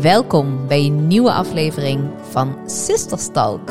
Welkom 0.00 0.66
bij 0.68 0.84
een 0.84 1.06
nieuwe 1.06 1.32
aflevering 1.32 2.10
van 2.30 2.70
Sisterstalk. 2.70 3.70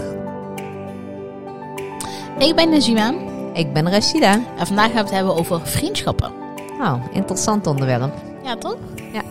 Ik 2.39 2.55
ben 2.55 2.69
Najima 2.69 3.13
Ik 3.53 3.73
ben 3.73 3.89
Rashida. 3.89 4.33
en 4.57 4.67
vandaag 4.67 4.85
gaan 4.85 4.95
we 4.95 4.99
het 4.99 5.11
hebben 5.11 5.35
over 5.35 5.67
vriendschappen. 5.67 6.31
Nou, 6.77 7.01
interessant 7.11 7.67
onderwerp. 7.67 8.13
Ja, 8.43 8.55
toch? 8.55 8.77
Ja. 9.13 9.23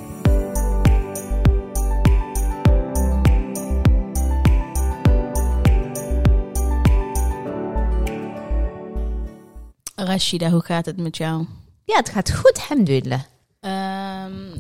Rashida, 9.95 10.51
hoe 10.51 10.65
gaat 10.65 10.87
het 10.87 10.97
met 10.97 11.17
jou? 11.17 11.47
Ja, 11.85 11.97
het 11.97 12.09
gaat 12.09 12.35
goed, 12.35 12.59
alhamdulillah. 12.59 13.21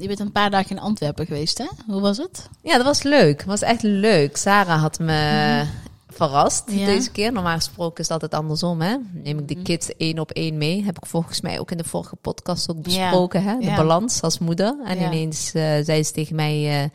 Je 0.00 0.06
bent 0.06 0.20
een 0.20 0.32
paar 0.32 0.50
dagen 0.50 0.70
in 0.76 0.82
Antwerpen 0.82 1.26
geweest, 1.26 1.58
hè? 1.58 1.66
Hoe 1.86 2.00
was 2.00 2.16
het? 2.16 2.48
Ja, 2.62 2.76
dat 2.76 2.84
was 2.86 3.02
leuk. 3.02 3.38
Het 3.38 3.46
was 3.48 3.62
echt 3.62 3.82
leuk. 3.82 4.36
Sarah 4.36 4.80
had 4.80 4.98
me 4.98 5.64
verrast 6.08 6.70
Ja. 6.70 6.86
deze 6.86 7.10
keer. 7.10 7.32
Normaal 7.32 7.56
gesproken 7.56 7.98
is 8.02 8.08
het 8.08 8.22
altijd 8.22 8.42
andersom, 8.42 8.80
hè. 8.80 8.96
Neem 9.12 9.38
ik 9.38 9.48
de 9.48 9.62
kids 9.62 9.96
één 9.96 10.18
op 10.18 10.30
één 10.30 10.58
mee. 10.58 10.84
Heb 10.84 10.96
ik 10.96 11.06
volgens 11.06 11.40
mij 11.40 11.58
ook 11.60 11.70
in 11.70 11.76
de 11.76 11.84
vorige 11.84 12.16
podcast 12.16 12.70
ook 12.70 12.82
besproken, 12.82 13.42
hè. 13.42 13.58
De 13.58 13.64
Ja. 13.64 13.76
balans 13.76 14.22
als 14.22 14.38
moeder. 14.38 14.76
En 14.84 14.98
Ja. 14.98 15.06
ineens 15.06 15.54
eh, 15.54 15.62
zei 15.82 16.04
ze 16.04 16.12
tegen 16.12 16.36
mij... 16.36 16.82
eh, 16.82 16.88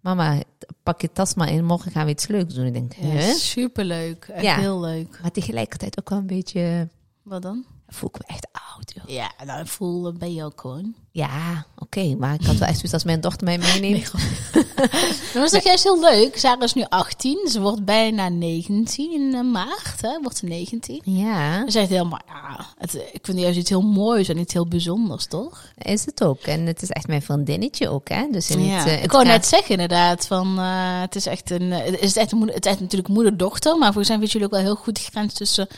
Mama, 0.00 0.38
pak 0.82 1.00
je 1.00 1.12
tas 1.12 1.34
maar 1.34 1.50
in. 1.50 1.64
Morgen 1.64 1.90
gaan 1.92 2.04
we 2.04 2.10
iets 2.10 2.26
leuks 2.26 2.54
doen. 2.54 2.66
Ik 2.66 2.72
denk, 2.72 2.92
hè? 2.94 3.32
superleuk. 3.34 4.24
Echt 4.32 4.44
Ja. 4.44 4.56
heel 4.56 4.80
leuk. 4.80 5.18
Maar 5.22 5.30
tegelijkertijd 5.30 5.98
ook 5.98 6.08
wel 6.10 6.18
een 6.18 6.26
beetje... 6.26 6.88
Wat 7.22 7.42
dan? 7.42 7.64
Voel 7.88 8.08
ik 8.12 8.18
me 8.18 8.34
echt 8.34 8.46
oud, 8.76 8.92
joh. 8.94 9.04
Ja, 9.16 9.30
nou, 9.44 9.66
voel 9.66 10.06
eh, 10.08 10.14
ben 10.14 10.34
je 10.34 10.44
ook 10.44 10.60
gewoon. 10.60 10.94
Ja, 11.10 11.66
oké. 11.78 12.14
maar 12.18 12.34
ik 12.34 12.44
had 12.46 12.56
wel 12.56 12.68
echt 12.68 12.74
zoiets 12.76 12.92
als 12.92 13.04
mijn 13.04 13.20
dochter 13.20 13.44
mij 13.46 13.58
meeneemt. 13.58 14.12
Dat 15.32 15.42
was 15.42 15.50
toch 15.50 15.62
juist 15.64 15.84
heel 15.84 16.00
leuk. 16.00 16.38
Sarah 16.38 16.62
is 16.62 16.74
nu 16.74 16.84
18. 16.88 17.48
Ze 17.50 17.60
wordt 17.60 17.84
bijna 17.84 18.28
19 18.28 19.12
in 19.12 19.34
eh, 19.34 19.40
maart, 19.52 20.00
hè? 20.00 20.20
Wordt 20.22 20.36
ze 20.36 20.44
19. 20.46 21.00
Ja, 21.04 21.64
Ze 21.64 21.70
zegt 21.70 21.88
helemaal, 21.88 22.20
ja, 22.26 22.66
het, 22.78 22.94
ik 23.12 23.18
vind 23.24 23.38
juist 23.38 23.58
iets 23.58 23.68
heel 23.70 23.82
moois 23.82 24.28
en 24.28 24.38
iets 24.38 24.52
heel 24.52 24.66
bijzonders, 24.68 25.26
toch? 25.26 25.62
is 25.78 26.04
het 26.06 26.24
ook. 26.24 26.40
En 26.40 26.66
het 26.66 26.82
is 26.82 26.90
echt 26.90 27.06
mijn 27.06 27.22
vriendinnetje 27.22 27.88
ook, 27.88 28.08
hè. 28.08 28.26
Dus 28.30 28.50
in 28.50 28.64
Ja, 28.64 28.76
het, 28.76 28.86
eh, 28.86 29.02
ik 29.02 29.12
gaat- 29.12 29.24
net 29.24 29.46
zeggen 29.46 29.70
inderdaad, 29.70 30.26
van 30.26 30.58
uh, 30.58 31.00
het 31.00 31.14
is 31.16 31.26
echt 31.26 31.50
een, 31.50 31.70
het 31.70 32.00
is 32.00 32.16
echt 32.16 32.32
een 32.32 32.38
moeder, 32.38 32.54
het 32.56 32.64
is 32.64 32.70
echt 32.72 32.80
natuurlijk 32.80 33.12
moeder-dochter, 33.12 33.78
maar 33.78 33.86
volgens 33.92 34.08
mij 34.08 34.18
weten 34.18 34.32
jullie 34.32 34.46
ook 34.46 34.62
wel 34.62 34.74
heel 34.74 34.82
goed 34.82 34.94
de 34.96 35.10
grens 35.10 35.32
tussen, 35.34 35.68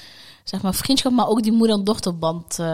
zeg 0.48 0.62
maar, 0.62 0.74
vriendschap, 0.74 1.12
maar 1.12 1.28
ook 1.28 1.42
die 1.42 1.52
moeder-dochterband 1.52 2.58
uh, 2.60 2.66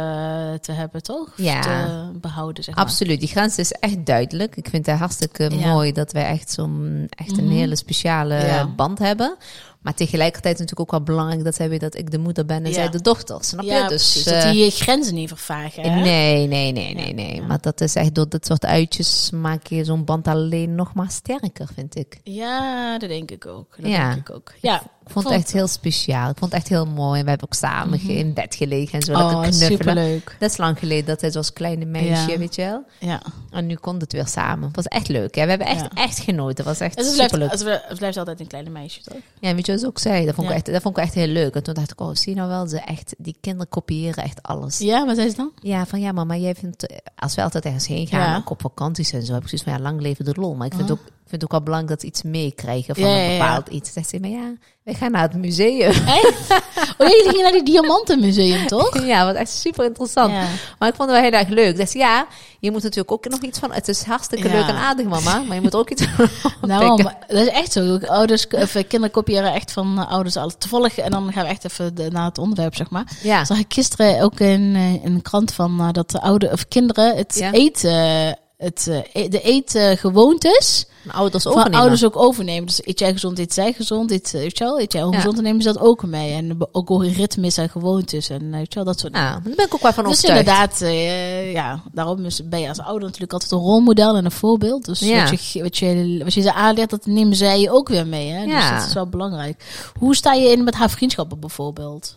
te 0.61 0.73
hebben, 0.73 1.03
toch? 1.03 1.33
Ja. 1.37 1.61
Te 1.61 2.11
behouden, 2.20 2.65
zeg 2.65 2.75
maar. 2.75 2.84
Absoluut, 2.84 3.20
die 3.20 3.28
grens 3.28 3.59
is 3.59 3.73
echt 3.73 4.06
duidelijk. 4.06 4.56
Ik 4.56 4.69
vind 4.69 4.87
het 4.87 4.98
hartstikke 4.98 5.51
Ja. 5.59 5.73
mooi 5.73 5.93
dat 5.93 6.12
wij 6.12 6.25
echt 6.25 6.50
zo'n 6.50 7.06
echt 7.09 7.39
een 7.39 7.45
Mhm. 7.45 7.55
hele 7.55 7.77
speciale 7.77 8.34
Ja. 8.34 8.67
band 8.67 8.98
hebben. 8.98 9.37
Maar 9.81 9.95
tegelijkertijd 9.95 10.53
natuurlijk 10.59 10.81
ook 10.81 10.91
wel 10.91 11.03
belangrijk 11.03 11.45
dat 11.45 11.55
zij 11.55 11.69
weet 11.69 11.81
dat 11.81 11.97
ik 11.97 12.11
de 12.11 12.19
moeder 12.19 12.45
ben 12.47 12.56
en 12.65 12.69
Ja. 12.69 12.73
zij 12.75 12.89
de 12.89 13.00
dochter. 13.00 13.45
Snap 13.45 13.65
je? 13.65 13.70
Dus 13.70 13.87
precies, 14.12 14.27
eh, 14.27 14.43
dat 14.43 14.53
die 14.53 14.70
grenzen 14.70 15.15
niet 15.15 15.28
vervagen, 15.28 15.83
hè? 15.93 16.00
Nee, 16.00 16.47
nee, 16.47 16.73
nee, 16.73 16.95
nee, 16.95 17.15
nee. 17.15 17.43
Maar 17.43 17.61
dat 17.61 17.81
is 17.81 17.95
echt 17.95 18.15
door 18.15 18.28
dit 18.28 18.47
soort 18.47 18.65
uitjes 18.65 19.31
maak 19.31 19.67
je 19.67 19.84
zo'n 19.84 20.05
band 20.05 20.28
alleen 20.28 20.75
nog 20.75 20.95
maar 20.95 21.11
sterker, 21.11 21.69
vind 21.75 21.97
ik. 21.97 22.20
Ja, 22.25 22.98
dat 22.98 23.09
denk 23.09 23.31
ik 23.31 23.47
ook. 23.47 23.75
Dat 23.77 23.91
Ja. 23.91 24.09
denk 24.15 24.28
ik 24.28 24.34
ook. 24.34 24.53
Ja, 24.61 24.83
Ik 25.06 25.11
vond 25.12 25.25
het 25.25 25.34
echt 25.34 25.53
heel 25.53 25.67
speciaal. 25.67 26.31
Ik 26.31 26.39
vond 26.39 26.53
het 26.53 26.61
echt 26.61 26.70
heel 26.70 26.86
mooi. 26.86 27.19
En 27.19 27.25
we 27.25 27.31
hebben 27.31 27.48
ook 27.48 27.55
samen 27.55 27.98
ge- 27.98 28.12
in 28.14 28.33
bed 28.34 28.55
gelegen 28.55 28.92
en 28.98 29.03
zo. 29.05 29.12
Mhm. 29.12 29.22
oh, 29.22 29.41
knuffelen. 29.42 29.70
superleuk. 29.70 30.36
Dat 30.39 30.50
is 30.50 30.56
lang 30.56 30.78
geleden 30.78 31.05
dat 31.05 31.20
hij 31.20 31.31
zoals 31.31 31.53
kleine 31.53 31.84
meisje, 31.84 32.31
Ja. 32.31 32.39
weet 32.39 32.55
je 32.55 32.62
wel. 32.62 32.84
Ja. 32.98 33.22
En 33.50 33.67
nu 33.67 33.75
komt 33.75 34.00
het 34.00 34.12
weer 34.12 34.27
samen. 34.27 34.67
Het 34.67 34.77
was 34.77 34.86
echt 34.86 35.09
leuk. 35.09 35.34
Hè? 35.34 35.42
We 35.42 35.48
hebben 35.48 35.67
echt, 35.67 35.81
Ja. 35.81 35.89
echt 35.94 36.19
genoten. 36.19 36.56
Het 36.56 36.64
was 36.64 36.81
echt 36.81 36.94
Het 36.97 37.05
blijft, 37.14 37.22
superleuk. 37.33 37.50
het 37.50 37.62
blijft- 37.62 37.89
het 37.89 37.98
blijft 37.98 38.17
altijd 38.17 38.41
een 38.41 38.47
kleine 38.47 38.71
meisje, 38.71 39.03
toch? 39.03 39.16
Ja, 39.41 39.54
weet 39.54 39.66
je 39.66 39.72
wat 39.72 39.81
ze 39.81 39.87
ook 39.87 39.99
zei? 39.99 40.27
Dat 40.27 40.34
vond, 40.34 40.49
ik 40.49 40.54
echt, 40.54 40.66
dat 40.72 40.82
vond 40.82 40.97
ik 40.97 41.03
echt 41.03 41.15
heel 41.15 41.27
leuk. 41.27 41.54
En 41.54 41.62
toen 41.62 41.75
dacht 41.75 41.91
ik, 41.91 42.00
oh, 42.00 42.15
zie 42.15 42.34
nou 42.34 42.48
wel, 42.48 42.66
ze 42.69 42.78
echt, 42.81 43.15
die 43.19 43.37
kinderen 43.41 43.69
kopiëren 43.69 44.25
echt 44.25 44.43
alles. 44.43 44.78
Ja, 44.78 45.06
wat 45.06 45.16
zei 45.16 45.28
ze 45.31 45.37
dan? 45.37 45.50
Ja, 45.60 45.87
van 45.87 46.00
ja, 46.00 46.12
mama, 46.12 46.37
jij 46.37 46.54
vindt, 46.54 46.87
eh, 46.87 46.97
als 47.16 47.34
we 47.34 47.43
altijd 47.43 47.65
ergens 47.65 47.87
heen 47.87 48.06
gaan, 48.06 48.31
Ja. 48.31 48.37
ook 48.37 48.50
op 48.50 48.60
vakanties 48.60 49.12
en 49.12 49.22
zo, 49.22 49.32
heb 49.32 49.43
ik 49.43 49.48
zoiets 49.48 49.66
van 49.69 49.77
ja, 49.77 49.82
lang 49.82 50.00
leven 50.00 50.25
de 50.25 50.34
lol. 50.37 50.54
Maar 50.54 50.66
ik 50.66 50.75
vind, 50.75 50.91
Oh. 50.91 50.98
ook, 51.00 51.06
ik 51.32 51.38
vind 51.38 51.44
ook 51.44 51.50
wel 51.50 51.62
belangrijk 51.62 51.93
dat 51.93 52.00
ze 52.00 52.06
iets 52.06 52.22
meekrijgen 52.22 52.94
van 52.94 53.04
Ja, 53.09 53.15
een 53.16 53.31
ja. 53.32 53.38
bepaald 53.38 53.69
iets. 53.69 53.93
Zegt 53.93 54.09
ze, 54.09 54.20
maar 54.20 54.31
ja, 54.31 54.53
wij 54.84 54.94
gaan 54.94 55.10
naar 55.12 55.22
het 55.22 55.34
museum. 55.34 55.91
Echt? 56.06 56.62
Oh, 56.98 57.09
jullie 57.09 57.28
gingen 57.28 57.43
naar 57.43 57.53
die 57.53 57.62
Diamantenmuseum, 57.65 58.66
toch? 58.66 59.04
ja, 59.12 59.25
wat 59.25 59.34
echt 59.34 59.50
super 59.50 59.84
interessant. 59.84 60.32
Ja. 60.32 60.44
Maar 60.78 60.88
ik 60.88 60.94
vond 60.94 61.10
het 61.10 61.21
wel 61.21 61.31
heel 61.31 61.38
erg 61.38 61.48
leuk. 61.48 61.88
Ze, 61.88 61.98
ja, 61.98 62.26
je 62.60 62.71
moet 62.71 62.82
natuurlijk 62.82 63.12
ook 63.12 63.28
nog 63.28 63.41
iets 63.41 63.59
van, 63.59 63.72
het 63.72 63.88
is 63.88 64.03
hartstikke 64.03 64.48
leuk 64.48 64.66
en 64.66 64.75
aardig 64.75 65.06
mama, 65.06 65.38
maar 65.42 65.56
je 65.56 65.62
moet 65.62 65.72
er 65.72 65.78
ook 65.78 65.91
iets 65.91 66.04
van 66.16 66.28
Nou, 66.60 67.03
maar 67.03 67.16
dat 67.26 67.41
is 67.41 67.48
echt 67.48 67.72
zo. 67.72 67.97
Ouders, 67.98 68.47
of 68.47 68.72
kinderen 68.72 69.10
kopiëren 69.10 69.53
echt 69.53 69.72
van 69.72 69.98
eh, 69.98 70.10
ouders 70.10 70.37
alles. 70.37 70.54
Toevallig, 70.59 70.98
en 70.98 71.10
dan 71.10 71.32
gaan 71.32 71.42
we 71.44 71.48
echt 71.50 71.65
even 71.65 71.94
de- 71.94 72.10
naar 72.10 72.25
het 72.25 72.38
onderwerp, 72.38 72.75
zeg 72.75 72.91
maar. 72.91 73.19
Ja, 73.22 73.44
Zag 73.44 73.59
ik 73.59 73.72
gisteren 73.75 74.22
ook 74.22 74.41
in, 74.41 74.72
eh, 74.75 74.92
in 74.94 75.15
een 75.15 75.22
krant 75.22 75.53
van 75.53 75.81
eh, 75.81 75.88
dat 75.92 76.10
de 76.10 76.21
oude 76.21 76.50
of 76.50 76.69
kinderen 76.69 77.16
het 77.16 77.48
eten, 77.53 78.38
het, 78.62 78.87
eh, 78.89 79.23
e- 79.25 79.28
de 79.28 79.41
eetgewoontes 79.41 80.87
mijn 81.05 81.17
ouders 81.17 81.43
van 81.45 81.75
ouders 81.75 82.05
ook 82.05 82.17
overnemen. 82.17 82.67
Dus 82.67 82.87
eet 82.87 82.99
jij 82.99 83.12
gezond, 83.12 83.39
eet 83.39 83.55
zij 83.55 83.73
gezond, 83.73 84.11
eet, 84.11 84.34
eh, 84.34 84.41
weet 84.41 84.59
je 84.59 84.65
wel, 84.65 84.81
eet 84.81 84.93
jij 84.93 85.03
ongezond, 85.03 85.34
dan 85.34 85.45
nemen 85.45 85.62
ze 85.62 85.73
dat 85.73 85.83
ook 85.83 86.03
mee. 86.06 86.33
En 86.33 86.56
ook 86.72 86.91
over 86.91 87.06
ritmes 87.09 87.56
en 87.56 87.69
gewoontes 87.69 88.28
en 88.28 88.43
eh, 88.53 88.59
weet 88.59 88.72
je 88.72 88.75
wel, 88.75 88.84
dat 88.84 89.01
soort 89.01 89.12
dingen. 89.12 89.28
Daar 89.31 89.55
ben 89.56 89.67
ik 89.67 89.75
ook 89.75 89.83
wel 89.83 89.93
van 89.93 90.05
Dus 90.05 90.12
overtuigd. 90.25 90.81
inderdaad, 90.81 91.53
ja, 91.53 91.83
daarom 91.93 92.27
ben 92.45 92.61
je 92.61 92.69
als 92.69 92.78
ouder 92.81 93.03
natuurlijk 93.05 93.33
altijd 93.33 93.51
een 93.53 93.59
rolmodel 93.59 94.17
en 94.17 94.25
een 94.25 94.31
voorbeeld. 94.31 94.84
Dus 94.84 95.01
Ja. 95.01 95.31
wat, 95.31 95.45
je, 95.53 95.62
wat, 95.62 95.77
je, 95.77 96.21
wat 96.25 96.34
je 96.34 96.41
ze 96.41 96.53
aanleert, 96.53 96.91
dat 96.91 97.06
nemen 97.06 97.37
zij 97.37 97.61
je 97.61 97.71
ook 97.71 97.89
weer 97.89 98.06
mee. 98.06 98.28
Hè? 98.31 98.45
Dus 98.45 98.53
Ja. 98.55 98.78
dat 98.78 98.87
is 98.87 98.95
wel 98.95 99.06
belangrijk. 99.09 99.65
Hoe 99.99 100.17
sta 100.17 100.33
je 100.33 100.51
in 100.51 100.65
met 100.65 100.75
haar 100.75 100.91
vriendschappen 100.91 101.41
bijvoorbeeld? 101.41 102.17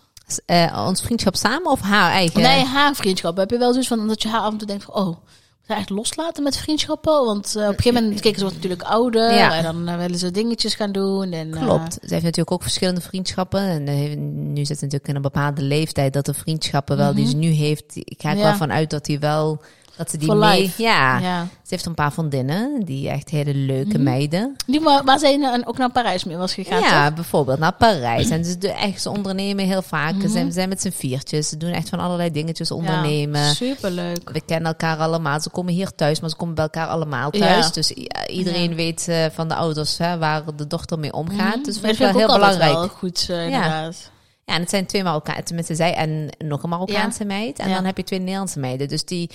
Ons 0.87 1.01
vriendschap 1.01 1.35
samen 1.35 1.71
of 1.71 1.81
haar 1.81 2.11
eigen? 2.11 2.41
Nee, 2.41 2.63
haar 2.63 2.95
vriendschap. 2.95 3.37
Heb 3.37 3.49
je 3.51 3.57
wel 3.57 3.69
zoiets 3.71 3.87
van 3.87 4.07
dat 4.07 4.21
je 4.21 4.27
haar 4.29 4.41
af 4.41 4.51
en 4.51 4.57
toe 4.57 4.67
denkt 4.67 4.83
van, 4.83 4.93
oh, 4.95 5.15
ik 5.67 5.75
echt 5.75 5.89
loslaten 5.89 6.43
met 6.43 6.57
vriendschappen? 6.57 7.25
Want 7.25 7.55
eh, 7.55 7.61
op 7.63 7.67
een 7.69 7.75
gegeven 7.75 8.03
moment, 8.03 8.21
kijk, 8.21 8.33
ze 8.35 8.41
wordt 8.41 8.55
natuurlijk 8.55 8.83
ouder 8.83 9.33
Ja. 9.33 9.53
en 9.57 9.63
dan 9.63 9.87
eh, 9.87 9.97
willen 9.97 10.19
ze 10.19 10.31
dingetjes 10.31 10.75
gaan 10.75 10.91
doen. 10.91 11.31
En, 11.31 11.53
eh, 11.53 11.61
Klopt. 11.61 11.93
Ze 11.93 11.99
heeft 12.13 12.23
natuurlijk 12.23 12.51
ook 12.51 12.61
verschillende 12.61 13.01
vriendschappen. 13.01 13.61
En 13.61 14.53
nu 14.53 14.65
zit 14.65 14.77
ze 14.77 14.83
natuurlijk 14.83 15.07
in 15.09 15.15
een 15.15 15.21
bepaalde 15.21 15.61
leeftijd 15.61 16.13
dat 16.13 16.25
de 16.25 16.33
vriendschappen 16.33 16.97
wel 16.97 17.13
die 17.13 17.27
ze 17.27 17.35
nu 17.35 17.47
heeft. 17.49 17.83
Ik 17.95 18.15
ga 18.21 18.29
er 18.29 18.35
Mhm. 18.35 18.43
Ja. 18.43 18.49
wel 18.49 18.57
van 18.57 18.71
uit 18.71 18.89
dat 18.89 19.05
die 19.05 19.19
wel. 19.19 19.61
Dat 19.97 20.09
ze 20.09 20.17
die 20.17 20.27
For 20.27 20.37
mee. 20.37 20.61
life. 20.61 20.81
Ja. 20.81 21.17
ja. 21.19 21.41
Ze 21.43 21.67
heeft 21.69 21.85
een 21.85 21.93
paar 21.93 22.11
vriendinnen. 22.13 22.81
Die 22.85 23.09
echt 23.09 23.29
hele 23.29 23.53
leuke 23.53 23.93
Mhm. 23.93 24.03
meiden. 24.03 24.55
Die 24.65 24.81
waar, 24.81 25.03
waar 25.03 25.19
zij 25.19 25.37
na- 25.37 25.61
ook 25.65 25.77
naar 25.77 25.91
Parijs 25.91 26.23
mee 26.23 26.37
was 26.37 26.53
gegaan. 26.53 26.79
ja, 26.81 27.05
toch? 27.05 27.15
bijvoorbeeld 27.15 27.59
naar 27.59 27.73
Parijs. 27.73 28.29
En 28.29 28.45
ze, 28.45 28.71
echt, 28.71 29.01
ze 29.01 29.09
ondernemen 29.09 29.65
heel 29.65 29.81
vaak. 29.81 30.11
Mhm. 30.13 30.21
Ze 30.21 30.27
zijn, 30.29 30.51
zijn 30.51 30.69
met 30.69 30.81
z'n 30.81 30.89
viertjes. 30.91 31.49
Ze 31.49 31.57
doen 31.57 31.71
echt 31.71 31.89
van 31.89 31.99
allerlei 31.99 32.31
dingetjes 32.31 32.71
ondernemen. 32.71 33.41
Ja, 33.41 33.53
superleuk. 33.53 34.29
We 34.29 34.41
kennen 34.41 34.67
elkaar 34.67 34.97
allemaal. 34.97 35.39
Ze 35.41 35.49
komen 35.49 35.73
hier 35.73 35.95
thuis, 35.95 36.19
maar 36.19 36.29
ze 36.29 36.35
komen 36.35 36.55
bij 36.55 36.63
elkaar 36.63 36.87
allemaal 36.87 37.29
thuis. 37.29 37.65
Ja. 37.65 37.71
Dus 37.71 37.91
iedereen 38.27 38.75
weet 38.75 39.07
eh, 39.07 39.25
van 39.33 39.47
de 39.47 39.55
ouders 39.55 39.97
hè, 39.97 40.17
waar 40.17 40.43
de 40.55 40.67
dochter 40.67 40.99
mee 40.99 41.13
omgaat. 41.13 41.55
Mhm. 41.55 41.63
Dus 41.63 41.79
vind 41.79 41.91
ik 41.93 41.97
wel 41.99 42.13
heel 42.17 42.27
belangrijk. 42.33 42.73
Wel 42.73 42.87
goed, 42.87 43.25
eh, 43.29 43.45
inderdaad. 43.45 44.11
Ja, 44.45 44.53
en 44.53 44.59
het 44.61 44.69
zijn 44.69 44.85
twee 44.85 45.03
Marokkaanse, 45.03 45.43
tenminste 45.43 45.75
zij 45.75 45.93
en 45.93 46.29
nog 46.37 46.63
een 46.63 46.69
Marokkaanse 46.69 47.25
meid. 47.25 47.59
En 47.59 47.69
Ja. 47.69 47.75
dan 47.75 47.85
heb 47.85 47.97
je 47.97 48.03
twee 48.03 48.19
Nederlandse 48.19 48.59
meiden. 48.59 48.87
Dus 48.87 49.05
die, 49.05 49.29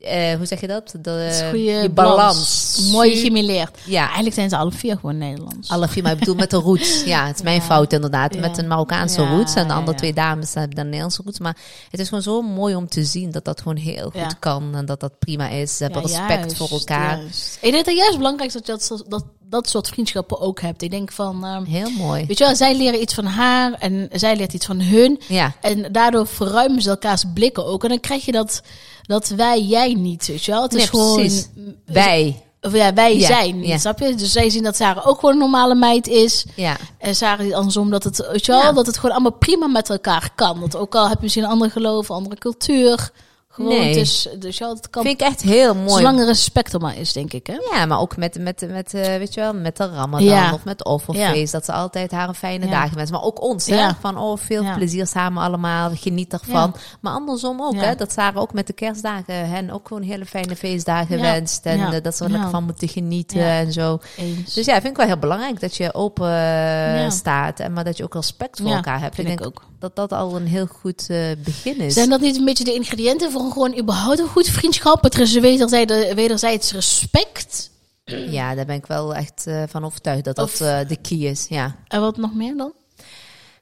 eh, 0.00 0.34
hoe 0.36 0.46
zeg 0.46 0.60
je 0.60 0.66
dat? 0.66 0.94
De, 1.00 1.26
is 1.30 1.40
goede 1.50 1.80
die 1.80 1.90
balans. 1.90 2.78
Mooi 2.92 3.16
gemileerd. 3.16 3.78
Ja, 3.84 4.04
Eigenlijk 4.04 4.34
zijn 4.34 4.48
ze 4.48 4.56
alle 4.56 4.70
vier 4.72 4.94
gewoon 4.94 5.18
Nederlands. 5.18 5.68
alle 5.70 5.88
vier, 5.88 6.02
maar 6.02 6.12
ik 6.12 6.18
bedoel 6.18 6.34
met 6.34 6.50
de 6.50 6.56
roots. 6.56 7.04
Ja, 7.04 7.26
het 7.26 7.36
is 7.36 7.42
mijn 7.42 7.56
Ja. 7.56 7.62
fout 7.62 7.92
inderdaad. 7.92 8.34
Ja. 8.34 8.40
Met 8.40 8.58
een 8.58 8.66
Marokkaanse 8.68 9.20
Ja, 9.22 9.28
roots. 9.30 9.54
En 9.54 9.68
de 9.68 9.74
andere 9.74 9.96
twee 9.96 10.12
dames 10.12 10.54
hebben 10.54 10.76
dan 10.76 10.84
Nederlandse 10.84 11.22
roots. 11.24 11.38
Maar 11.38 11.56
het 11.90 12.00
is 12.00 12.08
gewoon 12.08 12.22
zo 12.22 12.42
mooi 12.42 12.74
om 12.74 12.88
te 12.88 13.04
zien 13.04 13.30
dat 13.30 13.44
dat 13.44 13.58
gewoon 13.60 13.76
heel 13.76 14.10
goed 14.10 14.38
kan. 14.38 14.74
En 14.74 14.86
dat 14.86 15.00
dat 15.00 15.18
prima 15.18 15.48
is. 15.48 15.76
Ze 15.76 15.82
hebben 15.82 16.02
respect 16.02 16.28
juist, 16.28 16.56
voor 16.56 16.68
elkaar. 16.70 17.16
juist. 17.18 17.54
Ik 17.54 17.60
denk 17.72 17.74
dat 17.74 17.86
het 17.86 17.96
juist 17.96 18.16
belangrijk 18.16 18.48
is 18.54 18.62
dat 18.62 18.66
je 18.66 18.72
dat, 18.88 19.04
dat, 19.08 19.24
dat 19.40 19.68
soort 19.68 19.88
vriendschappen 19.88 20.40
ook 20.40 20.60
hebt. 20.60 20.82
Ik 20.82 20.90
denk 20.90 21.12
van, 21.12 21.44
ehm, 21.44 21.64
Heel 21.64 21.90
mooi. 21.90 22.26
weet 22.26 22.38
je 22.38 22.44
wel, 22.44 22.56
zij 22.56 22.76
leren 22.76 23.00
iets 23.00 23.14
van 23.14 23.24
haar 23.26 23.72
en 23.72 24.08
zij 24.12 24.36
leert 24.36 24.52
iets 24.52 24.66
van 24.66 24.80
hun. 24.80 25.20
Ja, 25.28 25.52
En 25.60 25.92
daardoor 25.92 26.26
verruimen 26.26 26.82
ze 26.82 26.90
elkaars 26.90 27.24
blikken 27.34 27.66
ook. 27.66 27.82
En 27.82 27.88
dan 27.88 28.00
krijg 28.00 28.24
je 28.24 28.32
dat, 28.32 28.62
dat 29.10 29.28
wij, 29.28 29.62
jij 29.62 29.94
niet, 29.94 30.26
weet 30.26 30.44
je 30.44 30.52
wel. 30.52 30.62
Het 30.62 30.74
is 30.74 30.88
gewoon... 30.88 31.14
precies. 31.14 31.48
wij. 31.86 32.44
Of 32.60 32.72
ja, 32.74 32.92
wij 32.94 33.18
Ja, 33.18 33.26
zijn, 33.26 33.62
ja. 33.62 33.78
snap 33.78 33.98
je? 33.98 34.14
Dus 34.14 34.32
zij 34.32 34.50
zien 34.50 34.62
dat 34.62 34.76
Sarah 34.76 35.06
ook 35.06 35.18
gewoon 35.18 35.34
een 35.34 35.40
normale 35.40 35.74
meid 35.74 36.06
is. 36.06 36.44
Ja, 36.54 36.76
En 36.98 37.14
Sarah 37.14 37.54
andersom 37.54 37.90
dat 37.90 38.04
het, 38.04 38.26
weet 38.32 38.46
je 38.46 38.52
wel, 38.52 38.74
dat 38.74 38.86
het 38.86 38.96
gewoon 38.96 39.10
allemaal 39.10 39.38
prima 39.38 39.66
met 39.66 39.90
elkaar 39.90 40.30
kan. 40.34 40.60
Dat 40.60 40.76
ook 40.76 40.94
al 40.94 41.08
heb 41.08 41.16
je 41.16 41.22
misschien 41.22 41.44
een 41.44 41.50
andere 41.50 41.70
geloof, 41.70 42.08
een 42.08 42.16
andere 42.16 42.36
cultuur, 42.36 43.10
Gewoon, 43.52 43.70
Nee. 43.78 43.94
dus 43.94 44.58
ja, 44.58 44.68
het 44.68 44.90
kan, 44.90 45.02
Vind 45.04 45.20
ik 45.20 45.26
echt 45.26 45.42
heel 45.42 45.74
mooi. 45.74 45.88
zolang 45.90 46.18
er 46.20 46.26
respect 46.26 46.72
er 46.72 46.80
maar 46.80 46.96
is, 46.98 47.12
denk 47.12 47.32
ik, 47.32 47.46
hè? 47.46 47.76
Ja, 47.76 47.86
maar 47.86 48.00
ook 48.00 48.16
met, 48.16 48.38
met, 48.38 48.66
met, 48.70 48.94
eh, 48.94 49.16
weet 49.16 49.34
je 49.34 49.40
wel, 49.40 49.54
met 49.54 49.76
de 49.76 49.86
Ramadan 49.88 50.26
Ja. 50.28 50.52
of 50.52 50.64
met 50.64 50.84
Offerfeest. 50.84 51.52
Dat 51.52 51.64
ze 51.64 51.72
altijd 51.72 52.10
haar 52.10 52.28
een 52.28 52.34
fijne 52.34 52.68
dagen 52.68 52.96
wensen. 52.96 53.14
Maar 53.14 53.24
ook 53.24 53.42
ons, 53.42 53.66
hè. 53.66 53.74
Ja. 53.76 53.96
Van, 54.00 54.18
oh, 54.18 54.38
veel 54.38 54.64
plezier 54.74 55.06
samen 55.06 55.42
allemaal. 55.42 55.90
Geniet 55.94 56.32
ervan. 56.32 56.74
Maar 57.00 57.12
andersom 57.12 57.62
ook, 57.62 57.74
hè. 57.80 57.94
Dat 57.94 58.12
Sarah 58.12 58.42
ook 58.42 58.52
met 58.52 58.66
de 58.66 58.72
kerstdagen 58.72 59.48
hen 59.50 59.70
ook 59.70 59.86
gewoon 59.88 60.02
hele 60.02 60.26
fijne 60.26 60.56
feestdagen 60.56 61.20
wenst. 61.20 61.66
En 61.66 61.80
eh, 61.92 62.02
dat 62.02 62.16
ze 62.16 62.24
er 62.24 62.30
lekker 62.30 62.50
van 62.50 62.64
moeten 62.64 62.88
genieten 62.88 63.42
en 63.44 63.72
zo. 63.72 63.98
Eens. 64.16 64.54
Dus 64.54 64.66
ja, 64.66 64.72
vind 64.74 64.86
ik 64.86 64.96
wel 64.96 65.06
heel 65.06 65.18
belangrijk 65.18 65.60
dat 65.60 65.76
je 65.76 65.94
open 65.94 66.32
eh, 66.34 67.10
staat. 67.10 67.60
En 67.60 67.72
maar 67.72 67.84
dat 67.84 67.96
je 67.96 68.04
ook 68.04 68.14
respect 68.14 68.60
voor 68.62 68.70
elkaar 68.70 69.00
hebt. 69.00 69.14
vind 69.14 69.26
ik 69.28 69.32
ik 69.32 69.38
denk 69.42 69.50
ook. 69.58 69.64
dat 69.78 69.96
dat 69.96 70.12
al 70.12 70.36
een 70.36 70.46
heel 70.46 70.66
goed 70.66 71.06
begin 71.44 71.80
is. 71.80 71.94
Zijn 71.94 72.08
dat 72.08 72.20
niet 72.20 72.36
een 72.36 72.44
beetje 72.44 72.64
de 72.64 72.74
ingrediënten 72.74 73.30
voor 73.30 73.38
gewoon 73.48 73.78
überhaupt 73.78 74.18
een 74.18 74.28
goed 74.28 74.48
vriendschap? 74.48 75.02
Het 75.02 75.18
is 75.18 75.32
wederzijds, 75.38 75.92
wederzijds 76.14 76.72
respect. 76.72 77.70
Ja, 78.04 78.54
daar 78.54 78.66
ben 78.66 78.76
ik 78.76 78.86
wel 78.86 79.14
echt 79.14 79.46
eh, 79.46 79.62
van 79.68 79.84
overtuigd 79.84 80.24
dat 80.24 80.36
dat 80.36 80.60
eh, 80.60 80.78
de 80.88 80.96
key 80.96 81.18
is. 81.18 81.46
Ja. 81.48 81.76
En 81.88 82.00
wat 82.00 82.16
nog 82.16 82.34
meer 82.34 82.56
dan? 82.56 82.72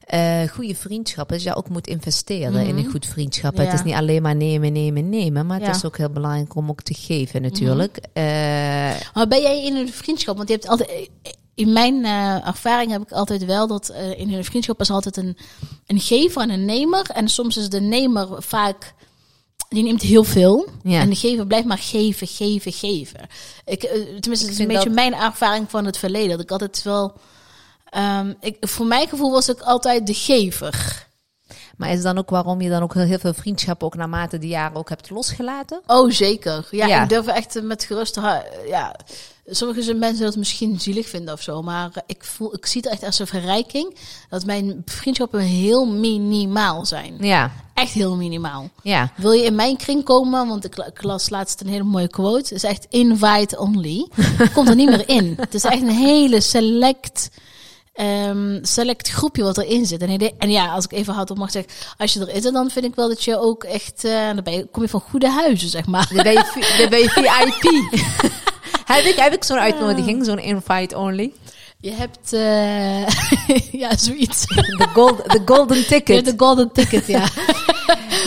Eh 0.04 0.48
goede 0.52 0.74
vriendschap 0.74 1.32
is 1.32 1.42
je 1.42 1.54
ook 1.54 1.68
moet 1.68 1.86
investeren 1.86 2.66
in 2.66 2.76
een 2.76 2.90
goed 2.90 3.06
vriendschap. 3.06 3.52
Mhm. 3.52 3.62
Ja. 3.62 3.68
Het 3.68 3.78
is 3.78 3.84
niet 3.84 3.94
alleen 3.94 4.22
maar 4.22 4.36
nemen, 4.36 4.72
nemen, 4.72 5.08
nemen. 5.08 5.46
Maar 5.46 5.58
het 5.58 5.66
Ja. 5.66 5.74
is 5.74 5.84
ook 5.84 5.96
heel 5.98 6.10
belangrijk 6.10 6.54
om 6.54 6.68
ook 6.70 6.82
te 6.82 6.94
geven 6.94 7.42
natuurlijk. 7.42 7.98
Mhm. 8.14 8.24
Maar 9.14 9.28
ben 9.28 9.42
jij 9.42 9.64
in 9.64 9.76
een 9.76 9.92
vriendschap? 9.92 10.36
Want 10.36 10.48
je 10.48 10.54
hebt 10.54 10.68
altijd. 10.68 11.08
In 11.54 11.72
mijn 11.72 12.04
ervaring 12.44 12.90
heb 12.90 13.02
ik 13.02 13.12
altijd 13.12 13.44
wel 13.44 13.66
dat 13.66 13.92
in 14.16 14.32
een 14.32 14.44
vriendschap 14.44 14.80
is 14.80 14.90
altijd 14.90 15.16
een, 15.16 15.36
een 15.86 16.00
gever 16.00 16.42
en 16.42 16.50
een 16.50 16.64
nemer. 16.64 17.10
En 17.10 17.28
soms 17.28 17.56
is 17.56 17.68
de 17.68 17.80
nemer 17.80 18.42
vaak. 18.42 18.94
Die 19.68 19.82
neemt 19.82 20.02
heel 20.02 20.24
veel. 20.24 20.68
Ja. 20.82 21.00
En 21.00 21.08
de 21.10 21.16
gever 21.16 21.46
blijft 21.46 21.66
maar 21.66 21.78
geven, 21.78 22.26
geven, 22.26 22.72
geven. 22.72 23.20
Ik, 23.64 23.82
eh, 23.82 23.90
tenminste, 23.92 24.44
het 24.44 24.54
is 24.54 24.58
een 24.58 24.66
beetje 24.68 24.84
dat- 24.84 24.94
mijn 24.94 25.14
ervaring 25.14 25.70
van 25.70 25.84
het 25.84 25.98
verleden. 25.98 26.30
Dat 26.30 26.40
ik 26.40 26.50
altijd 26.50 26.82
wel. 26.82 27.12
ehm, 27.90 28.32
ik, 28.40 28.56
voor 28.60 28.86
mijn 28.86 29.08
gevoel 29.08 29.30
was 29.30 29.48
ik 29.48 29.60
altijd 29.60 30.06
de 30.06 30.14
gever. 30.14 31.06
Maar 31.78 31.88
is 31.88 31.94
het 31.94 32.02
dan 32.04 32.18
ook 32.18 32.30
waarom 32.30 32.60
je 32.60 32.68
dan 32.68 32.82
ook 32.82 32.94
heel, 32.94 33.18
veel 33.18 33.34
vriendschappen 33.34 33.86
ook 33.86 33.94
naarmate 33.96 34.38
de 34.38 34.46
jaren 34.48 34.76
ook 34.76 34.88
hebt 34.88 35.10
losgelaten? 35.10 35.80
Oh, 35.86 36.10
zeker. 36.10 36.66
Ja, 36.70 36.86
Ja. 36.86 37.02
ik 37.02 37.08
durf 37.08 37.26
echt 37.26 37.62
met 37.62 37.84
geruste 37.84 38.20
ha- 38.20 38.44
Ja, 38.66 38.96
sommige 39.46 39.94
mensen 39.94 40.24
dat 40.24 40.36
misschien 40.36 40.80
zielig 40.80 41.08
vinden 41.08 41.34
of 41.34 41.42
zo. 41.42 41.62
Maar 41.62 41.90
ik, 42.06 42.24
voel, 42.24 42.54
ik 42.54 42.66
zie 42.66 42.80
het 42.80 42.90
echt 42.90 43.02
als 43.04 43.18
een 43.18 43.26
verrijking. 43.26 43.96
Dat 44.28 44.44
mijn 44.44 44.82
vriendschappen 44.84 45.40
heel 45.40 45.86
minimaal 45.86 46.86
zijn. 46.86 47.16
Ja, 47.20 47.50
Echt 47.74 47.92
heel 47.92 48.16
minimaal. 48.16 48.70
ja. 48.82 49.12
Wil 49.16 49.32
je 49.32 49.44
in 49.44 49.54
mijn 49.54 49.76
kring 49.76 50.04
komen? 50.04 50.48
Want 50.48 50.64
ik, 50.64 50.76
la- 50.76 50.86
ik 50.86 51.02
las 51.02 51.30
laatst 51.30 51.60
een 51.60 51.68
hele 51.68 51.82
mooie 51.82 52.08
quote. 52.08 52.36
Het 52.38 52.52
is 52.52 52.62
echt 52.64 52.86
invite 52.90 53.58
only. 53.58 54.08
Komt 54.54 54.68
er 54.68 54.74
niet 54.74 54.88
meer 54.88 55.08
in. 55.08 55.34
Het 55.40 55.54
is 55.54 55.64
echt 55.64 55.82
een 55.82 55.88
hele 55.90 56.40
select... 56.40 57.28
ehm, 57.98 58.58
select 58.64 59.08
groepje 59.08 59.42
wat 59.42 59.58
erin 59.58 59.86
zit. 59.86 60.02
En, 60.02 60.32
en 60.38 60.50
ja, 60.50 60.66
als 60.72 60.84
ik 60.84 60.92
even 60.92 61.14
hard 61.14 61.30
op 61.30 61.38
mag 61.38 61.50
zeggen, 61.50 61.72
als 61.96 62.12
je 62.12 62.20
erin 62.20 62.42
zit, 62.42 62.52
dan 62.52 62.70
vind 62.70 62.84
ik 62.84 62.94
wel 62.94 63.08
dat 63.08 63.24
je 63.24 63.38
ook 63.40 63.64
echt, 63.64 64.02
dan 64.02 64.40
ben 64.44 64.52
je, 64.52 64.66
kom 64.72 64.82
je 64.82 64.88
van 64.88 65.00
goede 65.00 65.30
huizen, 65.30 65.68
zeg 65.68 65.86
maar. 65.86 66.08
Dan 66.14 66.22
ben 66.22 66.32
je, 66.32 66.44
vi- 66.44 66.78
dan 66.78 66.88
ben 66.88 66.98
je 66.98 67.08
VIP. 67.10 67.72
heb 68.94 69.04
ik, 69.04 69.16
heb 69.16 69.32
ik 69.32 69.44
zo'n 69.44 69.58
uitnodiging, 69.58 70.24
zo'n 70.24 70.38
invite 70.38 70.96
only? 70.98 71.32
Je 71.80 71.90
hebt, 71.90 72.32
eh, 72.32 73.06
ja, 73.82 73.96
zoiets. 73.96 74.46
De, 74.46 74.86
gold, 74.92 75.30
de 75.30 75.42
golden 75.44 75.76
Je 75.76 75.84
hebt 75.88 76.06
ticket. 76.06 76.24
de 76.24 76.34
golden 76.36 76.72
ticket, 76.72 77.06
ja. 77.06 77.24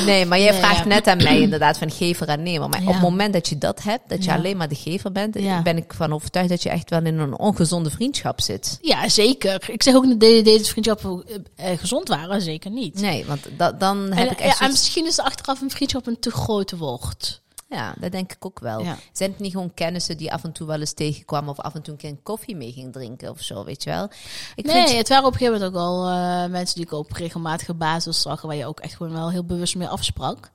Nee, 0.05 0.25
maar 0.25 0.39
jij 0.39 0.51
Nee, 0.51 0.59
vraagt 0.59 0.77
ja. 0.77 0.85
net 0.85 1.07
aan 1.07 1.23
mij 1.23 1.39
inderdaad 1.41 1.77
van 1.77 1.91
gever 1.91 2.27
en 2.27 2.43
nemer. 2.43 2.69
Maar 2.69 2.79
op 2.79 2.85
Ja. 2.85 2.91
het 2.91 3.01
moment 3.01 3.33
dat 3.33 3.47
je 3.49 3.57
dat 3.57 3.83
hebt, 3.83 4.09
dat 4.09 4.23
je 4.23 4.29
Ja. 4.29 4.35
alleen 4.35 4.57
maar 4.57 4.67
de 4.69 4.75
gever 4.75 5.11
bent, 5.11 5.39
Ja. 5.39 5.61
ben 5.61 5.77
ik 5.77 5.93
van 5.93 6.13
overtuigd 6.13 6.49
dat 6.49 6.63
je 6.63 6.69
echt 6.69 6.89
wel 6.89 7.05
in 7.05 7.17
een 7.19 7.37
ongezonde 7.39 7.89
vriendschap 7.89 8.41
zit. 8.41 8.77
Ja, 8.81 9.09
zeker. 9.09 9.69
Ik 9.71 9.83
zeg 9.83 9.95
ook 9.95 10.05
niet 10.05 10.19
dat 10.19 10.29
de- 10.29 10.41
deze 10.41 10.65
vriendschappen 10.65 11.23
eh, 11.55 11.71
eh, 11.71 11.79
gezond 11.79 12.07
waren, 12.07 12.41
zeker 12.41 12.71
niet. 12.71 13.01
Nee, 13.01 13.25
want 13.25 13.39
da- 13.57 13.71
dan 13.71 13.97
heb 13.97 14.25
En, 14.27 14.31
ik 14.31 14.39
ja, 14.39 14.45
echt 14.45 14.51
en 14.51 14.57
zoiets- 14.57 14.79
misschien 14.79 15.05
is 15.07 15.19
achteraf 15.19 15.61
een 15.61 15.69
vriendschap 15.71 16.07
een 16.07 16.19
te 16.19 16.31
grote 16.31 16.77
woord. 16.77 17.40
Ja, 17.71 17.93
dat 17.99 18.11
denk 18.11 18.31
ik 18.31 18.45
ook 18.45 18.59
wel. 18.59 18.79
Ja. 18.83 18.97
Zijn 19.11 19.29
het 19.31 19.39
niet 19.39 19.51
gewoon 19.51 19.73
kennissen 19.73 20.17
die 20.17 20.33
af 20.33 20.43
en 20.43 20.51
toe 20.51 20.67
wel 20.67 20.79
eens 20.79 20.93
tegenkwamen 20.93 21.49
of 21.49 21.59
af 21.59 21.75
en 21.75 21.81
toe 21.81 21.93
een 21.93 21.99
keer 21.99 22.15
koffie 22.23 22.55
mee 22.55 22.71
ging 22.71 22.93
drinken 22.93 23.29
of 23.29 23.41
zo, 23.41 23.63
weet 23.63 23.83
je 23.83 23.89
wel? 23.89 24.09
Ik 24.55 24.65
nee, 24.65 24.85
vind, 24.85 24.97
het 24.97 25.09
waren 25.09 25.25
op 25.25 25.31
een 25.33 25.37
gegeven 25.37 25.59
moment 25.59 25.77
ook 25.77 25.83
al 25.87 26.07
eh, 26.09 26.49
mensen 26.49 26.75
die 26.75 26.85
ik 26.85 26.91
op 26.91 27.11
regelmatige 27.11 27.73
basis 27.73 28.21
zag, 28.21 28.41
waar 28.41 28.55
je 28.55 28.65
ook 28.65 28.79
echt 28.79 28.95
gewoon 28.95 29.13
wel 29.13 29.31
heel 29.31 29.43
bewust 29.43 29.75
mee 29.75 29.87
afsprak. 29.87 30.51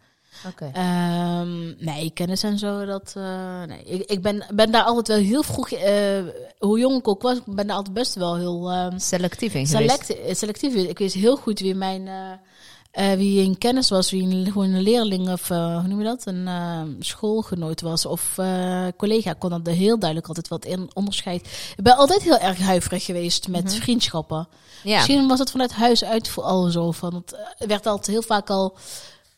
Oké. 0.47 0.71
Ehm, 0.73 1.85
nee, 1.85 2.11
kennis 2.11 2.43
en 2.43 2.59
zo, 2.59 2.85
dat... 2.85 3.13
eh, 3.17 3.63
nee. 3.63 3.83
ik, 3.85 4.11
ik 4.11 4.23
ben, 4.23 4.47
ben 4.55 4.71
daar 4.71 4.83
altijd 4.83 5.09
wel 5.09 5.27
heel 5.27 5.43
vroeg... 5.43 5.71
eh, 5.71 6.23
hoe 6.59 6.79
jong 6.79 6.99
ik 6.99 7.09
ook 7.09 7.23
was, 7.23 7.37
ik 7.37 7.43
ben 7.55 7.67
daar 7.67 7.77
altijd 7.77 7.95
best 7.95 8.15
wel 8.15 8.37
heel... 8.37 8.71
ehm, 8.71 8.99
Selectief 8.99 9.55
in 9.55 9.67
selectief. 9.67 10.75
is. 10.75 10.85
Ik 10.85 10.99
wist 10.99 11.15
heel 11.15 11.37
goed 11.37 11.61
wie 11.61 11.75
mijn... 11.75 12.09
eh, 12.97 13.13
wie 13.13 13.43
in 13.43 13.59
kennis 13.59 13.89
was, 13.89 14.11
wie 14.11 14.23
een, 14.23 14.45
gewoon 14.53 14.73
een 14.73 14.83
leerling 14.83 15.29
of 15.33 15.51
eh, 15.51 15.79
hoe 15.79 15.89
noem 15.89 15.99
je 15.99 16.05
dat? 16.05 16.27
Een 16.27 16.49
eh, 16.49 16.83
schoolgenoot 16.99 17.81
was 17.81 18.07
of 18.07 18.35
collega 18.97 19.33
kon 19.33 19.51
dat 19.51 19.67
er 19.67 19.73
heel 19.73 19.99
duidelijk 19.99 20.29
altijd 20.29 20.49
wat 20.49 20.65
in 20.65 20.91
onderscheid. 20.95 21.73
Ik 21.77 21.85
ben 21.85 21.97
altijd 21.97 22.23
heel 22.23 22.39
erg 22.39 22.59
huiverig 22.59 23.05
geweest 23.05 23.49
met 23.49 23.75
vriendschappen. 23.75 24.49
Ja. 24.83 24.97
Misschien 24.97 25.29
was 25.29 25.39
het 25.39 25.51
vanuit 25.51 25.73
huis 25.73 26.05
uit 26.05 26.29
voor 26.29 26.43
al 26.43 26.71
zo 26.71 26.93
van. 26.93 27.15
Het 27.15 27.69
werd 27.69 27.87
altijd 27.87 28.07
heel 28.07 28.23
vaak 28.23 28.51
al 28.51 28.77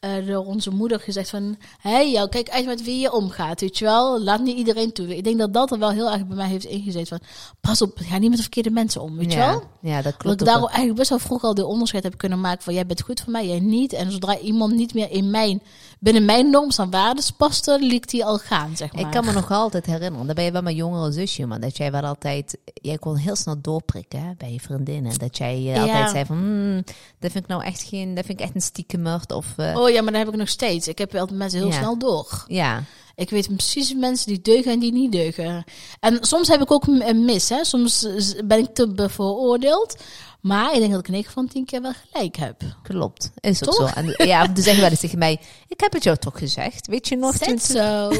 eh, 0.01 0.27
door 0.27 0.45
onze 0.45 0.71
moeder 0.71 1.01
gezegd 1.01 1.31
van, 1.31 1.57
hé, 1.81 1.91
hey, 1.91 2.11
jou, 2.11 2.29
kijk 2.29 2.49
uit 2.51 2.67
met 2.67 2.85
wie 2.85 3.01
je 3.01 3.13
omgaat, 3.13 3.61
weet 3.61 3.79
je 3.79 3.85
wel. 3.85 4.23
Laat 4.23 4.41
niet 4.41 4.57
iedereen 4.57 4.93
toe. 4.93 5.17
Ik 5.17 5.25
denk 5.25 5.39
dat 5.39 5.53
dat 5.53 5.71
er 5.73 5.79
wel 5.79 5.91
heel 5.91 6.11
erg 6.11 6.27
bij 6.27 6.37
mij 6.37 6.49
heeft 6.49 6.65
ingezet 6.65 7.09
van, 7.09 7.21
pas 7.61 7.83
op, 7.83 7.93
ga 7.95 8.19
niet 8.19 8.29
met 8.29 8.37
de 8.37 8.43
verkeerde 8.43 8.71
mensen 8.71 9.03
om, 9.03 9.17
weet 9.17 9.33
je 9.33 9.39
ja. 9.39 9.51
wel. 9.51 9.63
Ja, 9.81 9.95
dat 10.03 10.05
Dat 10.05 10.17
klopt. 10.17 10.41
ik 10.41 10.41
ook 10.41 10.47
daar 10.47 10.59
wel. 10.59 10.69
eigenlijk 10.69 10.99
best 10.99 11.11
wel 11.11 11.19
vroeg 11.19 11.43
al 11.43 11.55
de 11.55 11.67
onderscheid 11.67 12.03
heb 12.03 12.17
kunnen 12.19 12.41
maken 12.41 12.63
van 12.63 12.75
jij 12.75 12.87
bent 12.87 13.01
goed 13.03 13.21
voor 13.21 13.33
mij, 13.33 13.47
jij 13.47 13.61
niet. 13.61 13.93
En 13.93 14.13
zodra 14.13 14.39
iemand 14.39 14.75
niet 14.75 14.95
meer 14.95 15.11
in 15.11 15.31
mijn, 15.31 15.63
binnen 16.01 16.25
mijn 16.25 16.51
norms 16.51 16.79
en 16.79 16.91
waarden 16.91 17.25
paste, 17.37 17.79
liet 17.81 18.11
die 18.11 18.25
al 18.25 18.39
gaan, 18.39 18.77
zeg 18.77 18.93
maar. 18.93 19.01
Ik 19.05 19.11
kan 19.11 19.25
me 19.25 19.33
nog 19.33 19.51
altijd 19.51 19.87
herinneren, 19.87 20.27
dan 20.27 20.35
ben 20.35 20.45
je 20.45 20.53
wel 20.53 20.63
mijn 20.63 20.77
jongere 20.77 21.13
zusje, 21.13 21.47
maar 21.47 21.61
dat 21.61 21.77
jij 21.77 21.91
wel 21.93 22.03
altijd, 22.03 22.59
jij 22.75 22.99
kon 22.99 23.17
heel 23.17 23.37
snel 23.37 23.61
doorprikken 23.61 24.21
hè, 24.23 24.33
bij 24.39 24.53
je 24.53 24.61
vriendinnen. 24.61 25.19
Dat 25.19 25.37
jij 25.37 25.55
eh, 25.55 25.75
Ja. 25.75 25.81
altijd 25.81 26.11
zei 26.11 26.25
van, 26.25 26.37
hmm, 26.37 26.85
dat 27.19 27.31
vind 27.31 27.45
ik 27.45 27.47
nou 27.47 27.65
echt 27.65 27.83
geen, 27.83 28.15
dat 28.15 28.25
vind 28.25 28.39
ik 28.41 28.45
echt 28.47 28.55
een 28.55 28.63
stiekemert 28.63 29.33
of, 29.33 29.47
eh, 29.57 29.77
Oh 29.77 29.88
ja, 29.93 30.03
maar 30.03 30.13
dat 30.13 30.21
heb 30.25 30.31
ik 30.33 30.39
nog 30.39 30.49
steeds. 30.49 30.89
Ik 30.89 30.99
heb 30.99 31.15
altijd 31.15 31.39
mensen 31.39 31.59
heel 31.59 31.69
Ja. 31.69 31.75
snel 31.79 31.99
door. 31.99 32.45
ja. 32.49 32.83
Ik 33.15 33.31
weet 33.31 33.49
precies 33.57 33.95
mensen 33.95 34.27
die 34.27 34.41
deugen 34.43 34.73
en 34.73 34.79
die 34.79 34.93
niet 34.93 35.13
deugen. 35.13 35.65
En 36.01 36.19
soms 36.21 36.49
heb 36.49 36.61
ik 36.63 36.71
ook 36.71 36.87
een 36.87 37.25
mis. 37.25 37.49
Hè. 37.49 37.65
Soms 37.65 38.07
ben 38.45 38.59
ik 38.59 38.75
te 38.75 38.89
bevooroordeeld. 38.93 39.97
Maar 40.41 40.73
ik 40.73 40.79
denk 40.79 40.91
dat 40.91 41.01
ik 41.01 41.09
9 41.09 41.33
van 41.33 41.49
10 41.49 41.65
keer 41.65 41.83
wel 41.83 41.93
gelijk 42.11 42.37
heb. 42.37 42.63
Klopt, 42.83 43.31
is 43.41 43.65
ook 43.65 43.75
Toch? 43.75 43.89
zo. 43.89 43.95
En, 43.95 44.27
ja, 44.27 44.47
dan 44.47 44.63
zeggen 44.63 44.81
wel 44.83 44.91
eens 44.91 45.01
tegen 45.01 45.19
mij, 45.19 45.41
ik 45.69 45.81
heb 45.81 45.93
het 45.93 46.03
jou 46.03 46.17
toch 46.17 46.39
gezegd, 46.39 46.87
weet 46.87 47.09
je 47.09 47.17
nog? 47.17 47.37
Zet 47.37 47.63
zo. 47.63 48.13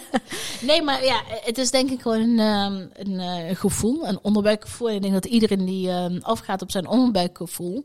nee, 0.68 0.82
maar 0.82 1.04
ja, 1.04 1.22
het 1.26 1.58
is 1.58 1.70
denk 1.70 1.90
ik 1.90 2.00
gewoon 2.00 2.20
een, 2.20 2.38
ehm, 2.38 2.86
een 3.08 3.20
eh, 3.20 3.56
gevoel, 3.56 4.08
een 4.08 4.18
onderbuikgevoel. 4.22 4.88
En 4.88 4.94
ik 4.94 5.02
denk 5.02 5.14
dat 5.14 5.24
iedereen 5.24 5.64
die 5.64 5.88
ehm, 5.90 6.18
afgaat 6.20 6.62
op 6.62 6.70
zijn 6.70 6.86
onderbuikgevoel, 6.88 7.84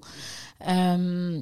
ehm, 0.58 1.41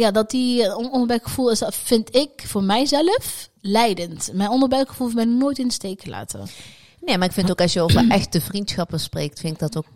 ja, 0.00 0.10
dat 0.10 0.30
die 0.30 0.64
eh, 0.64 0.76
on- 0.76 0.90
onderbuikgevoel 0.92 1.50
is, 1.50 1.62
vind 1.70 2.14
ik 2.16 2.30
voor 2.46 2.62
mijzelf 2.62 3.48
leidend. 3.60 4.30
Mijn 4.32 4.50
onderbuikgevoel 4.50 5.06
heeft 5.06 5.18
mij 5.18 5.34
nooit 5.36 5.58
in 5.58 5.66
de 5.68 5.72
steek 5.74 6.02
gelaten. 6.02 6.46
Nee, 7.00 7.18
maar 7.18 7.26
ik 7.28 7.34
vind 7.34 7.50
ook 7.50 7.60
als 7.60 7.72
je 7.72 7.80
over 7.80 8.08
echte 8.10 8.40
vriendschappen 8.40 9.00
spreekt, 9.00 9.40
vind 9.40 9.52
ik 9.52 9.58
dat 9.58 9.76
ook. 9.76 9.86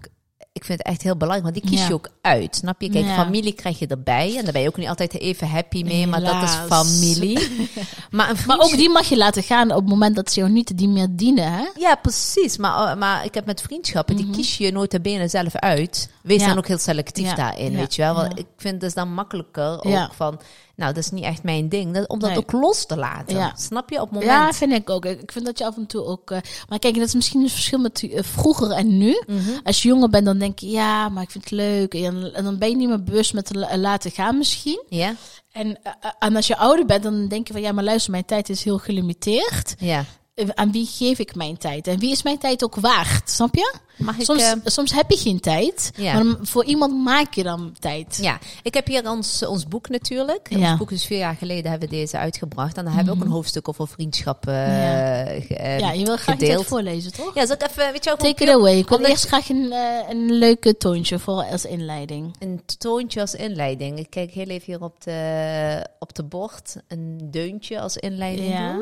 Ik 0.59 0.65
vind 0.65 0.79
het 0.79 0.87
echt 0.87 1.03
heel 1.03 1.17
belangrijk, 1.17 1.53
want 1.53 1.62
die 1.65 1.71
kies 1.73 1.81
Ja. 1.83 1.88
je 1.88 1.95
ook 1.95 2.09
uit. 2.21 2.57
Snap 2.57 2.81
je? 2.81 2.91
Kijk, 2.91 3.05
Ja. 3.05 3.15
familie 3.15 3.53
krijg 3.53 3.79
je 3.79 3.87
erbij. 3.87 4.37
En 4.37 4.45
daar 4.45 4.53
ben 4.53 4.62
je 4.62 4.69
ook 4.69 4.77
niet 4.77 4.88
altijd 4.88 5.19
even 5.19 5.49
happy 5.49 5.83
mee, 5.83 6.07
maar 6.07 6.21
dat 6.21 6.43
is 6.43 6.50
familie. 6.69 7.49
maar, 8.11 8.35
ook 8.47 8.77
die 8.77 8.88
mag 8.91 9.09
je 9.09 9.17
laten 9.17 9.43
gaan 9.43 9.71
op 9.71 9.77
het 9.81 9.88
moment 9.88 10.17
dat 10.17 10.31
ze 10.33 10.41
jou 10.41 10.53
niet 10.53 10.79
die 10.79 10.88
meer 10.88 11.07
dienen, 11.11 11.53
hè? 11.53 11.65
Ja, 11.77 11.95
precies. 11.95 12.57
Maar, 12.57 12.91
uh, 12.93 12.99
maar 13.00 13.25
ik 13.25 13.35
heb 13.35 13.47
met 13.47 13.61
vriendschappen, 13.61 14.17
die 14.17 14.31
kies 14.31 14.57
je 14.57 14.73
nota 14.73 14.99
bene 14.99 15.29
zelf 15.29 15.55
uit. 15.57 16.11
Wees 16.23 16.37
Mhm. 16.37 16.43
Ja. 16.47 16.49
dan 16.55 16.59
ook 16.59 16.69
heel 16.69 16.79
selectief 16.79 17.33
daarin, 17.33 17.77
weet 17.77 17.95
je 17.95 18.03
wel. 18.03 18.15
Want 18.15 18.38
ik 18.38 18.47
vind 18.57 18.73
het 18.73 18.81
dus 18.81 18.95
dan 18.95 19.12
makkelijker 19.15 19.85
ook 19.85 20.15
van... 20.15 20.41
Nou, 20.78 20.92
dat 20.94 21.02
is 21.04 21.11
niet 21.11 21.25
echt 21.25 21.42
mijn 21.42 21.68
ding. 21.68 21.94
Dat, 21.94 22.08
om 22.08 22.18
dat 22.18 22.28
Nee. 22.30 22.38
ook 22.38 22.52
los 22.52 22.87
te 22.87 22.97
laten. 22.97 23.37
Ja. 23.37 23.52
Snap 23.56 23.90
je? 23.90 23.97
Op 24.00 24.11
het 24.11 24.11
moment... 24.11 24.30
Ja, 24.30 24.52
vind 24.52 24.73
ik 24.73 24.90
ook. 24.90 25.04
Ik 25.04 25.32
vind 25.32 25.44
dat 25.47 25.58
je 25.58 25.64
af 25.66 25.76
en 25.76 25.87
toe 25.87 26.04
ook. 26.04 26.30
eh, 26.30 26.38
maar 26.68 26.78
kijk, 26.78 26.94
dat 26.94 27.06
is 27.06 27.14
misschien 27.14 27.42
een 27.42 27.49
verschil 27.50 27.78
met 27.78 28.02
eh, 28.02 28.23
vroeger 28.23 28.70
en 28.70 28.99
nu. 28.99 29.23
Mhm. 29.26 29.50
Als 29.64 29.82
je 29.82 29.88
jonger 29.88 30.08
bent, 30.11 30.25
dan 30.25 30.38
denk 30.38 30.58
je 30.58 30.70
ja, 30.70 31.08
maar 31.08 31.23
ik 31.23 31.30
vind 31.30 31.44
het 31.44 31.52
leuk. 31.52 31.94
En, 31.94 32.35
en 32.35 32.44
dan 32.44 32.58
ben 32.58 32.68
je 32.68 32.76
niet 32.76 32.88
meer 32.88 33.02
bewust 33.02 33.35
met 33.35 33.54
la- 33.54 33.76
laten 33.76 34.11
gaan, 34.11 34.38
misschien. 34.38 34.82
Ja? 34.88 35.14
En, 35.52 35.78
eh, 35.82 35.92
en 36.18 36.37
als 36.37 36.47
je 36.47 36.56
ouder 36.56 36.87
bent, 36.87 37.02
dan 37.02 37.28
denk 37.28 37.47
je 37.47 37.52
van 37.52 37.62
ja, 37.62 37.73
maar 37.73 37.85
luister, 37.85 38.11
mijn 38.11 38.25
tijd 38.25 38.49
is 38.49 38.64
heel 38.64 38.78
gelimiteerd. 38.78 39.75
Ja. 39.78 40.04
Eh, 40.38 40.49
aan 40.54 40.73
wie 40.73 40.87
geef 40.87 41.18
ik 41.18 41.35
mijn 41.35 41.57
tijd? 41.57 41.87
En 41.87 41.99
wie 41.99 42.11
is 42.11 42.23
mijn 42.23 42.38
tijd 42.38 42.64
ook 42.64 42.75
waard? 42.76 43.30
Snap 43.30 43.54
je? 43.54 43.75
Mag 43.97 44.18
ik, 44.18 44.25
soms, 44.25 44.42
eh, 44.42 44.52
soms 44.64 44.92
heb 44.92 45.11
je 45.11 45.16
geen 45.16 45.40
tijd, 45.40 45.90
Ja. 45.97 46.23
maar 46.23 46.37
voor 46.40 46.64
iemand 46.64 47.02
maak 47.04 47.35
je 47.35 47.42
dan 47.42 47.76
tijd. 47.78 48.18
Ja, 48.23 48.38
ik 48.62 48.75
heb 48.75 48.87
hier 48.87 49.11
ons, 49.11 49.47
ons 49.47 49.66
boek 49.68 49.88
natuurlijk. 49.88 50.47
Ja. 50.50 50.71
Ons 50.71 50.78
boek 50.78 50.90
is 50.90 51.04
vier 51.04 51.18
jaar 51.18 51.35
geleden 51.35 51.71
hebben 51.71 51.88
we 51.88 51.95
deze 51.97 52.18
uitgebracht. 52.18 52.76
En 52.76 52.85
dan 52.85 52.92
hebben 52.95 53.14
we 53.14 53.21
ook 53.21 53.26
een 53.26 53.33
hoofdstuk 53.33 53.68
over 53.68 53.88
vriendschappen 53.88 54.52
Ja. 54.54 55.25
eh, 55.25 55.78
Ja, 55.78 55.92
je 55.92 56.04
wil 56.04 56.16
graag 56.16 56.38
gedeeld. 56.38 56.66
voorlezen, 56.66 57.12
toch? 57.12 57.35
Ja, 57.35 57.47
zal 57.47 57.54
ik 57.54 57.62
even, 57.62 57.92
weet 57.92 58.04
je 58.04 58.11
wel, 58.18 58.30
Take 58.30 58.42
it 58.45 58.50
away. 58.50 58.78
Ik 58.78 58.88
wil 58.88 58.99
eerst 59.04 59.26
graag 59.26 59.49
een, 59.49 59.75
een 60.09 60.33
leuke 60.33 60.76
toontje 60.76 61.18
voor 61.18 61.42
als 61.45 61.64
inleiding. 61.64 62.35
Een 62.38 62.61
toontje 62.78 63.21
als 63.21 63.35
inleiding. 63.35 63.99
Ik 63.99 64.11
kijk 64.11 64.30
heel 64.30 64.47
even 64.47 64.64
hier 64.73 64.83
op 64.83 65.04
de, 65.04 65.87
op 65.99 66.14
de 66.14 66.23
bord. 66.25 66.76
Een 66.88 67.18
deuntje 67.30 67.80
als 67.80 67.97
inleiding. 67.97 68.49
Ja. 68.52 68.76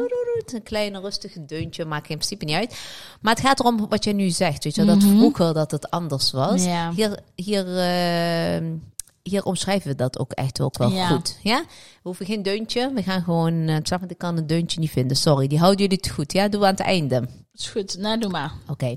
Een 0.47 0.63
kleine 0.63 1.01
rustige 1.01 1.45
deuntje, 1.47 1.85
maakt 1.85 2.09
in 2.09 2.17
principe 2.17 2.45
niet 2.45 2.55
uit. 2.55 2.81
Maar 3.21 3.35
het 3.35 3.43
gaat 3.45 3.61
erom 3.61 3.89
wat 3.89 4.05
je 4.05 4.13
nu 4.13 4.31
zegt. 4.31 4.65
Weet 4.65 4.75
je, 4.75 4.85
dat 4.85 4.99
Mhm. 5.03 5.17
vroeger 5.17 5.55
dat 5.55 5.71
het 5.71 5.91
anders 5.91 6.31
was. 6.31 6.65
Ja. 6.65 6.93
Hier, 6.93 7.19
hier, 7.35 7.77
eh, 7.79 8.65
hier 9.23 9.45
omschrijven 9.45 9.91
we 9.91 9.95
dat 9.97 10.19
ook 10.19 10.33
echt 10.33 10.61
ook 10.61 10.79
wel 10.79 10.91
Ja. 10.91 11.07
goed. 11.09 11.39
Ja? 11.43 11.63
We 11.69 12.01
hoeven 12.03 12.27
geen 12.27 12.43
deuntje. 12.43 12.91
We 12.95 13.03
gaan 13.03 13.23
gewoon... 13.23 13.69
eh 13.69 13.77
snap 13.83 14.01
je, 14.01 14.07
ik 14.09 14.19
kan 14.19 14.37
een 14.37 14.47
deuntje 14.47 14.81
niet 14.81 14.91
vinden. 14.91 15.17
Sorry, 15.17 15.47
die 15.47 15.59
houden 15.59 15.81
jullie 15.81 15.99
te 15.99 16.11
goed. 16.11 16.33
Ja, 16.33 16.49
doen 16.49 16.61
we 16.61 16.67
aan 16.67 16.73
het 16.73 16.83
einde. 16.83 17.29
Is 17.55 17.69
goed, 17.69 17.99
nou 17.99 18.19
doe 18.21 18.31
maar. 18.31 18.53
Oké. 18.69 18.97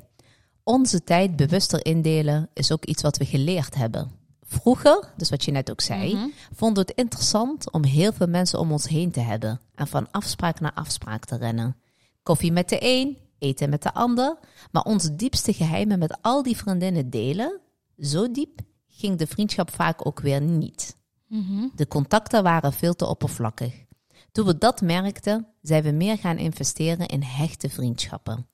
Onze 0.63 1.03
tijd 1.03 1.35
bewuster 1.35 1.85
indelen 1.85 2.49
is 2.53 2.71
ook 2.71 2.85
iets 2.85 3.01
wat 3.01 3.17
we 3.17 3.25
geleerd 3.25 3.75
hebben. 3.75 4.11
Vroeger, 4.51 5.03
dus 5.17 5.29
wat 5.29 5.43
je 5.45 5.51
net 5.51 5.71
ook 5.71 5.81
zei, 5.81 6.13
Mhm. 6.15 6.27
vonden 6.55 6.83
we 6.83 6.89
het 6.89 6.99
interessant 6.99 7.71
om 7.71 7.83
heel 7.83 8.13
veel 8.13 8.27
mensen 8.27 8.59
om 8.59 8.71
ons 8.71 8.87
heen 8.87 9.11
te 9.11 9.19
hebben 9.19 9.59
en 9.75 9.87
van 9.87 10.07
afspraak 10.11 10.59
naar 10.59 10.71
afspraak 10.75 11.25
te 11.25 11.37
rennen. 11.37 11.75
Koffie 12.23 12.51
met 12.51 12.69
de 12.69 12.77
een, 12.79 13.17
eten 13.39 13.69
met 13.69 13.83
de 13.83 13.93
ander, 13.93 14.37
maar 14.71 14.83
onze 14.83 15.15
diepste 15.15 15.53
geheimen 15.53 15.99
met 15.99 16.17
al 16.21 16.43
die 16.43 16.57
vriendinnen 16.57 17.09
delen, 17.09 17.59
zo 17.97 18.31
diep 18.31 18.61
ging 18.87 19.17
de 19.17 19.27
vriendschap 19.27 19.71
vaak 19.71 20.05
ook 20.05 20.19
weer 20.19 20.41
niet. 20.41 20.97
Mhm. 21.27 21.67
De 21.75 21.87
contacten 21.87 22.43
waren 22.43 22.73
veel 22.73 22.95
te 22.95 23.05
oppervlakkig. 23.05 23.85
Toen 24.31 24.45
we 24.45 24.57
dat 24.57 24.81
merkten, 24.81 25.47
zijn 25.61 25.83
we 25.83 25.91
meer 25.91 26.17
gaan 26.17 26.37
investeren 26.37 27.07
in 27.07 27.21
hechte 27.21 27.69
vriendschappen. 27.69 28.47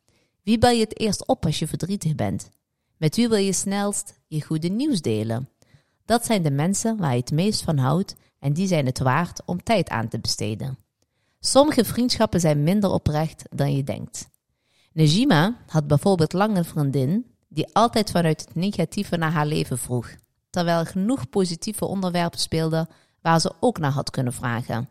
Wie 0.44 0.58
bel 0.58 0.72
je 0.72 0.84
het 0.84 1.00
eerst 1.00 1.28
op 1.28 1.46
als 1.46 1.60
je 1.60 1.68
verdrietig 1.68 2.16
bent? 2.16 2.50
Met 2.98 3.16
wie 3.16 3.30
wil 3.30 3.38
je 3.38 3.54
snelst 3.54 4.20
je 4.28 4.42
goede 4.42 4.68
nieuws 4.68 5.02
delen? 5.02 5.50
Dat 6.06 6.26
zijn 6.26 6.44
de 6.44 6.52
mensen 6.52 6.98
waar 6.98 7.12
je 7.12 7.20
het 7.20 7.32
meest 7.32 7.62
van 7.62 7.78
houdt 7.78 8.16
en 8.40 8.54
die 8.54 8.68
zijn 8.68 8.86
het 8.86 9.00
waard 9.00 9.42
om 9.46 9.64
tijd 9.64 9.90
aan 9.90 10.08
te 10.08 10.20
besteden. 10.20 10.78
Sommige 11.46 11.86
vriendschappen 11.86 12.40
zijn 12.40 12.64
minder 12.64 12.90
oprecht 12.90 13.44
dan 13.50 13.76
je 13.76 13.84
denkt. 13.84 14.30
Najima 14.94 15.58
had 15.68 15.88
bijvoorbeeld 15.88 16.34
lang 16.34 16.58
een 16.58 16.66
vriendin 16.66 17.26
die 17.48 17.74
altijd 17.74 18.12
vanuit 18.12 18.42
het 18.42 18.56
negatieve 18.56 19.18
naar 19.18 19.32
haar 19.32 19.46
leven 19.46 19.78
vroeg, 19.78 20.10
terwijl 20.50 20.80
er 20.80 20.86
genoeg 20.86 21.30
positieve 21.30 21.86
onderwerpen 21.86 22.40
speelden 22.40 22.88
waar 23.22 23.40
ze 23.40 23.54
ook 23.60 23.80
naar 23.80 23.92
had 23.92 24.10
kunnen 24.10 24.34
vragen. 24.34 24.90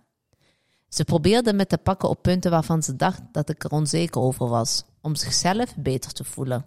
Ze 0.89 1.05
probeerde 1.05 1.53
me 1.53 1.67
te 1.67 1.79
pakken 1.79 2.09
op 2.09 2.23
punten 2.23 2.51
waarvan 2.51 2.83
ze 2.83 2.97
dacht 2.97 3.21
dat 3.33 3.49
ik 3.49 3.65
er 3.65 3.71
onzeker 3.71 4.21
over 4.21 4.49
was, 4.49 4.85
om 5.01 5.15
zichzelf 5.15 5.77
beter 5.77 6.13
te 6.13 6.25
voelen. 6.25 6.67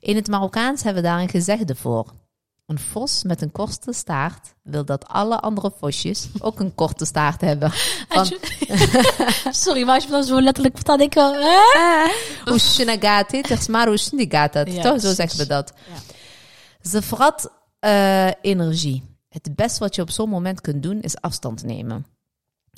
In 0.00 0.16
het 0.16 0.28
Marokkaans 0.28 0.82
hebben 0.82 1.02
we 1.02 1.08
daar 1.08 1.20
een 1.20 1.28
gezegde 1.28 1.74
voor. 1.74 2.12
Een 2.66 2.78
vos 2.78 3.22
met 3.22 3.42
een 3.42 3.52
korte 3.52 3.92
staart 3.92 4.54
wil 4.62 4.84
dat 4.84 5.08
alle 5.08 5.40
andere 5.40 5.72
vosjes 5.78 6.28
ook 6.38 6.60
een 6.60 6.74
korte 6.74 7.04
staart 7.04 7.40
hebben. 7.40 7.70
Van, 8.08 8.24
Sorry, 9.64 9.84
maar 9.84 9.94
als 9.94 10.04
je 10.04 10.10
me 10.10 10.16
dan 10.16 10.24
zo 10.24 10.40
letterlijk 10.40 10.74
vertaalt, 10.74 10.98
denk 10.98 11.12
ik 11.14 11.18
wel... 11.18 11.32
hè? 11.32 12.10
Toch, 14.82 15.00
zo 15.00 15.12
zeggen 15.14 15.38
we 15.38 15.46
dat. 15.46 15.72
Ja. 15.88 15.94
Ze 16.90 17.02
vrat 17.02 17.50
eh, 17.78 18.30
energie. 18.40 19.02
Het 19.28 19.54
beste 19.54 19.78
wat 19.78 19.94
je 19.94 20.02
op 20.02 20.10
zo'n 20.10 20.28
moment 20.28 20.60
kunt 20.60 20.82
doen 20.82 21.00
is 21.00 21.20
afstand 21.20 21.62
nemen. 21.62 22.06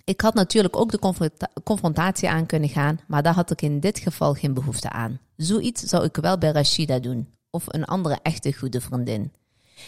Ik 0.04 0.20
had 0.20 0.34
natuurlijk 0.34 0.76
ook 0.76 0.90
de 0.90 0.98
confronta- 0.98 1.48
confrontatie 1.64 2.28
aan 2.28 2.46
kunnen 2.46 2.68
gaan, 2.68 3.00
maar 3.06 3.22
daar 3.22 3.34
had 3.34 3.50
ik 3.50 3.62
in 3.62 3.80
dit 3.80 3.98
geval 3.98 4.34
geen 4.34 4.54
behoefte 4.54 4.90
aan. 4.90 5.20
Zoiets 5.36 5.82
zou 5.82 6.04
ik 6.04 6.16
wel 6.16 6.38
bij 6.38 6.50
Rashida 6.50 6.98
doen, 6.98 7.28
of 7.50 7.64
een 7.66 7.84
andere 7.84 8.18
echte 8.22 8.52
goede 8.52 8.80
vriendin. 8.80 9.32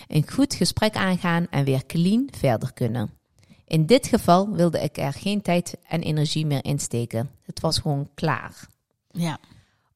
Een 0.07 0.30
goed 0.30 0.54
gesprek 0.54 0.97
aangaan 0.97 1.47
en 1.50 1.64
weer 1.64 1.87
clean 1.87 2.28
verder 2.38 2.73
kunnen. 2.73 3.11
In 3.66 3.87
dit 3.87 4.07
geval 4.07 4.52
wilde 4.52 4.80
ik 4.80 4.99
er 4.99 5.12
geen 5.12 5.42
tijd 5.42 5.76
en 5.88 6.02
energie 6.02 6.47
meer 6.47 6.64
insteken. 6.64 7.30
Het 7.42 7.61
was 7.61 7.78
gewoon 7.78 8.09
klaar. 8.14 8.66
Ja. 9.11 9.38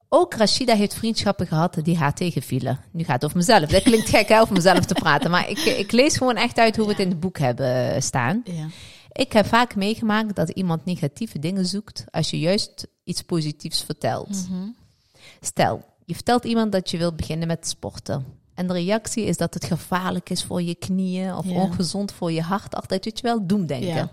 Ook 0.09 0.35
Rashida 0.35 0.75
heeft 0.75 0.95
vriendschappen 0.95 1.47
gehad 1.47 1.79
die 1.83 1.97
haar 1.97 2.15
tegenvielen. 2.15 2.81
Nu 2.91 3.05
gaat 3.05 3.15
het 3.15 3.25
over 3.25 3.37
mezelf. 3.37 3.71
Dat 3.71 3.83
klinkt 3.83 4.09
gek 4.09 4.29
hè, 4.29 4.41
over 4.41 4.55
mezelf 4.55 4.85
te 4.85 4.95
praten. 4.95 5.31
Maar 5.31 5.49
ik, 5.49 5.59
ik 5.59 5.93
lees 5.93 6.17
gewoon 6.17 6.37
echt 6.37 6.59
uit 6.59 6.77
hoe 6.77 6.85
we 6.85 6.91
het 6.91 7.01
in 7.01 7.09
het 7.09 7.21
boek 7.21 7.39
hebben 7.39 8.03
staan. 8.03 8.43
ja. 8.45 8.67
Ik 9.13 9.33
heb 9.33 9.47
vaak 9.47 9.75
meegemaakt 9.75 10.35
dat 10.35 10.49
iemand 10.49 10.85
negatieve 10.85 11.39
dingen 11.39 11.67
zoekt 11.67 12.05
als 12.11 12.31
je 12.31 12.39
juist 12.39 12.87
iets 13.05 13.23
positiefs 13.23 13.83
vertelt. 13.83 14.49
Mhm. 14.49 14.69
Stel, 15.41 15.85
je 16.05 16.15
vertelt 16.15 16.45
iemand 16.45 16.73
dat 16.73 16.91
je 16.91 16.99
wilt 16.99 17.17
beginnen 17.17 17.49
met 17.49 17.69
sporten. 17.69 18.25
En 18.55 18.67
de 18.67 18.73
reactie 18.73 19.25
is 19.25 19.37
dat 19.37 19.55
het 19.55 19.65
gevaarlijk 19.65 20.31
is 20.31 20.45
voor 20.45 20.63
je 20.63 20.75
knieën 20.75 21.35
of 21.35 21.47
Ja. 21.47 21.53
ongezond 21.63 22.13
voor 22.13 22.33
je 22.33 22.43
hart. 22.43 22.75
Altijd, 22.75 23.05
weet 23.05 23.17
je 23.19 23.27
wel, 23.27 23.47
doemdenken. 23.47 23.89
Ja. 23.95 24.11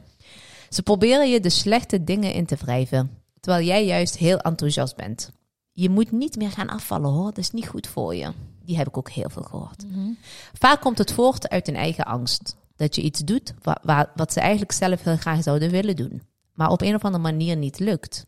Ze 0.69 0.83
proberen 0.83 1.29
je 1.29 1.39
de 1.39 1.49
slechte 1.49 2.03
dingen 2.03 2.33
in 2.33 2.45
te 2.45 2.55
wrijven, 2.55 3.11
terwijl 3.39 3.65
jij 3.65 3.85
juist 3.85 4.17
heel 4.17 4.37
enthousiast 4.39 4.95
bent. 4.95 5.31
Je 5.71 5.89
moet 5.89 6.11
niet 6.11 6.35
meer 6.35 6.51
gaan 6.51 6.69
afvallen 6.69 7.09
hoor, 7.11 7.25
dat 7.25 7.37
is 7.37 7.51
niet 7.51 7.67
goed 7.67 7.87
voor 7.87 8.15
je. 8.15 8.31
Die 8.65 8.77
heb 8.77 8.87
ik 8.87 8.97
ook 8.97 9.09
heel 9.09 9.29
veel 9.29 9.43
gehoord. 9.43 9.85
Mhm. 9.91 10.09
Vaak 10.53 10.81
komt 10.81 10.97
het 10.97 11.11
voort 11.11 11.49
uit 11.49 11.67
een 11.67 11.75
eigen 11.75 12.05
angst. 12.05 12.55
Dat 12.75 12.95
je 12.95 13.01
iets 13.01 13.19
doet 13.19 13.53
wa- 13.61 13.79
wa- 13.83 14.11
wat 14.15 14.33
ze 14.33 14.39
eigenlijk 14.39 14.71
zelf 14.71 15.03
heel 15.03 15.17
graag 15.17 15.43
zouden 15.43 15.69
willen 15.71 15.95
doen. 15.95 16.21
Maar 16.53 16.69
op 16.69 16.81
een 16.81 16.95
of 16.95 17.03
andere 17.05 17.23
manier 17.23 17.55
niet 17.57 17.79
lukt. 17.79 18.25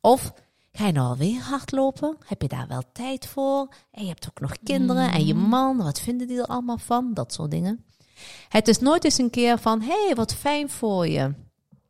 Of 0.00 0.32
ga 0.72 0.86
je 0.86 0.92
nou 0.92 1.08
alweer 1.08 1.40
hardlopen? 1.40 2.16
Heb 2.26 2.42
je 2.42 2.48
daar 2.48 2.66
wel 2.68 2.82
tijd 2.92 3.26
voor? 3.26 3.68
En 3.90 4.02
je 4.02 4.08
hebt 4.08 4.28
ook 4.28 4.40
nog 4.40 4.56
kinderen 4.62 5.12
en 5.12 5.26
je 5.26 5.34
man. 5.34 5.76
Wat 5.76 6.00
vinden 6.00 6.26
die 6.26 6.38
er 6.38 6.46
allemaal 6.46 6.78
van? 6.78 7.14
Dat 7.14 7.32
soort 7.32 7.50
dingen. 7.50 7.84
Het 8.48 8.68
is 8.68 8.78
nooit 8.78 9.04
eens 9.04 9.18
een 9.18 9.30
keer 9.30 9.58
van, 9.58 9.80
hé, 9.80 10.04
hey, 10.06 10.14
wat 10.14 10.34
fijn 10.34 10.70
voor 10.70 11.08
je. 11.08 11.34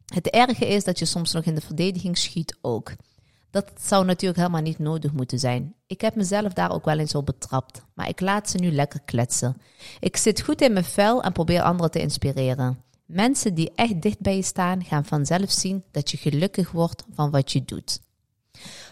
Het 0.07 0.31
erge 0.31 0.67
is 0.67 0.85
dat 0.85 0.99
je 0.99 1.05
soms 1.05 1.33
nog 1.33 1.45
in 1.45 1.55
de 1.55 1.61
verdediging 1.61 2.19
schiet 2.19 2.59
ook. 2.61 2.93
Dat 3.51 3.71
zou 3.81 4.05
natuurlijk 4.05 4.39
helemaal 4.39 4.63
niet 4.63 4.79
nodig 4.79 5.13
moeten 5.13 5.39
zijn. 5.39 5.75
Ik 5.87 6.01
heb 6.01 6.15
mezelf 6.15 6.53
daar 6.53 6.73
ook 6.73 6.85
wel 6.85 6.99
eens 6.99 7.15
op 7.15 7.27
betrapt, 7.27 7.83
maar 7.95 8.09
ik 8.09 8.21
laat 8.21 8.51
ze 8.51 8.59
nu 8.59 8.73
lekker 8.73 9.01
kletsen. 9.05 9.57
Ik 10.01 10.17
zit 10.17 10.43
goed 10.43 10.61
in 10.61 10.73
mijn 10.73 10.85
vel 10.85 11.23
en 11.23 11.33
probeer 11.33 11.63
anderen 11.63 11.91
te 11.91 12.01
inspireren. 12.01 12.83
Mensen 13.07 13.55
die 13.55 13.73
echt 13.75 14.03
dicht 14.03 14.21
bij 14.21 14.37
je 14.37 14.43
staan, 14.43 14.85
gaan 14.85 15.05
vanzelf 15.05 15.51
zien 15.51 15.85
dat 15.91 16.11
je 16.11 16.17
gelukkig 16.17 16.71
wordt 16.71 17.05
van 17.15 17.31
wat 17.31 17.53
je 17.53 17.65
doet. 17.65 18.01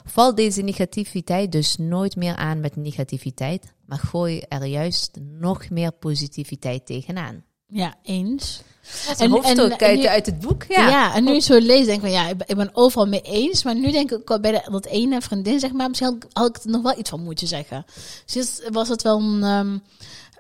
Val 0.05 0.35
deze 0.35 0.63
negativiteit 0.63 1.53
dus 1.53 1.77
nooit 1.77 2.17
meer 2.17 2.37
aan 2.37 2.61
met 2.61 2.77
negativiteit, 2.77 3.73
maar 3.87 3.99
gooi 3.99 4.39
er 4.49 4.65
juist 4.65 5.19
nog 5.39 5.71
meer 5.71 5.93
positiviteit 5.93 6.87
tegenaan. 6.87 7.45
Ja, 7.67 7.95
eens. 8.03 8.63
Dat 9.07 9.19
En- 9.19 9.25
een 9.25 9.31
hoofdstuk 9.31 9.59
en- 9.59 9.71
en 9.79 9.87
uit, 9.87 9.99
nu- 9.99 10.07
uit 10.07 10.27
het 10.27 10.39
boek. 10.41 10.65
Ja, 10.69 10.89
Ja. 10.89 11.15
en 11.15 11.25
nu 11.25 11.33
je 11.33 11.41
zo 11.41 11.59
lees, 11.59 11.85
denk 11.87 11.97
ik 11.97 12.01
van 12.01 12.11
ja, 12.11 12.29
ik 12.29 12.37
ben, 12.37 12.49
ik 12.49 12.57
ben 12.57 12.71
overal 12.73 13.07
mee 13.07 13.21
eens. 13.21 13.65
Maar 13.65 13.75
nu 13.75 13.91
denk 13.91 14.11
ik 14.11 14.39
bij 14.41 14.53
de, 14.53 14.69
dat 14.71 14.87
ene 14.87 15.21
vriendin, 15.21 15.59
zeg 15.59 15.73
maar, 15.73 15.89
misschien 15.89 16.09
had, 16.13 16.25
ik- 16.25 16.31
had 16.33 16.49
ik 16.57 16.65
er 16.65 16.71
nog 16.71 16.83
wel 16.83 16.99
iets 16.99 17.11
van 17.11 17.23
moeten 17.23 17.47
zeggen. 17.47 17.85
Dus 18.33 18.61
was 18.71 18.89
het 18.89 19.03
wel 19.03 19.21
een, 19.21 19.43
ehm, 19.43 19.79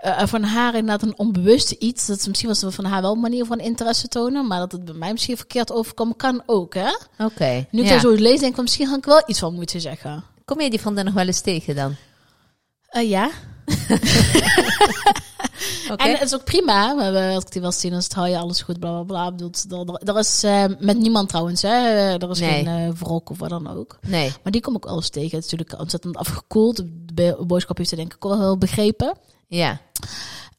eh, 0.00 0.26
van 0.26 0.42
haar 0.42 0.74
inderdaad 0.74 1.02
een 1.02 1.18
onbewuste 1.18 1.78
iets. 1.78 2.06
Dat 2.06 2.20
ze, 2.20 2.28
misschien 2.28 2.48
was 2.48 2.64
van 2.74 2.84
haar 2.84 3.02
wel 3.02 3.12
een 3.12 3.20
manier 3.20 3.44
van 3.44 3.58
interesse 3.60 4.08
tonen, 4.08 4.46
maar 4.46 4.58
dat 4.58 4.72
het 4.72 4.84
bij 4.84 4.94
mij 4.94 5.12
misschien 5.12 5.36
verkeerd 5.36 5.72
overkomen 5.72 6.16
kan 6.16 6.42
ook, 6.46 6.74
hè? 6.74 6.90
Oké. 7.24 7.66
Nu 7.70 7.82
ik 7.82 7.88
ja. 7.88 7.98
zo 8.00 8.10
lees, 8.10 8.38
denk 8.38 8.48
ik 8.48 8.54
van 8.54 8.64
misschien 8.64 8.86
had 8.86 8.98
ik 8.98 9.04
wel 9.04 9.22
iets 9.26 9.38
van 9.38 9.54
moeten 9.54 9.80
zeggen. 9.80 10.24
Kom 10.44 10.60
je 10.60 10.70
die 10.70 10.80
vriendin 10.80 11.04
nog 11.04 11.14
wel 11.14 11.26
eens 11.26 11.40
tegen 11.40 11.74
dan? 11.74 11.96
Eh, 12.88 13.08
ja. 13.08 13.30
Oké. 15.92 16.02
En 16.04 16.10
het 16.10 16.22
is 16.22 16.34
ook 16.34 16.44
prima. 16.44 16.96
We 16.96 17.02
hebben, 17.02 17.34
als 17.34 17.44
ik 17.44 17.52
die 17.52 17.60
wel 17.62 17.72
zien, 17.72 17.90
dan 17.90 18.02
hou 18.14 18.28
je 18.28 18.38
alles 18.38 18.62
goed, 18.62 18.78
bla 18.80 19.02
bla 19.02 19.30
bla. 19.30 19.46
Er, 19.76 20.08
er 20.14 20.18
is 20.18 20.42
eh, 20.42 20.64
met 20.78 20.98
niemand 20.98 21.28
trouwens, 21.28 21.62
hè. 21.62 21.68
Er 22.18 22.30
is 22.30 22.40
Nee. 22.40 22.50
geen 22.64 22.66
eh 22.66 22.92
wrok 23.00 23.30
of 23.30 23.38
wat 23.38 23.48
dan 23.48 23.76
ook. 23.76 23.98
Nee. 24.06 24.32
Maar 24.42 24.52
die 24.52 24.60
kom 24.60 24.76
ik 24.76 24.84
wel 24.84 24.96
eens 24.96 25.08
tegen. 25.08 25.36
Het 25.36 25.44
is 25.44 25.50
natuurlijk 25.50 25.80
ontzettend 25.80 26.16
afgekoeld. 26.16 26.76
De 26.76 26.84
bo- 27.14 27.46
boodschap 27.46 27.76
heeft 27.76 27.88
ze 27.88 27.96
denk 27.96 28.14
ik 28.14 28.22
wel 28.22 28.58
begrepen. 28.58 29.16
Ja. 29.48 29.80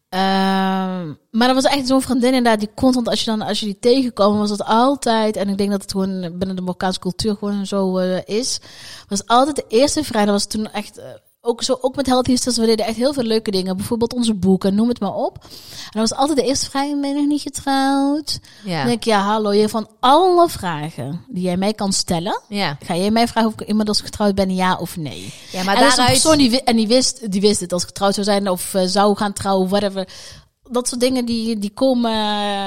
Ehm, 0.09 1.13
maar 1.31 1.47
dat 1.47 1.63
was 1.63 1.71
echt 1.71 1.87
zo'n 1.87 2.01
vriendin 2.01 2.33
inderdaad, 2.33 2.59
die 2.59 2.73
constant, 2.75 3.07
als 3.07 3.19
je 3.19 3.25
dan, 3.25 3.41
als 3.41 3.59
je 3.59 3.65
die 3.65 3.79
tegenkwam, 3.79 4.37
was 4.37 4.49
het 4.49 4.63
altijd, 4.63 5.35
en 5.35 5.49
ik 5.49 5.57
denk 5.57 5.71
dat 5.71 5.81
het 5.81 5.91
gewoon 5.91 6.21
binnen 6.21 6.55
de 6.55 6.61
Marokkaanse 6.61 6.99
cultuur 6.99 7.35
gewoon 7.35 7.65
zo 7.65 7.97
eh, 7.97 8.21
is, 8.25 8.59
was 9.07 9.25
altijd 9.25 9.55
de 9.55 9.65
eerste 9.67 10.03
vrijdag, 10.03 10.33
was 10.33 10.45
toen 10.45 10.71
echt, 10.71 10.97
eh, 10.97 11.05
ook, 11.41 11.63
zo, 11.63 11.77
ook 11.81 11.95
met 11.95 12.05
Healthy 12.05 12.31
Sisters, 12.31 12.57
we 12.57 12.65
deden 12.65 12.85
echt 12.85 12.97
heel 12.97 13.13
veel 13.13 13.23
leuke 13.23 13.51
dingen. 13.51 13.77
Bijvoorbeeld 13.77 14.13
onze 14.13 14.33
boeken, 14.33 14.75
noem 14.75 14.87
het 14.89 14.99
maar 14.99 15.13
op. 15.13 15.37
En 15.41 15.89
dan 15.89 16.01
was 16.01 16.13
altijd 16.13 16.37
de 16.37 16.43
eerste 16.43 16.69
vraag, 16.69 16.87
ben 16.87 17.07
je 17.09 17.15
nog 17.15 17.27
niet 17.27 17.41
getrouwd? 17.41 18.39
Ja. 18.65 18.77
Dan 18.77 18.87
denk 18.87 18.97
ik, 18.97 19.03
ja, 19.03 19.21
hallo, 19.21 19.53
je 19.53 19.69
van 19.69 19.87
alle 19.99 20.49
vragen 20.49 21.25
die 21.27 21.43
jij 21.43 21.57
mij 21.57 21.73
kan 21.73 21.93
stellen, 21.93 22.41
Ja. 22.47 22.77
ga 22.83 22.95
jij 22.95 23.11
mij 23.11 23.27
vragen 23.27 23.49
of 23.49 23.61
ik 23.61 23.67
inmiddels 23.67 24.01
getrouwd 24.01 24.35
ben, 24.35 24.55
ja 24.55 24.75
of 24.75 24.97
nee? 24.97 25.33
ja, 25.51 25.63
maar 25.63 25.75
en 25.75 25.81
is 25.85 25.89
een 25.89 25.95
daaruit... 25.97 26.21
persoon 26.21 26.37
die, 26.37 26.63
en 26.63 26.75
die 26.75 26.87
wist, 26.87 27.31
die 27.31 27.41
wist 27.41 27.59
het 27.59 27.73
als 27.73 27.81
ik 27.81 27.87
getrouwd 27.87 28.13
zou 28.13 28.25
zijn 28.25 28.49
of 28.49 28.73
eh, 28.73 28.83
zou 28.85 29.15
gaan 29.17 29.33
trouwen, 29.33 29.69
whatever. 29.69 30.07
Dat 30.71 30.87
soort 30.87 31.01
dingen 31.01 31.25
die, 31.25 31.57
die 31.57 31.69
komen 31.73 32.11
eh, 32.11 32.17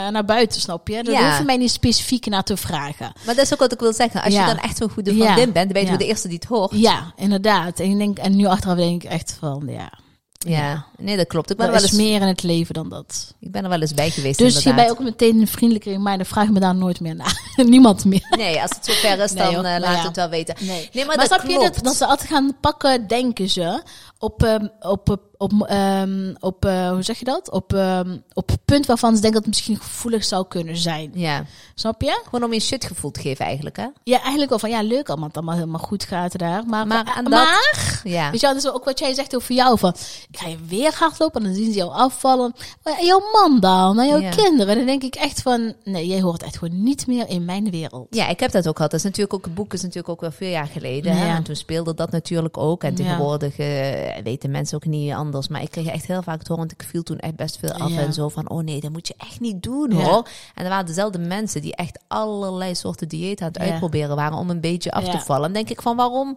naar 0.09 0.25
buiten, 0.25 0.61
snap 0.61 0.89
je? 0.89 1.03
Daar 1.03 1.15
Ja. 1.15 1.29
hoef 1.29 1.39
je 1.39 1.45
mij 1.45 1.57
niet 1.57 1.71
specifiek 1.71 2.27
naar 2.27 2.43
te 2.45 2.57
vragen. 2.57 3.13
Maar 3.27 3.35
dat 3.35 3.45
is 3.45 3.53
ook 3.53 3.59
wat 3.59 3.73
ik 3.73 3.81
wil 3.81 3.93
zeggen. 3.93 4.23
Als 4.23 4.35
Ja. 4.35 4.41
je 4.41 4.55
dan 4.55 4.65
echt 4.65 4.77
zo'n 4.77 4.91
goede 4.91 5.17
Ja. 5.17 5.25
vriendin 5.25 5.53
bent, 5.53 5.73
dan 5.75 5.83
ben 5.83 5.93
je 5.93 5.99
de 5.99 6.07
eerste 6.07 6.29
die 6.29 6.37
het 6.41 6.49
hoort. 6.49 6.71
Ja, 6.75 7.13
inderdaad. 7.17 7.81
En, 7.81 7.91
ik 7.91 7.99
denk, 7.99 8.19
en 8.19 8.37
nu 8.37 8.47
achteraf 8.47 8.77
denk 8.77 9.03
ik 9.03 9.11
echt 9.11 9.37
van, 9.41 9.63
ja, 9.67 9.93
Ja. 10.39 10.85
Nee, 10.99 11.17
dat 11.17 11.27
klopt. 11.27 11.51
Ik 11.51 11.57
ben, 11.57 11.67
er 11.67 11.73
er 11.73 11.79
wel 11.79 11.89
is 11.89 11.93
eens, 11.97 12.03
meer 12.09 12.21
in 12.21 12.27
het 12.27 12.43
leven 12.43 12.75
dan 12.75 12.89
dat. 12.89 13.35
ik 13.41 13.51
ben 13.53 13.63
er 13.63 13.69
wel 13.69 13.81
eens 13.81 13.95
bij 13.95 14.11
geweest, 14.11 14.39
Dus 14.39 14.47
inderdaad. 14.49 14.75
hierbij 14.75 14.91
ook 14.91 14.99
meteen 15.11 15.41
een 15.41 15.47
vriendelijke 15.47 15.91
reminder, 15.91 16.27
vraag 16.27 16.49
me 16.49 16.61
daar 16.61 16.75
nooit 16.75 17.01
meer 17.01 17.15
naar. 17.15 17.41
Niemand 17.67 18.05
meer. 18.05 18.27
Nee, 18.37 18.63
als 18.63 18.71
het 18.71 18.85
zover 18.85 19.19
is, 19.19 19.33
Nee, 19.33 19.43
dan 19.43 19.53
joh. 19.53 19.65
eh, 19.75 19.81
Nou 19.81 19.81
laat 19.81 20.05
het 20.05 20.17
wel 20.17 20.29
weten. 20.29 20.55
Nee, 20.61 20.69
Nee, 20.69 20.89
maar, 20.93 21.07
maar, 21.07 21.17
dat 21.17 21.27
snap 21.27 21.51
je 21.51 21.59
dat, 21.59 21.79
dat 21.85 21.97
ze 21.97 22.07
altijd 22.07 22.29
gaan 22.29 22.57
pakken, 22.61 23.07
denken 23.09 23.49
ze, 23.51 23.83
op, 24.19 24.43
ehm, 24.43 24.67
op, 24.81 25.19
op, 25.43 25.53
ehm, 25.67 26.35
op 26.41 26.65
eh, 26.65 26.91
hoe 26.91 27.03
zeg 27.03 27.19
je 27.19 27.25
dat? 27.25 27.51
Op, 27.51 27.73
ehm, 27.75 28.17
op 28.33 28.49
het 28.49 28.65
punt 28.65 28.87
waarvan 28.87 29.15
ze 29.17 29.21
denken 29.21 29.41
dat 29.43 29.49
het 29.49 29.55
misschien 29.55 29.77
gevoelig 29.89 30.25
zou 30.25 30.47
kunnen 30.49 30.77
zijn. 30.77 31.11
Ja, 31.15 31.45
Snap 31.75 32.03
je? 32.03 32.21
gewoon 32.25 32.45
om 32.45 32.53
je 32.53 32.61
shit 32.61 32.85
gevoel 32.85 33.11
te 33.11 33.21
geven 33.21 33.45
eigenlijk, 33.45 33.77
hè? 33.77 33.87
Ja, 34.05 34.19
eigenlijk 34.21 34.51
wel 34.51 34.59
van, 34.59 34.71
ja, 34.71 34.83
leuk 34.83 35.09
allemaal, 35.09 35.27
het 35.27 35.37
allemaal 35.37 35.55
helemaal 35.55 35.81
goed 35.81 36.05
gaat 36.05 36.39
daar. 36.39 36.65
Maar, 36.67 36.87
Maar 36.87 37.05
maar, 37.05 37.15
aan 37.17 37.25
dat- 37.25 37.33
maar 37.33 38.01
Ja. 38.05 38.31
weet 38.31 38.41
je 38.41 38.47
wel, 38.47 38.55
dat 38.55 38.65
is 38.65 38.71
ook 38.71 38.85
wat 38.85 38.99
jij 38.99 39.15
zegt 39.15 39.37
over 39.37 39.55
jou, 39.55 39.79
van, 39.79 39.95
ik 40.31 40.39
ga 40.39 40.49
je 40.49 40.57
weer 40.69 40.95
hardlopen 40.99 41.41
en 41.41 41.47
dan 41.47 41.57
zien 41.57 41.73
ze 41.73 41.79
jou 41.79 41.91
afvallen. 41.93 42.53
Maar 42.83 42.99
en 42.99 43.07
jouw 43.07 43.23
man 43.33 43.61
dan, 43.61 43.99
en 43.99 44.07
jouw 44.09 44.21
Ja. 44.21 44.31
kinderen, 44.31 44.77
dan 44.77 44.87
denk 44.87 45.03
ik 45.03 45.15
echt 45.15 45.43
van, 45.43 45.75
nee, 45.85 46.07
jij 46.07 46.21
hoort 46.21 46.43
echt 46.43 46.59
gewoon 46.59 46.83
niet 46.83 47.07
meer 47.07 47.29
in 47.29 47.45
mijn 47.45 47.71
wereld. 47.71 48.07
Ja, 48.11 48.29
ik 48.29 48.41
heb 48.41 48.51
dat 48.51 48.69
ook 48.69 48.77
gehad. 48.77 48.91
Dat 48.91 49.01
is 49.01 49.07
natuurlijk 49.07 49.35
ook, 49.35 49.45
het 49.45 49.55
boek 49.55 49.73
is 49.73 49.81
natuurlijk 49.83 50.09
ook 50.09 50.21
wel 50.21 50.31
veel 50.33 50.49
jaar 50.51 50.67
geleden. 50.67 51.17
Hè? 51.17 51.35
En 51.37 51.43
toen 51.43 51.57
speelde 51.57 51.95
dat 51.95 52.11
natuurlijk 52.11 52.57
ook. 52.57 52.83
En 52.85 52.95
tegenwoordig 52.95 53.57
eh, 53.57 54.23
weten 54.25 54.51
mensen 54.51 54.77
ook 54.77 54.85
niet 54.85 55.13
anders. 55.13 55.31
Maar 55.49 55.63
ik 55.63 55.71
kreeg 55.71 55.87
echt 55.87 56.07
heel 56.07 56.23
vaak 56.23 56.41
horen, 56.41 56.57
want 56.57 56.73
ik 56.73 56.83
viel 56.89 57.03
toen 57.03 57.19
echt 57.19 57.37
best 57.37 57.59
veel 57.59 57.73
af. 57.73 57.91
Ja. 57.91 58.01
En 58.01 58.13
zo 58.13 58.29
van, 58.29 58.49
oh 58.51 58.63
nee, 58.63 58.81
dat 58.81 58.93
moet 58.93 59.09
je 59.09 59.15
echt 59.17 59.41
niet 59.41 59.63
doen 59.63 59.91
Ja. 59.91 59.97
hoor. 60.03 60.29
En 60.55 60.65
er 60.65 60.71
waren 60.71 60.87
dezelfde 60.87 61.19
mensen 61.19 61.61
die 61.61 61.75
echt 61.77 61.99
allerlei 62.09 62.75
soorten 62.75 63.09
dieet 63.09 63.41
aan 63.41 63.47
het 63.49 63.59
uitproberen 63.59 64.17
waren 64.17 64.39
om 64.39 64.51
een 64.51 64.61
beetje 64.61 64.93
af 64.93 65.09
te 65.09 65.19
vallen. 65.19 65.43
Dan 65.43 65.53
denk 65.53 65.71
ik 65.71 65.83
van, 65.83 65.97
waarom, 65.97 66.37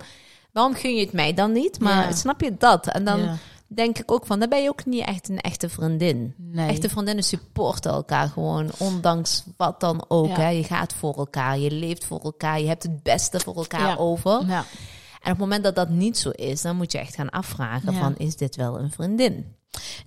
waarom 0.52 0.74
gun 0.74 0.96
je 0.96 1.02
het 1.04 1.14
mij 1.14 1.34
dan 1.34 1.52
niet? 1.52 1.80
Maar 1.80 2.14
snap 2.14 2.42
je 2.42 2.56
dat? 2.58 2.88
En 2.88 3.04
dan 3.04 3.38
denk 3.68 4.00
ik 4.00 4.12
ook 4.12 4.26
van, 4.26 4.40
dan 4.40 4.50
ben 4.50 4.64
je 4.64 4.70
ook 4.70 4.86
niet 4.86 5.06
echt 5.06 5.30
een 5.30 5.40
echte 5.42 5.70
vriendin. 5.70 6.34
Nee. 6.38 6.70
Echte 6.70 6.90
vriendinnen 6.90 7.24
supporten 7.24 7.92
elkaar 7.92 8.28
gewoon, 8.28 8.70
ondanks 8.78 9.44
wat 9.58 9.80
dan 9.80 10.06
ook. 10.08 10.28
Ja. 10.28 10.36
Hè? 10.40 10.50
Je 10.50 10.64
gaat 10.64 10.94
voor 10.94 11.14
elkaar, 11.18 11.60
je 11.60 11.72
leeft 11.72 12.06
voor 12.06 12.20
elkaar, 12.20 12.60
je 12.60 12.68
hebt 12.68 12.84
het 12.84 13.04
beste 13.04 13.40
voor 13.40 13.56
elkaar 13.56 13.88
Ja. 13.88 13.96
over. 13.96 14.44
Ja. 14.48 14.66
En 15.26 15.32
op 15.32 15.38
het 15.38 15.48
moment 15.48 15.64
dat 15.64 15.76
dat 15.76 15.90
niet 15.90 16.18
zo 16.18 16.30
is, 16.30 16.62
dan 16.62 16.76
moet 16.76 16.92
je 16.92 16.98
echt 16.98 17.16
gaan 17.16 17.30
afvragen 17.30 17.94
Ja. 17.94 18.00
van, 18.00 18.16
is 18.18 18.36
dit 18.36 18.56
wel 18.56 18.80
een 18.80 18.92
vriendin? 18.92 19.46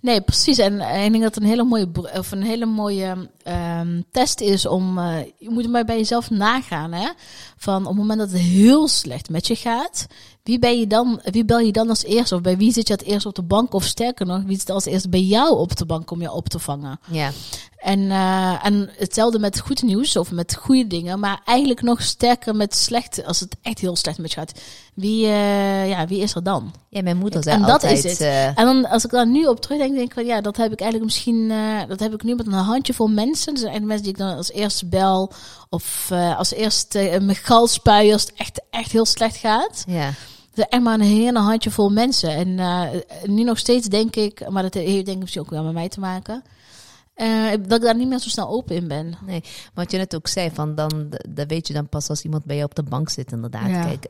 Nee, 0.00 0.20
precies. 0.20 0.58
En 0.58 0.80
eh, 0.80 1.04
ik 1.04 1.10
denk 1.10 1.22
dat 1.22 1.34
het 1.34 1.42
een 1.44 1.48
hele 1.50 1.64
mooie, 1.64 1.88
of 2.18 2.30
een 2.32 2.42
hele 2.42 2.66
mooie 2.66 3.30
ehm, 3.42 4.00
test 4.10 4.40
is 4.40 4.66
om. 4.66 4.98
eh, 4.98 5.16
je 5.38 5.50
moet 5.50 5.68
maar 5.70 5.84
bij 5.84 5.96
jezelf 5.96 6.30
nagaan. 6.30 6.92
Hè? 6.92 7.08
Van 7.56 7.80
op 7.82 7.86
het 7.88 7.96
moment 7.96 8.18
dat 8.18 8.30
het 8.30 8.40
heel 8.40 8.88
slecht 8.88 9.30
met 9.30 9.46
je 9.46 9.56
gaat, 9.56 10.06
wie, 10.42 10.58
ben 10.58 10.78
je 10.78 10.86
dan, 10.86 11.20
wie 11.24 11.44
bel 11.44 11.58
je 11.58 11.72
dan 11.72 11.88
als 11.88 12.04
eerste? 12.04 12.34
Of 12.34 12.40
bij 12.40 12.56
wie 12.56 12.72
zit 12.72 12.86
je 12.88 12.92
het 12.94 13.02
eerst 13.02 13.26
op 13.26 13.34
de 13.34 13.42
bank? 13.42 13.72
Of 13.74 13.84
sterker 13.84 14.26
nog, 14.26 14.42
wie 14.42 14.58
zit 14.58 14.70
als 14.70 14.84
eerste 14.84 15.08
bij 15.08 15.22
jou 15.22 15.58
op 15.58 15.76
de 15.76 15.86
bank 15.86 16.10
om 16.10 16.20
je 16.20 16.32
op 16.32 16.48
te 16.48 16.58
vangen? 16.58 17.00
Ja, 17.10 17.30
En, 17.78 18.10
eh, 18.10 18.64
en 18.66 18.90
hetzelfde 18.96 19.38
met 19.38 19.60
goed 19.60 19.82
nieuws 19.82 20.16
of 20.16 20.30
met 20.30 20.54
goede 20.54 20.86
dingen, 20.86 21.20
maar 21.20 21.40
eigenlijk 21.44 21.82
nog 21.82 22.02
sterker 22.02 22.56
met 22.56 22.74
slecht, 22.74 23.24
als 23.24 23.40
het 23.40 23.56
echt 23.62 23.78
heel 23.78 23.96
slecht 23.96 24.18
met 24.18 24.32
je 24.32 24.38
gaat. 24.38 24.52
Wie, 24.94 25.26
eh, 25.26 25.88
ja, 25.88 26.06
wie 26.06 26.20
is 26.20 26.34
er 26.34 26.42
dan? 26.42 26.74
ja 26.88 27.02
mijn 27.02 27.16
moeder 27.16 27.42
zei 27.42 27.56
En 27.56 27.62
dat 27.62 27.70
altijd... 27.70 28.04
is 28.04 28.10
het. 28.10 28.20
eh, 28.20 28.46
En 28.46 28.64
dan, 28.64 28.88
als 28.88 29.04
ik 29.04 29.10
daar 29.10 29.26
nu 29.26 29.44
op 29.44 29.60
terugdenk, 29.60 29.94
denk 29.94 30.06
ik 30.06 30.14
van 30.14 30.26
ja, 30.26 30.40
dat 30.40 30.56
heb 30.56 30.72
ik 30.72 30.80
eigenlijk 30.80 31.10
misschien, 31.12 31.52
dat 31.88 32.00
heb 32.00 32.14
ik 32.14 32.22
nu 32.22 32.34
met 32.34 32.46
een 32.46 32.52
handjevol 32.52 33.08
mensen. 33.08 33.54
Dat 33.54 33.62
zijn 33.62 33.70
eigenlijk 33.72 33.84
mensen 33.86 34.02
die 34.02 34.12
ik 34.12 34.18
dan 34.18 34.36
als 34.36 34.52
eerste 34.52 34.86
bel. 34.86 35.32
Of 35.68 36.10
als 36.36 36.52
eerste 36.52 37.04
uh, 37.12 37.20
mijn 37.20 37.36
galspuien 37.36 38.12
als 38.12 38.22
het 38.22 38.32
echt, 38.36 38.60
echt 38.70 38.92
heel 38.92 39.06
slecht 39.06 39.36
gaat. 39.36 39.84
ja. 39.86 40.10
Zijn 40.54 40.70
echt 40.70 40.82
maar 40.82 40.94
een 40.94 41.00
hele 41.00 41.38
handjevol 41.38 41.90
mensen. 41.90 42.30
En 42.30 42.54
nu 43.26 43.42
nog 43.42 43.58
steeds 43.58 43.86
denk 43.86 44.16
ik, 44.16 44.48
maar 44.48 44.62
dat 44.62 44.74
heeft 44.74 45.04
denk 45.04 45.08
ik 45.08 45.18
misschien 45.18 45.42
ook 45.42 45.50
wel 45.50 45.62
met 45.62 45.72
mij 45.72 45.88
te 45.88 46.00
maken. 46.00 46.42
Eh, 47.18 47.50
dat 47.68 47.78
ik 47.78 47.84
daar 47.84 47.96
niet 47.96 48.08
meer 48.08 48.18
zo 48.18 48.28
snel 48.28 48.48
open 48.48 48.76
in 48.76 48.88
ben. 48.88 49.14
Nee, 49.26 49.42
wat 49.74 49.90
je 49.90 49.96
net 49.96 50.14
ook 50.14 50.26
zei, 50.28 50.50
van 50.52 50.74
dan, 50.74 51.08
dat 51.28 51.46
weet 51.48 51.66
je 51.68 51.74
dan 51.74 51.88
pas 51.88 52.08
als 52.08 52.22
iemand 52.22 52.44
bij 52.44 52.56
je 52.56 52.64
op 52.64 52.74
de 52.74 52.82
bank 52.82 53.08
zit, 53.08 53.32
inderdaad. 53.32 53.68
Ja. 53.68 53.82
Kijk, 53.84 54.06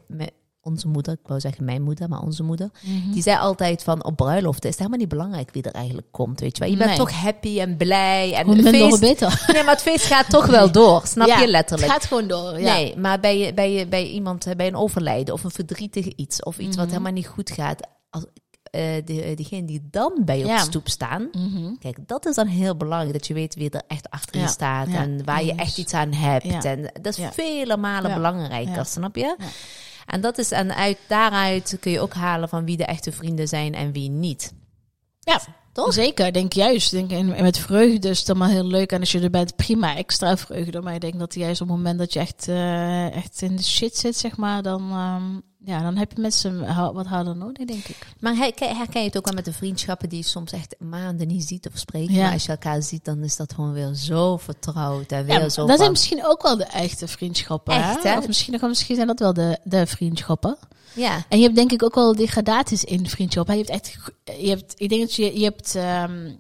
onze 0.61 0.88
moeder, 0.88 1.12
ik 1.12 1.29
wou 1.29 1.41
zeggen 1.41 1.65
mijn 1.65 1.83
moeder, 1.83 2.09
maar 2.09 2.21
onze 2.23 2.42
moeder, 2.42 2.71
die 3.12 3.23
zei 3.23 3.38
altijd 3.38 3.83
van 3.83 4.05
op 4.05 4.16
bruiloften 4.16 4.62
is 4.62 4.71
het 4.71 4.79
helemaal 4.79 4.99
niet 4.99 5.09
belangrijk 5.09 5.51
wie 5.53 5.62
er 5.62 5.73
eigenlijk 5.73 6.07
komt, 6.11 6.40
weet 6.40 6.57
je 6.57 6.62
wel. 6.62 6.73
Je 6.73 6.79
bent 6.79 6.97
toch 6.97 7.11
happy 7.12 7.61
en 7.61 7.77
blij 7.77 8.35
en 8.35 8.49
het 8.49 8.68
feest, 8.68 9.01
beter. 9.01 9.42
nee, 9.53 9.62
maar 9.62 9.73
het 9.73 9.83
feest 9.83 10.05
gaat 10.05 10.31
toch 10.31 10.47
wel 10.47 10.73
door, 10.73 11.07
snap 11.07 11.27
Ja, 11.27 11.40
je 11.40 11.49
letterlijk. 11.49 11.92
Het 11.92 12.01
gaat 12.01 12.09
gewoon 12.09 12.29
door. 12.29 12.61
Ja. 12.61 12.75
Nee, 12.75 12.97
maar 12.97 13.21
bij, 13.21 13.38
je, 13.38 13.55
bij, 13.55 13.73
je, 13.73 13.87
bij 13.87 14.07
iemand, 14.09 14.47
eh, 14.47 14.55
bij 14.55 14.66
een 14.66 14.77
overlijden 14.77 15.35
of 15.35 15.44
een 15.44 15.51
verdrietig 15.51 16.07
iets 16.07 16.42
of 16.42 16.59
iets 16.59 16.77
wat 16.77 16.85
Mhm. 16.85 16.92
helemaal 16.94 17.12
niet 17.12 17.27
goed 17.27 17.51
gaat, 17.51 17.87
als, 18.11 18.25
de, 19.05 19.33
diegene 19.37 19.64
die 19.67 19.88
dan 19.91 20.12
bij 20.25 20.38
je 20.38 20.45
op 20.45 20.51
de 20.51 20.57
stoep 20.64 20.88
staan, 20.88 21.29
Mhm. 21.33 21.75
Kijk, 21.79 21.97
dat 22.07 22.27
is 22.27 22.35
dan 22.35 22.47
heel 22.47 22.77
belangrijk. 22.77 23.12
Dat 23.12 23.27
je 23.27 23.35
weet 23.35 23.55
wie 23.55 23.71
er 23.71 23.83
echt 23.87 24.11
achter 24.11 24.35
je 24.41 24.47
staat. 24.49 24.87
en 24.99 25.25
waar 25.25 25.45
je 25.45 25.55
echt 25.55 25.79
iets 25.79 25.95
aan 25.95 26.12
hebt. 26.12 26.45
En 26.64 26.93
dat 27.03 27.19
is 27.19 27.25
vele 27.33 27.77
malen 27.77 28.11
belangrijker, 28.14 28.87
snap 28.87 29.17
je? 29.17 29.37
En, 30.07 30.21
dat 30.21 30.38
is, 30.38 30.51
en 30.51 30.75
uit, 30.77 30.99
daaruit 31.09 31.77
kun 31.81 31.93
je 31.93 32.01
ook 32.01 32.14
halen 32.14 32.49
van 32.49 32.64
wie 32.64 32.77
de 32.77 32.85
echte 32.85 33.12
vrienden 33.12 33.49
zijn 33.49 33.75
en 33.75 33.93
wie 33.93 34.11
niet. 34.11 34.53
Ja, 35.29 35.41
Toch? 35.73 35.93
Zeker, 35.93 36.33
denk 36.33 36.53
juist. 36.53 36.91
Denk, 36.91 37.11
en 37.11 37.27
met 37.43 37.59
vreugde 37.59 38.09
is 38.09 38.19
het 38.19 38.29
allemaal 38.29 38.49
heel 38.49 38.67
leuk. 38.67 38.93
En 38.93 39.01
als 39.01 39.12
je 39.12 39.21
er 39.21 39.31
bent, 39.31 39.57
prima, 39.57 39.97
extra 39.97 40.37
vreugde. 40.37 40.81
Maar 40.81 40.95
ik 40.95 41.01
denk 41.01 41.19
dat 41.19 41.35
juist 41.35 41.61
op 41.61 41.69
het 41.69 41.77
moment 41.77 41.99
dat 41.99 42.12
je 42.12 42.19
echt, 42.21 42.49
eh, 42.49 43.14
echt 43.17 43.43
in 43.43 43.57
de 43.57 43.62
shit 43.64 43.97
zit, 43.97 44.17
zeg 44.17 44.37
maar, 44.37 44.62
dan, 44.62 44.91
ehm, 44.91 45.25
ja, 45.71 45.83
dan 45.83 45.97
heb 45.97 46.12
je 46.14 46.21
mensen 46.21 46.75
wat 46.93 47.07
harder 47.07 47.37
nodig, 47.37 47.67
denk 47.67 47.85
ik. 47.85 47.97
Maar 48.21 48.35
herken, 48.37 48.69
je 48.77 48.99
het 48.99 49.17
ook 49.17 49.25
wel 49.25 49.35
met 49.35 49.45
de 49.45 49.53
vriendschappen 49.53 50.09
die 50.09 50.19
je 50.19 50.25
soms 50.25 50.53
echt 50.53 50.75
maanden 50.79 51.27
niet 51.27 51.45
ziet 51.45 51.67
of 51.73 51.79
spreekt. 51.79 52.12
Ja. 52.12 52.23
Maar 52.23 52.33
als 52.33 52.45
je 52.45 52.51
elkaar 52.51 52.83
ziet, 52.83 53.05
dan 53.05 53.23
is 53.23 53.37
dat 53.37 53.53
gewoon 53.53 53.73
weer 53.73 53.95
zo 53.95 54.37
vertrouwd. 54.37 55.12
En 55.12 55.25
weer 55.25 55.41
Ja, 55.41 55.49
zo 55.49 55.61
dat 55.61 55.69
van- 55.69 55.77
zijn 55.79 55.91
misschien 55.91 56.27
ook 56.27 56.43
wel 56.43 56.57
de 56.57 56.64
echte 56.64 57.09
vriendschappen. 57.09 57.75
Echt, 57.75 58.03
hè? 58.03 58.17
Of 58.19 58.27
misschien, 58.27 58.53
nog- 58.53 58.62
misschien 58.69 58.95
zijn 58.95 59.07
dat 59.07 59.19
wel 59.19 59.33
de, 59.33 59.59
de 59.64 59.87
vriendschappen. 59.87 60.57
Ja, 60.98 61.24
En 61.28 61.38
je 61.38 61.44
hebt 61.44 61.56
denk 61.56 61.72
ik 61.72 61.82
ook 61.82 61.94
wel 61.94 62.14
degradaties 62.16 62.84
in 62.84 63.08
vriendschappen. 63.08 63.56
Je 63.58 63.64
hebt 63.64 63.72
echt, 63.74 63.96
je 64.40 64.48
hebt, 64.48 64.74
ik 64.76 64.88
denk 64.88 65.00
dat 65.00 65.14
je, 65.14 65.38
je 65.38 65.44
hebt 65.44 65.74
ehm, 65.74 66.30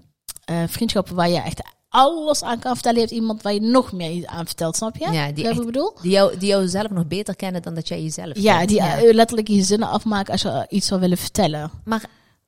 eh, 0.44 0.62
vriendschappen 0.66 1.14
waar 1.14 1.28
je 1.28 1.40
echt 1.40 1.62
alles 1.88 2.42
aan 2.42 2.58
kan 2.58 2.72
vertellen. 2.74 2.98
Je 2.98 3.04
hebt 3.04 3.16
iemand 3.16 3.42
waar 3.42 3.52
je 3.54 3.60
nog 3.60 3.92
meer 3.92 4.26
aan 4.26 4.46
vertelt, 4.46 4.76
snap 4.76 4.96
je? 4.96 5.10
Ja, 5.12 5.32
die 5.32 5.48
echt- 5.48 5.58
ik 5.58 5.66
bedoel? 5.66 5.92
die 6.02 6.10
jou, 6.10 6.36
die 6.38 6.48
jou 6.48 6.68
zelf 6.68 6.90
nog 6.90 7.06
beter 7.06 7.36
kennen 7.36 7.62
dan 7.62 7.74
dat 7.74 7.88
jij 7.88 8.02
jezelf 8.02 8.38
Ja, 8.38 8.56
kent. 8.56 8.68
die 8.68 8.80
eh, 8.80 9.14
letterlijk 9.14 9.48
je 9.48 9.62
zinnen 9.62 9.88
afmaken 9.88 10.32
als 10.32 10.42
je 10.42 10.66
iets 10.68 10.86
zou 10.86 11.00
willen 11.00 11.18
vertellen. 11.18 11.70
Maar 11.84 12.04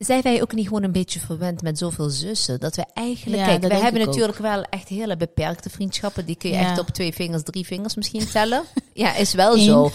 zijn 0.06 0.22
wij 0.22 0.42
ook 0.42 0.52
niet 0.54 0.66
gewoon 0.66 0.82
een 0.82 0.92
beetje 0.92 1.20
verwend 1.20 1.62
met 1.62 1.78
zoveel 1.78 2.10
zussen? 2.10 2.60
Dat 2.60 2.76
we 2.76 2.84
eigenlijk... 2.94 3.38
Ja, 3.42 3.46
kijk, 3.46 3.62
we 3.62 3.74
hebben 3.74 4.00
ook. 4.00 4.06
natuurlijk 4.06 4.38
wel 4.38 4.62
echt 4.62 4.88
hele 4.88 5.16
beperkte 5.16 5.70
vriendschappen. 5.70 6.26
Die 6.26 6.36
kun 6.36 6.50
je 6.50 6.56
Ja. 6.56 6.70
echt 6.70 6.78
op 6.78 6.88
twee 6.88 7.12
vingers, 7.14 7.42
drie 7.42 7.66
vingers 7.66 7.94
misschien 7.94 8.28
tellen. 8.30 8.62
ja, 8.94 9.14
is 9.14 9.34
wel 9.34 9.54
Eén. 9.54 9.64
zo. 9.64 9.90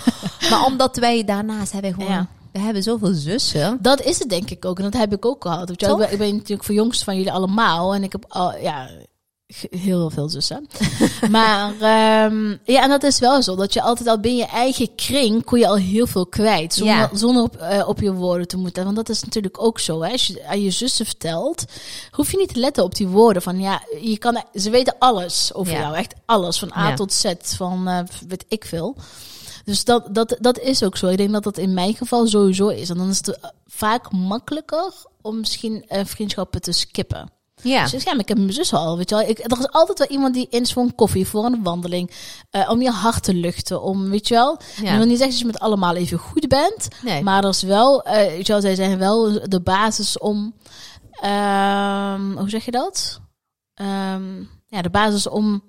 Maar 0.50 0.66
omdat 0.66 0.98
wij 0.98 1.24
daarnaast 1.24 1.72
hebben 1.72 1.94
gewoon... 1.94 2.12
Ja. 2.12 2.28
We 2.52 2.62
hebben 2.62 2.84
zoveel 2.84 3.14
zussen. 3.14 3.78
Dat 3.82 4.02
is 4.02 4.20
het 4.20 4.30
denk 4.30 4.50
ik 4.50 4.66
ook. 4.66 4.78
En 4.78 4.84
dat 4.84 4.94
heb 4.94 5.14
ik 5.14 5.26
ook 5.26 5.42
gehad. 5.44 5.68
Weet 5.70 5.82
je? 5.82 6.08
Ik, 6.12 6.18
ben, 6.18 6.36
natuurlijk 6.36 6.64
voor 6.64 6.76
jongst 6.76 7.04
van 7.04 7.16
jullie 7.16 7.32
allemaal. 7.32 7.94
En 7.94 8.04
ik 8.04 8.12
heb 8.12 8.26
al, 8.28 8.58
ja, 8.58 8.90
heel 9.70 10.10
veel 10.10 10.30
zussen. 10.30 10.68
maar 11.32 11.72
ehm, 11.80 12.50
ja, 12.64 12.84
en 12.84 12.90
dat 12.90 13.04
is 13.04 13.20
wel 13.20 13.42
zo. 13.44 13.56
Dat 13.56 13.74
je 13.74 13.82
altijd 13.82 14.08
al 14.10 14.20
binnen 14.20 14.40
je 14.46 14.52
eigen 14.52 14.96
kring 14.96 15.44
kon 15.44 15.60
je 15.60 15.68
al 15.68 15.76
heel 15.78 16.08
veel 16.08 16.26
kwijt. 16.26 16.74
Zonder, 16.74 16.96
Ja. 16.96 17.10
zonder 17.14 17.44
op, 17.44 17.56
eh, 17.56 17.88
op 17.88 18.00
je 18.00 18.14
woorden 18.14 18.48
te 18.48 18.58
moeten. 18.58 18.84
Want 18.84 18.96
dat 18.96 19.10
is 19.10 19.24
natuurlijk 19.24 19.62
ook 19.62 19.80
zo. 19.80 20.02
Hè? 20.04 20.12
Als 20.12 20.28
je 20.28 20.46
aan 20.48 20.62
je 20.62 20.72
zussen 20.72 21.06
vertelt, 21.06 21.66
hoef 22.12 22.32
je 22.32 22.38
niet 22.38 22.54
te 22.54 22.60
letten 22.60 22.84
op 22.84 22.96
die 22.96 23.08
woorden. 23.08 23.42
Van 23.42 23.60
ja, 23.60 23.82
je 24.02 24.18
kan, 24.18 24.44
ze 24.54 24.70
weten 24.70 24.96
alles 25.00 25.54
over 25.54 25.74
Ja. 25.74 25.80
jou. 25.80 25.96
Echt 25.96 26.14
alles. 26.26 26.60
Van 26.60 26.72
A 26.78 26.88
Ja. 26.90 26.96
tot 26.96 27.14
Z. 27.14 27.34
Van 27.42 27.88
eh, 27.88 28.00
weet 28.28 28.46
ik 28.48 28.66
veel. 28.66 28.96
Dus 29.66 29.84
dat, 29.84 30.08
dat, 30.12 30.38
dat 30.40 30.60
is 30.60 30.84
ook 30.84 30.98
zo. 30.98 31.08
Ik 31.08 31.18
denk 31.18 31.32
dat 31.32 31.44
dat 31.44 31.58
in 31.58 31.74
mijn 31.74 31.94
geval 31.96 32.28
sowieso 32.28 32.68
is. 32.68 32.90
En 32.90 32.98
dan 32.98 33.10
is 33.10 33.18
het 33.18 33.28
eh, 33.40 33.50
vaak 33.68 34.12
makkelijker 34.12 34.94
om 35.22 35.40
misschien 35.40 35.86
vriendschappen 35.90 36.62
te 36.62 36.72
skippen. 36.72 37.30
Ja. 37.62 37.88
Dus 37.88 38.04
ja, 38.04 38.12
maar 38.12 38.22
ik 38.22 38.28
heb 38.28 38.38
mijn 38.38 38.54
zus 38.54 38.74
al, 38.74 38.98
weet 38.98 39.10
je 39.10 39.16
wel. 39.16 39.28
Ik, 39.28 39.40
er 39.40 39.60
is 39.60 39.70
altijd 39.72 39.98
wel 40.00 40.08
iemand 40.08 40.34
die 40.34 40.48
in 40.50 40.66
zo'n 40.66 40.96
koffie 40.96 41.28
voor 41.28 41.46
een 41.46 41.64
wandeling, 41.64 42.12
eh, 42.50 42.70
om 42.70 42.82
je 42.82 42.90
hart 42.90 43.24
te 43.24 43.34
luchten, 43.34 43.82
om, 43.82 44.10
weet 44.10 44.28
je 44.28 44.34
wel. 44.34 44.60
Ja. 44.82 44.92
Ik 44.92 44.98
wil 44.98 45.06
niet 45.06 45.18
zeggen 45.18 45.30
dat 45.30 45.40
je 45.40 45.46
met 45.46 45.60
allemaal 45.60 45.96
even 45.96 46.18
goed 46.18 46.48
bent, 46.48 46.88
Nee. 47.04 47.24
maar 47.24 47.44
er 47.44 47.50
is 47.50 47.62
wel, 47.62 48.04
eh 48.04 48.28
weet 48.28 48.48
je 48.48 48.52
wel, 48.54 48.62
zij 48.62 48.76
zijn 48.76 48.98
wel 48.98 49.40
de 49.50 49.62
basis 49.62 50.18
om, 50.18 50.56
ehm, 51.12 52.32
hoe 52.38 52.50
zeg 52.50 52.66
je 52.66 52.72
dat? 52.72 53.20
Ehm, 53.74 54.40
ja, 54.68 54.82
de 54.82 54.90
basis 54.90 55.28
om, 55.28 55.64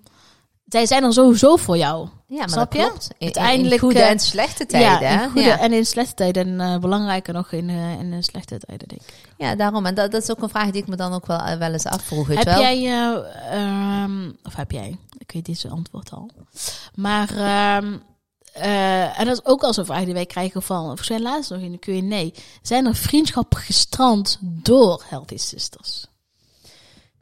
zij 0.67 0.87
zijn 0.87 1.05
er 1.05 1.13
sowieso 1.13 1.57
voor 1.57 1.77
jou. 1.77 2.09
ja, 2.27 2.37
maar 2.39 2.49
Snap 2.49 2.73
dat 2.73 2.81
je? 2.83 2.89
klopt. 2.89 3.05
In, 3.05 3.15
in- 3.19 3.25
Uiteindelijk, 3.25 3.73
in 3.75 3.79
goede 3.79 4.01
eh, 4.03 4.11
en 4.11 4.19
slechte 4.19 4.67
tijden. 4.67 5.09
ja, 5.09 5.23
in 5.23 5.31
goede 5.31 5.47
ja. 5.47 5.59
en 5.59 5.73
in 5.73 5.87
slechte 5.87 6.15
tijden. 6.15 6.47
En 6.61 6.61
eh, 6.73 6.79
belangrijker 6.81 7.35
nog 7.35 7.53
in, 7.53 7.69
eh, 7.69 7.99
in 7.99 8.23
slechte 8.23 8.59
tijden, 8.59 8.89
denk 8.89 9.01
ik. 9.01 9.15
Ja, 9.39 9.55
daarom. 9.55 9.87
En 9.87 9.95
dat, 9.95 10.11
dat 10.11 10.23
is 10.23 10.31
ook 10.31 10.43
een 10.43 10.49
vraag 10.49 10.71
die 10.71 10.83
ik 10.83 10.89
me 10.89 10.97
dan 10.97 11.13
ook 11.13 11.27
wel, 11.27 11.59
wel 11.59 11.73
eens 11.73 11.85
afvroeg. 11.87 12.29
Heb 12.29 12.43
wel? 12.45 12.61
jij, 12.61 12.77
eh, 12.85 13.63
ehm, 13.63 14.31
of 14.43 14.55
heb 14.55 14.71
jij, 14.71 14.97
ik 15.19 15.33
weet 15.33 15.45
deze 15.47 15.69
antwoord 15.69 16.11
al. 16.13 16.31
Maar, 16.95 17.29
ehm, 17.31 17.97
eh, 18.53 19.19
en 19.21 19.27
dat 19.27 19.35
is 19.37 19.45
ook 19.45 19.63
al 19.63 19.75
zo'n 19.75 19.85
vraag 19.85 20.05
die 20.05 20.15
wij 20.15 20.27
krijgen 20.27 20.63
van, 20.63 20.85
volgens 20.85 21.09
mij 21.09 21.21
laatst 21.21 21.51
nog 21.51 21.61
in 21.61 21.73
de 21.73 21.79
Q&A. 21.79 22.41
Zijn 22.63 22.87
er 22.87 22.95
vriendschappen 22.95 23.59
gestrand 23.59 24.39
door 24.41 25.03
Healthy 25.09 25.37
Sisters? 25.37 26.07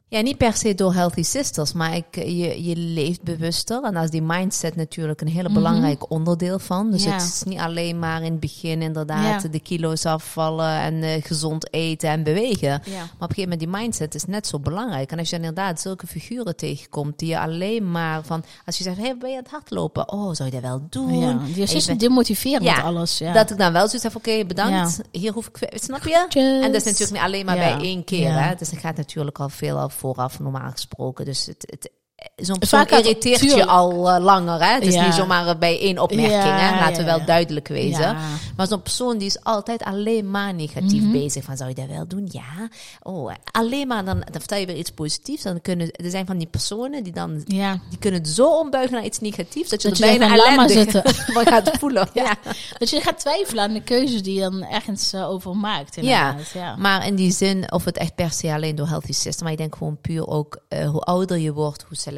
Ja, 0.07 0.21
niet 0.21 0.37
per 0.37 0.53
se 0.53 0.75
door 0.75 0.93
Healthy 0.93 1.23
Sisters, 1.23 1.73
maar 1.73 1.95
ik, 1.95 2.15
je, 2.15 2.63
je 2.63 2.75
leeft 2.75 3.21
bewuster. 3.23 3.83
En 3.83 3.93
daar 3.93 4.03
is 4.03 4.09
die 4.09 4.21
mindset 4.21 4.75
natuurlijk 4.75 5.21
een 5.21 5.27
hele 5.27 5.43
Mhm. 5.49 5.53
belangrijk 5.53 6.09
onderdeel 6.11 6.59
van. 6.59 6.91
Dus 6.91 7.03
Ja. 7.03 7.11
het 7.11 7.21
is 7.21 7.43
niet 7.43 7.59
alleen 7.59 7.99
maar 7.99 8.21
in 8.23 8.31
het 8.31 8.39
begin 8.39 8.81
inderdaad 8.81 9.41
Ja. 9.43 9.49
de 9.49 9.59
kilo's 9.59 10.05
afvallen 10.05 10.69
en 10.79 11.03
eh, 11.03 11.23
gezond 11.23 11.73
eten 11.73 12.09
en 12.09 12.23
bewegen. 12.23 12.67
Ja. 12.69 12.79
Maar 12.85 13.03
op 13.03 13.21
een 13.21 13.27
gegeven 13.35 13.41
moment, 13.41 13.59
die 13.59 13.67
mindset 13.69 14.15
is 14.15 14.25
net 14.25 14.47
zo 14.47 14.59
belangrijk. 14.59 15.11
En 15.11 15.19
als 15.19 15.29
je 15.29 15.35
inderdaad 15.35 15.81
zulke 15.81 16.07
figuren 16.07 16.55
tegenkomt 16.55 17.19
die 17.19 17.29
je 17.29 17.39
alleen 17.39 17.91
maar 17.91 18.23
van... 18.23 18.43
Als 18.65 18.77
je 18.77 18.83
zegt, 18.83 18.97
hey, 18.97 19.17
ben 19.17 19.29
je 19.29 19.35
aan 19.37 19.43
het 19.43 19.51
hardlopen? 19.51 20.11
Oh, 20.11 20.33
zou 20.33 20.49
je 20.49 20.51
dat 20.61 20.61
wel 20.69 20.85
doen? 20.89 21.19
ja. 21.19 21.39
Is 21.55 21.85
demotiverend 21.85 22.63
Ja, 22.63 22.75
met 22.75 22.83
alles. 22.85 23.17
Ja. 23.17 23.33
Dat 23.33 23.51
ik 23.51 23.57
dan 23.57 23.73
wel 23.73 23.85
zoiets 23.85 24.03
heb, 24.03 24.15
oké, 24.15 24.45
bedankt. 24.45 25.01
Hier 25.11 25.33
hoef 25.33 25.47
ik... 25.47 25.69
Snap 25.81 26.03
je? 26.03 26.27
En 26.63 26.71
dat 26.71 26.75
is 26.75 26.83
natuurlijk 26.83 27.11
niet 27.11 27.21
alleen 27.21 27.45
maar 27.45 27.55
bij 27.57 27.77
één 27.81 28.03
keer. 28.03 28.41
Hè? 28.43 28.55
Dus 28.55 28.71
het 28.71 28.79
gaat 28.79 28.97
natuurlijk 28.97 29.39
al 29.39 29.49
veel 29.49 29.77
al 29.77 29.89
vooraf 29.95 30.39
normaal 30.39 30.71
gesproken. 30.71 31.25
Dus 31.25 31.45
het, 31.45 31.65
het, 31.69 31.91
zo'n 32.35 32.57
persoon 32.57 32.87
Vaak 32.87 32.99
irriteert 32.99 33.39
je 33.39 33.47
tuurlijk. 33.47 33.69
al 33.69 34.09
eh, 34.11 34.23
langer. 34.23 34.59
Hè? 34.63 34.73
Het 34.73 34.85
is 34.85 34.93
Ja. 34.93 35.05
niet 35.05 35.13
zomaar 35.13 35.57
bij 35.57 35.79
één 35.79 35.99
opmerking. 35.99 36.31
Ja, 36.43 36.57
hè? 36.57 36.79
Laten 36.79 37.03
we 37.03 37.09
ja, 37.09 37.17
wel 37.17 37.25
duidelijk 37.25 37.67
wezen. 37.67 38.15
Maar 38.57 38.67
zo'n 38.67 38.81
persoon 38.81 39.17
die 39.17 39.27
is 39.27 39.43
altijd 39.43 39.83
alleen 39.83 40.31
maar 40.31 40.53
negatief 40.53 41.01
Mhm. 41.01 41.11
bezig. 41.11 41.43
Van, 41.43 41.57
zou 41.57 41.69
je 41.69 41.75
dat 41.75 41.87
wel 41.87 42.07
doen? 42.07 42.27
Ja. 42.31 42.69
Oh, 43.01 43.31
alleen 43.51 43.87
maar 43.87 44.05
dan, 44.05 44.19
dan 44.19 44.39
vertel 44.39 44.57
je 44.57 44.65
weer 44.65 44.75
iets 44.75 44.91
positiefs. 44.91 45.43
Dan 45.43 45.61
kunnen, 45.61 45.91
er 45.91 46.09
zijn 46.09 46.25
van 46.25 46.37
die 46.37 46.47
personen 46.47 47.03
die 47.03 47.13
dan... 47.13 47.43
Die 47.45 47.99
kunnen 47.99 48.19
het 48.21 48.29
zo 48.29 48.59
ombuigen 48.59 48.93
naar 48.95 49.05
iets 49.05 49.19
negatiefs 49.19 49.69
dat 49.69 49.81
je 49.81 49.89
Dat 49.89 49.99
er 49.99 50.11
je 50.11 50.17
bijna 50.17 50.35
maar 50.35 50.45
ellendig 50.67 51.01
van 51.33 51.45
gaat 51.45 51.71
voelen. 51.79 52.07
ja. 52.13 52.35
Dat 52.77 52.89
je 52.89 53.01
gaat 53.01 53.19
twijfelen 53.19 53.63
aan 53.63 53.73
de 53.73 53.83
keuzes 53.83 54.23
die 54.23 54.33
je 54.33 54.41
dan 54.41 54.63
ergens 54.63 55.13
eh, 55.13 55.29
over 55.29 55.55
maakt. 55.57 55.97
Ja. 56.01 56.35
Maar 56.77 57.07
in 57.07 57.15
die 57.15 57.31
zin, 57.31 57.71
of 57.71 57.85
het 57.85 57.97
echt 57.97 58.15
per 58.15 58.31
se 58.31 58.53
alleen 58.53 58.75
door 58.75 58.87
healthy 58.87 59.11
system, 59.13 59.43
maar 59.43 59.51
ik 59.51 59.57
denk 59.57 59.75
gewoon 59.75 59.97
puur 60.01 60.27
ook 60.27 60.57
eh, 60.67 60.89
hoe 60.89 61.01
ouder 61.01 61.37
je 61.37 61.53
wordt, 61.53 61.81
hoe 61.87 61.97
selectiever 61.97 62.14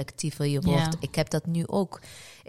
je 0.51 0.61
wordt. 0.61 0.93
Ja. 0.93 0.99
Ik 0.99 1.15
heb 1.15 1.29
dat 1.29 1.45
nu 1.45 1.67
ook. 1.67 1.99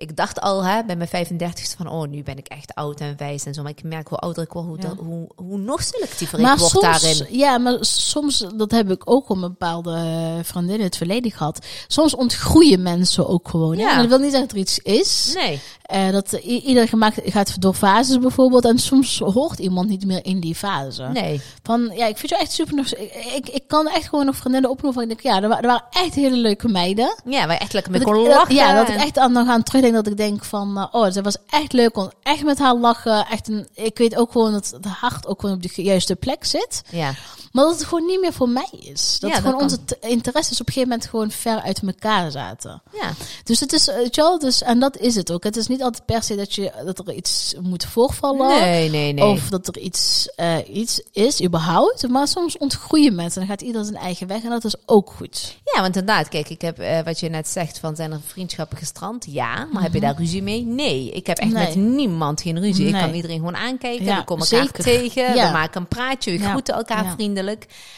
Ik 0.00 0.16
dacht 0.16 0.40
al 0.40 0.64
hè, 0.64 0.82
bij 0.84 0.96
mijn 0.96 1.08
35ste 1.08 1.76
van, 1.76 1.88
oh, 1.88 2.08
nu 2.08 2.22
ben 2.22 2.36
ik 2.38 2.46
echt 2.46 2.74
oud 2.74 3.00
en 3.00 3.14
wijs 3.16 3.44
en 3.44 3.54
zo. 3.54 3.62
Maar 3.62 3.70
ik 3.70 3.82
merk 3.82 4.08
hoe 4.08 4.18
ouder 4.18 4.42
ik 4.42 4.52
word, 4.52 4.66
hoe, 4.66 4.76
Ja. 4.80 4.88
dat- 4.88 4.96
hoe, 4.98 5.28
hoe 5.36 5.58
nog 5.58 5.82
selectiever 5.82 6.40
Maar 6.40 6.52
ik 6.52 6.58
word 6.58 6.70
soms, 6.70 6.82
daarin. 7.02 7.26
ja, 7.38 7.58
maar 7.58 7.76
soms, 7.80 8.44
dat 8.56 8.70
heb 8.70 8.90
ik 8.90 9.10
ook 9.10 9.28
een 9.30 9.40
bepaalde 9.40 9.96
vriendinnen 10.42 10.78
in 10.78 10.84
het 10.84 10.96
verleden 10.96 11.30
gehad. 11.30 11.66
Soms 11.86 12.14
ontgroeien 12.16 12.82
mensen 12.82 13.28
ook 13.28 13.48
gewoon. 13.48 13.76
Ja. 13.76 13.92
En 13.92 13.98
dat 13.98 14.08
wil 14.08 14.18
niet 14.18 14.30
zeggen 14.30 14.48
dat 14.48 14.56
er 14.56 14.62
iets 14.62 14.78
is. 14.78 15.32
Nee, 15.34 15.60
Eh, 15.88 16.10
dat 16.10 16.32
ieder 16.42 16.88
gemaakt 16.88 17.20
gaat 17.24 17.60
door 17.60 17.74
fases 17.74 18.18
bijvoorbeeld. 18.18 18.64
En 18.64 18.78
soms 18.78 19.18
hoort 19.18 19.58
iemand 19.58 19.88
niet 19.88 20.06
meer 20.06 20.24
in 20.24 20.40
die 20.40 20.54
fase. 20.54 21.02
nee. 21.02 21.40
Van 21.62 21.90
ja, 21.94 22.06
ik 22.06 22.16
vind 22.18 22.30
je 22.30 22.38
echt 22.38 22.52
super. 22.52 22.74
nog- 22.74 22.86
Ik, 22.94 23.12
ik, 23.36 23.48
ik 23.48 23.62
kan 23.66 23.88
echt 23.88 24.08
gewoon 24.08 24.24
nog 24.26 24.36
vriendinnen 24.36 24.70
opnoemen. 24.70 25.00
van 25.00 25.10
Ik 25.10 25.22
denk, 25.22 25.34
ja, 25.34 25.42
er, 25.42 25.48
wa- 25.48 25.60
waren 25.60 25.84
echt 25.90 26.14
hele 26.14 26.36
leuke 26.36 26.68
meiden. 26.68 27.14
Ja, 27.24 27.46
waar 27.46 27.56
echt 27.56 27.72
lekker 27.72 27.92
met 27.92 28.02
kon 28.02 28.14
ik- 28.20 28.26
lachen. 28.26 28.54
ja, 28.54 28.74
dat 28.74 28.88
ik 28.88 28.94
echt 28.94 29.18
aan 29.18 29.32
nog 29.32 29.48
aan 29.48 29.62
dat 29.92 30.06
ik 30.06 30.16
denk 30.16 30.44
van, 30.44 30.78
eh, 30.78 30.86
oh, 30.92 31.10
ze 31.10 31.22
was 31.22 31.36
echt 31.48 31.72
leuk, 31.72 31.92
kon 31.92 32.10
echt 32.22 32.44
met 32.44 32.58
haar 32.58 32.74
lachen. 32.74 33.26
Echt 33.26 33.48
een, 33.48 33.68
ik 33.74 33.98
weet 33.98 34.16
ook 34.16 34.32
gewoon 34.32 34.52
dat 34.52 34.70
het 34.70 34.86
hart 34.86 35.26
ook 35.26 35.40
gewoon 35.40 35.56
op 35.56 35.62
de 35.62 35.82
juiste 35.82 36.16
plek 36.16 36.44
zit. 36.44 36.82
Ja, 36.90 37.14
Maar 37.58 37.66
dat 37.66 37.78
het 37.78 37.88
gewoon 37.88 38.06
niet 38.06 38.20
meer 38.20 38.32
voor 38.32 38.48
mij 38.48 38.68
is. 38.80 39.16
Dat 39.20 39.30
Ja, 39.30 39.36
gewoon 39.36 39.60
onze 39.62 39.78
interesses 40.00 40.60
op 40.60 40.66
een 40.66 40.72
gegeven 40.72 40.88
moment 40.88 41.08
gewoon 41.08 41.30
ver 41.30 41.60
uit 41.60 41.80
elkaar 41.86 42.30
zaten. 42.30 42.82
ja. 43.00 43.10
Dus 43.44 43.60
het 43.60 43.72
is, 43.72 43.88
eh, 43.88 43.96
wel, 44.10 44.38
dus, 44.38 44.62
en 44.62 44.78
dat 44.80 44.96
is 44.96 45.14
het 45.14 45.32
ook. 45.32 45.44
Het 45.44 45.56
is 45.56 45.66
niet 45.66 45.82
altijd 45.82 46.04
per 46.04 46.22
se 46.22 46.36
dat, 46.36 46.54
je, 46.54 46.72
dat 46.84 46.98
er 46.98 47.12
iets 47.14 47.54
moet 47.60 47.84
voorvallen. 47.84 48.60
Nee, 48.60 48.90
nee, 48.90 49.12
nee. 49.12 49.24
Of 49.24 49.48
dat 49.48 49.66
er 49.66 49.78
iets, 49.78 50.28
eh, 50.36 50.56
iets 50.72 51.00
is, 51.12 51.42
überhaupt. 51.42 52.08
Maar 52.08 52.28
soms 52.28 52.58
ontgroeien 52.58 53.14
mensen. 53.14 53.40
Dan 53.40 53.48
gaat 53.48 53.60
ieder 53.62 53.84
zijn 53.84 53.96
eigen 53.96 54.26
weg. 54.26 54.42
En 54.42 54.50
dat 54.50 54.64
is 54.64 54.74
ook 54.86 55.10
goed. 55.16 55.56
Ja, 55.74 55.80
want 55.80 55.96
inderdaad, 55.96 56.28
kijk, 56.28 56.48
ik 56.50 56.60
heb 56.60 56.78
eh, 56.78 57.00
wat 57.04 57.20
je 57.20 57.28
net 57.28 57.48
zegt 57.48 57.78
van 57.78 57.96
zijn 57.96 58.12
er 58.12 58.20
vriendschappen 58.26 58.78
gestrand? 58.78 59.26
Ja, 59.30 59.68
maar 59.72 59.82
heb 59.82 59.94
je 59.94 60.00
daar 60.00 60.16
ruzie 60.16 60.42
mee? 60.42 60.62
Nee, 60.64 61.10
ik 61.10 61.26
heb 61.26 61.38
echt 61.38 61.50
Mhm. 61.50 61.58
Nee. 61.58 61.66
met 61.66 61.76
niemand 61.76 62.40
geen 62.42 62.60
ruzie. 62.60 62.86
Ik 62.86 62.92
kan 62.92 63.14
iedereen 63.14 63.38
gewoon 63.38 63.56
aankijken, 63.56 64.04
Ja, 64.04 64.16
we 64.18 64.24
komen 64.24 64.46
elkaar 64.46 64.66
zeker. 64.66 64.84
tegen, 64.84 65.34
Ja. 65.34 65.46
we 65.46 65.52
maken 65.52 65.80
een 65.80 65.88
praatje, 65.88 66.38
we 66.38 66.44
groeten 66.44 66.74
elkaar 66.74 67.04
Ja. 67.04 67.14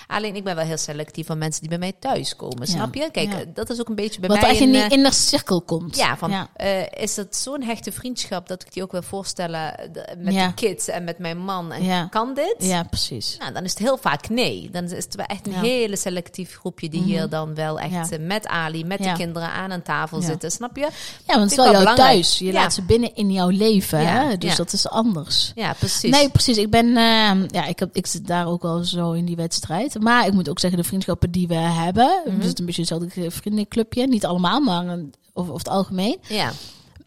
Alleen 0.07 0.35
ik 0.37 0.45
ben 0.45 0.57
wel 0.57 0.65
heel 0.65 0.77
selectief 0.79 1.27
van 1.27 1.39
mensen 1.39 1.61
die 1.61 1.69
bij 1.71 1.79
mij 1.79 1.93
thuiskomen, 1.99 2.59
Ja. 2.69 2.75
snap 2.75 2.95
je? 2.95 3.09
Kijk, 3.13 3.55
dat 3.55 3.71
is 3.71 3.81
ook 3.81 3.89
een 3.89 3.95
beetje 3.95 4.21
bij 4.21 4.29
Wat 4.29 4.41
mij 4.41 4.51
echt 4.51 4.61
in 4.61 4.67
een, 4.67 4.73
die 4.73 4.83
eh, 4.83 4.91
inner 4.91 5.13
cirkel 5.13 5.61
komt. 5.63 5.97
ja, 5.97 6.17
van 6.17 6.49
eh, 6.57 6.69
is 6.93 7.17
het 7.17 7.37
zo'n 7.37 7.63
hechte 7.63 7.93
vriendschap 7.93 8.49
dat 8.49 8.63
ik 8.63 8.73
die 8.73 8.83
ook 8.83 8.93
wil 8.93 9.03
voorstellen 9.03 9.79
eh, 9.79 9.89
de- 9.93 10.15
met 10.19 10.35
de 10.35 10.53
kids 10.55 10.89
en 10.89 11.05
met 11.05 11.19
mijn 11.19 11.39
man 11.39 11.73
en 11.73 11.85
Ja. 11.85 12.07
kan 12.11 12.35
dit? 12.35 12.55
Ja, 12.59 12.83
precies. 12.83 13.37
Nou, 13.39 13.53
dan 13.53 13.65
is 13.65 13.71
het 13.71 13.79
heel 13.79 13.99
vaak 13.99 14.29
nee. 14.29 14.69
Dan 14.73 14.85
is 14.85 15.05
het 15.05 15.15
wel 15.15 15.27
echt 15.27 15.47
een 15.47 15.53
hele 15.53 15.97
selectief 15.97 16.57
groepje 16.57 16.89
die 16.89 17.03
hier 17.03 17.29
dan 17.29 17.55
wel 17.55 17.79
echt 17.81 18.19
met 18.21 18.47
Ali, 18.47 18.85
met 18.85 18.99
de 19.03 19.13
kinderen 19.13 19.51
aan 19.51 19.71
een 19.71 19.83
tafel 19.83 20.21
zitten, 20.23 20.51
snap 20.51 20.77
je? 20.77 20.89
Ja, 21.27 21.35
want 21.39 21.41
het 21.43 21.51
is 21.51 21.57
wel 21.57 21.83
jouw 21.83 21.95
thuis. 21.95 22.39
Je 22.39 22.45
Ja. 22.45 22.53
laat 22.53 22.75
ze 22.75 22.83
binnen 22.83 23.15
in 23.15 23.33
jouw 23.33 23.49
leven. 23.49 24.07
Hè? 24.07 24.37
Dus 24.39 24.57
dat 24.57 24.73
is 24.73 24.89
anders. 24.89 25.53
Ja, 25.55 25.73
precies. 25.73 26.11
Nee, 26.11 26.29
precies. 26.31 26.57
Ik 26.57 26.71
ben, 26.71 26.87
eh, 26.97 27.49
ja, 27.49 27.65
ik, 27.67 27.79
heb, 27.79 27.89
ik 27.97 28.07
zit 28.07 28.27
daar 28.27 28.47
ook 28.47 28.63
wel 28.63 28.85
zo 28.85 29.13
in 29.13 29.25
die 29.25 29.30
wedstrijd. 29.37 30.01
Maar 30.01 30.27
ik 30.27 30.33
moet 30.33 30.49
ook 30.49 30.59
zeggen, 30.59 30.79
de 30.81 30.87
vriendschappen 30.87 31.31
die 31.31 31.49
we 31.49 31.55
hebben, 31.55 32.23
Mhm. 32.25 32.37
dus 32.37 32.45
het 32.45 32.53
is 32.53 32.59
een 32.59 32.67
beetje 32.67 32.81
hetzelfde 32.81 33.31
vriendenclubje. 33.31 34.07
Niet 34.07 34.27
allemaal, 34.27 34.61
maar 34.61 34.87
een- 34.87 35.15
over 35.33 35.55
het 35.55 35.69
algemeen. 35.69 36.19
Ja, 36.29 36.53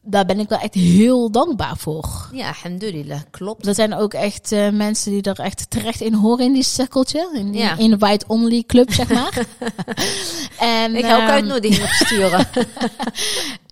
Daar 0.05 0.25
ben 0.25 0.39
ik 0.39 0.49
wel 0.49 0.59
echt 0.59 0.73
heel 0.73 1.31
dankbaar 1.31 1.77
voor. 1.77 2.29
ja, 2.33 2.47
alhamdulillah, 2.47 3.19
klopt. 3.31 3.67
Er 3.67 3.75
zijn 3.75 3.93
ook 3.93 4.13
echt 4.13 4.51
eh, 4.51 4.69
mensen 4.69 5.11
die 5.11 5.21
er 5.21 5.39
echt 5.39 5.69
terecht 5.69 6.01
in 6.01 6.13
horen 6.13 6.45
in 6.45 6.53
die 6.53 6.63
cirkeltje. 6.63 7.29
In 7.33 7.51
die 7.51 7.61
Ja. 7.61 7.77
invite 7.77 8.25
only 8.27 8.63
club, 8.67 8.91
zeg 8.93 9.09
maar. 9.09 9.45
en, 10.59 10.95
Ik 10.95 11.05
ga 11.05 11.13
ook 11.15 11.21
ehm, 11.21 11.29
uitnodigingen 11.31 11.83
opsturen. 11.83 12.47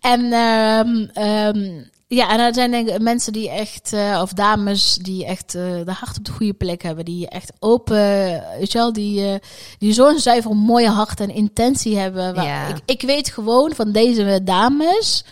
En 0.01 0.31
ehm, 0.33 1.81
ja, 2.15 2.30
en 2.30 2.39
er 2.39 2.54
zijn 2.54 2.71
denk 2.71 2.89
ik 2.89 3.00
mensen 3.02 3.34
die 3.34 3.50
echt, 3.50 3.93
eh, 3.93 4.19
of 4.21 4.34
dames 4.34 4.95
die 4.95 5.26
echt 5.26 5.56
eh, 5.56 5.62
de 5.86 5.91
hart 5.91 6.17
op 6.17 6.26
de 6.26 6.32
goede 6.32 6.54
plek 6.54 6.82
hebben. 6.84 7.06
Die 7.06 7.28
echt 7.30 7.52
open, 7.60 8.43
weet 8.60 8.71
je 8.71 8.78
wel, 8.78 8.93
die, 8.93 9.26
eh, 9.32 9.36
die 9.78 9.93
zo'n 9.93 10.19
zuiver 10.19 10.56
mooie 10.56 10.89
hart 10.89 11.19
en 11.19 11.30
intentie 11.30 11.97
hebben. 11.97 12.36
Waar 12.36 12.45
Ja. 12.45 12.67
ik, 12.67 12.82
ik 12.86 13.02
weet 13.02 13.30
gewoon 13.30 13.74
van 13.76 13.91
deze 13.91 14.41
dames. 14.43 15.24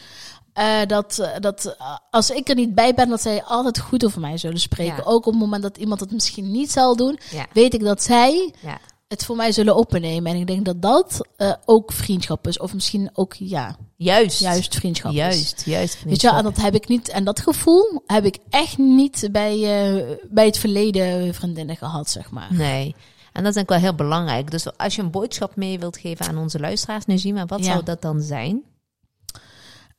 dat, 0.87 1.29
dat 1.39 1.75
als 2.09 2.29
ik 2.29 2.49
er 2.49 2.55
niet 2.55 2.75
bij 2.75 2.93
ben, 2.93 3.09
dat 3.09 3.21
zij 3.21 3.43
altijd 3.43 3.79
goed 3.79 4.05
over 4.05 4.19
mij 4.21 4.37
zullen 4.37 4.59
spreken. 4.59 4.95
Ja. 4.95 5.03
Ook 5.03 5.25
op 5.25 5.31
het 5.31 5.41
moment 5.41 5.63
dat 5.63 5.77
iemand 5.77 5.99
het 5.99 6.11
misschien 6.11 6.51
niet 6.51 6.71
zal 6.71 6.95
doen, 6.95 7.19
Ja, 7.31 7.45
weet 7.53 7.73
ik 7.73 7.83
dat 7.83 8.03
zij 8.03 8.53
ja. 8.59 8.77
Het 9.09 9.25
voor 9.25 9.35
mij 9.35 9.51
zullen 9.51 9.75
opnemen. 9.75 10.31
En 10.31 10.39
ik 10.39 10.47
denk 10.47 10.65
dat 10.65 10.81
dat 10.81 11.27
eh, 11.35 11.53
ook 11.65 11.91
vriendschap 11.91 12.47
is. 12.47 12.59
Of 12.59 12.73
misschien 12.73 13.09
ook, 13.13 13.33
ja, 13.33 13.75
Juist. 13.95 14.39
juist 14.39 14.75
vriendschap 14.75 15.11
is. 15.11 15.17
Juist, 15.17 15.61
juist. 15.65 16.03
Weet 16.03 16.21
je, 16.21 16.27
wel, 16.27 16.37
en 16.37 16.43
dat 16.43 16.57
heb 16.61 16.75
ik 16.75 16.87
niet. 16.87 17.09
En 17.09 17.23
dat 17.23 17.39
gevoel 17.39 18.01
heb 18.05 18.25
ik 18.25 18.37
echt 18.49 18.77
niet 18.77 19.27
bij, 19.31 19.53
eh, 19.53 20.17
bij 20.29 20.45
het 20.45 20.57
verleden 20.57 21.33
vriendinnen 21.33 21.75
gehad, 21.77 22.09
zeg 22.09 22.31
maar. 22.31 22.47
Nee. 22.53 22.95
En 23.33 23.43
dat 23.43 23.47
is 23.47 23.53
denk 23.53 23.69
ik 23.69 23.75
wel 23.75 23.79
heel 23.89 23.95
belangrijk. 23.95 24.51
Dus 24.51 24.77
als 24.77 24.95
je 24.95 25.01
een 25.01 25.11
boodschap 25.11 25.55
mee 25.55 25.79
wilt 25.79 25.97
geven 25.97 26.27
aan 26.27 26.37
onze 26.37 26.59
luisteraars, 26.59 27.05
Najima, 27.05 27.45
wat 27.45 27.59
Ja. 27.65 27.71
zou 27.71 27.83
dat 27.83 28.01
dan 28.01 28.21
zijn? 28.21 28.63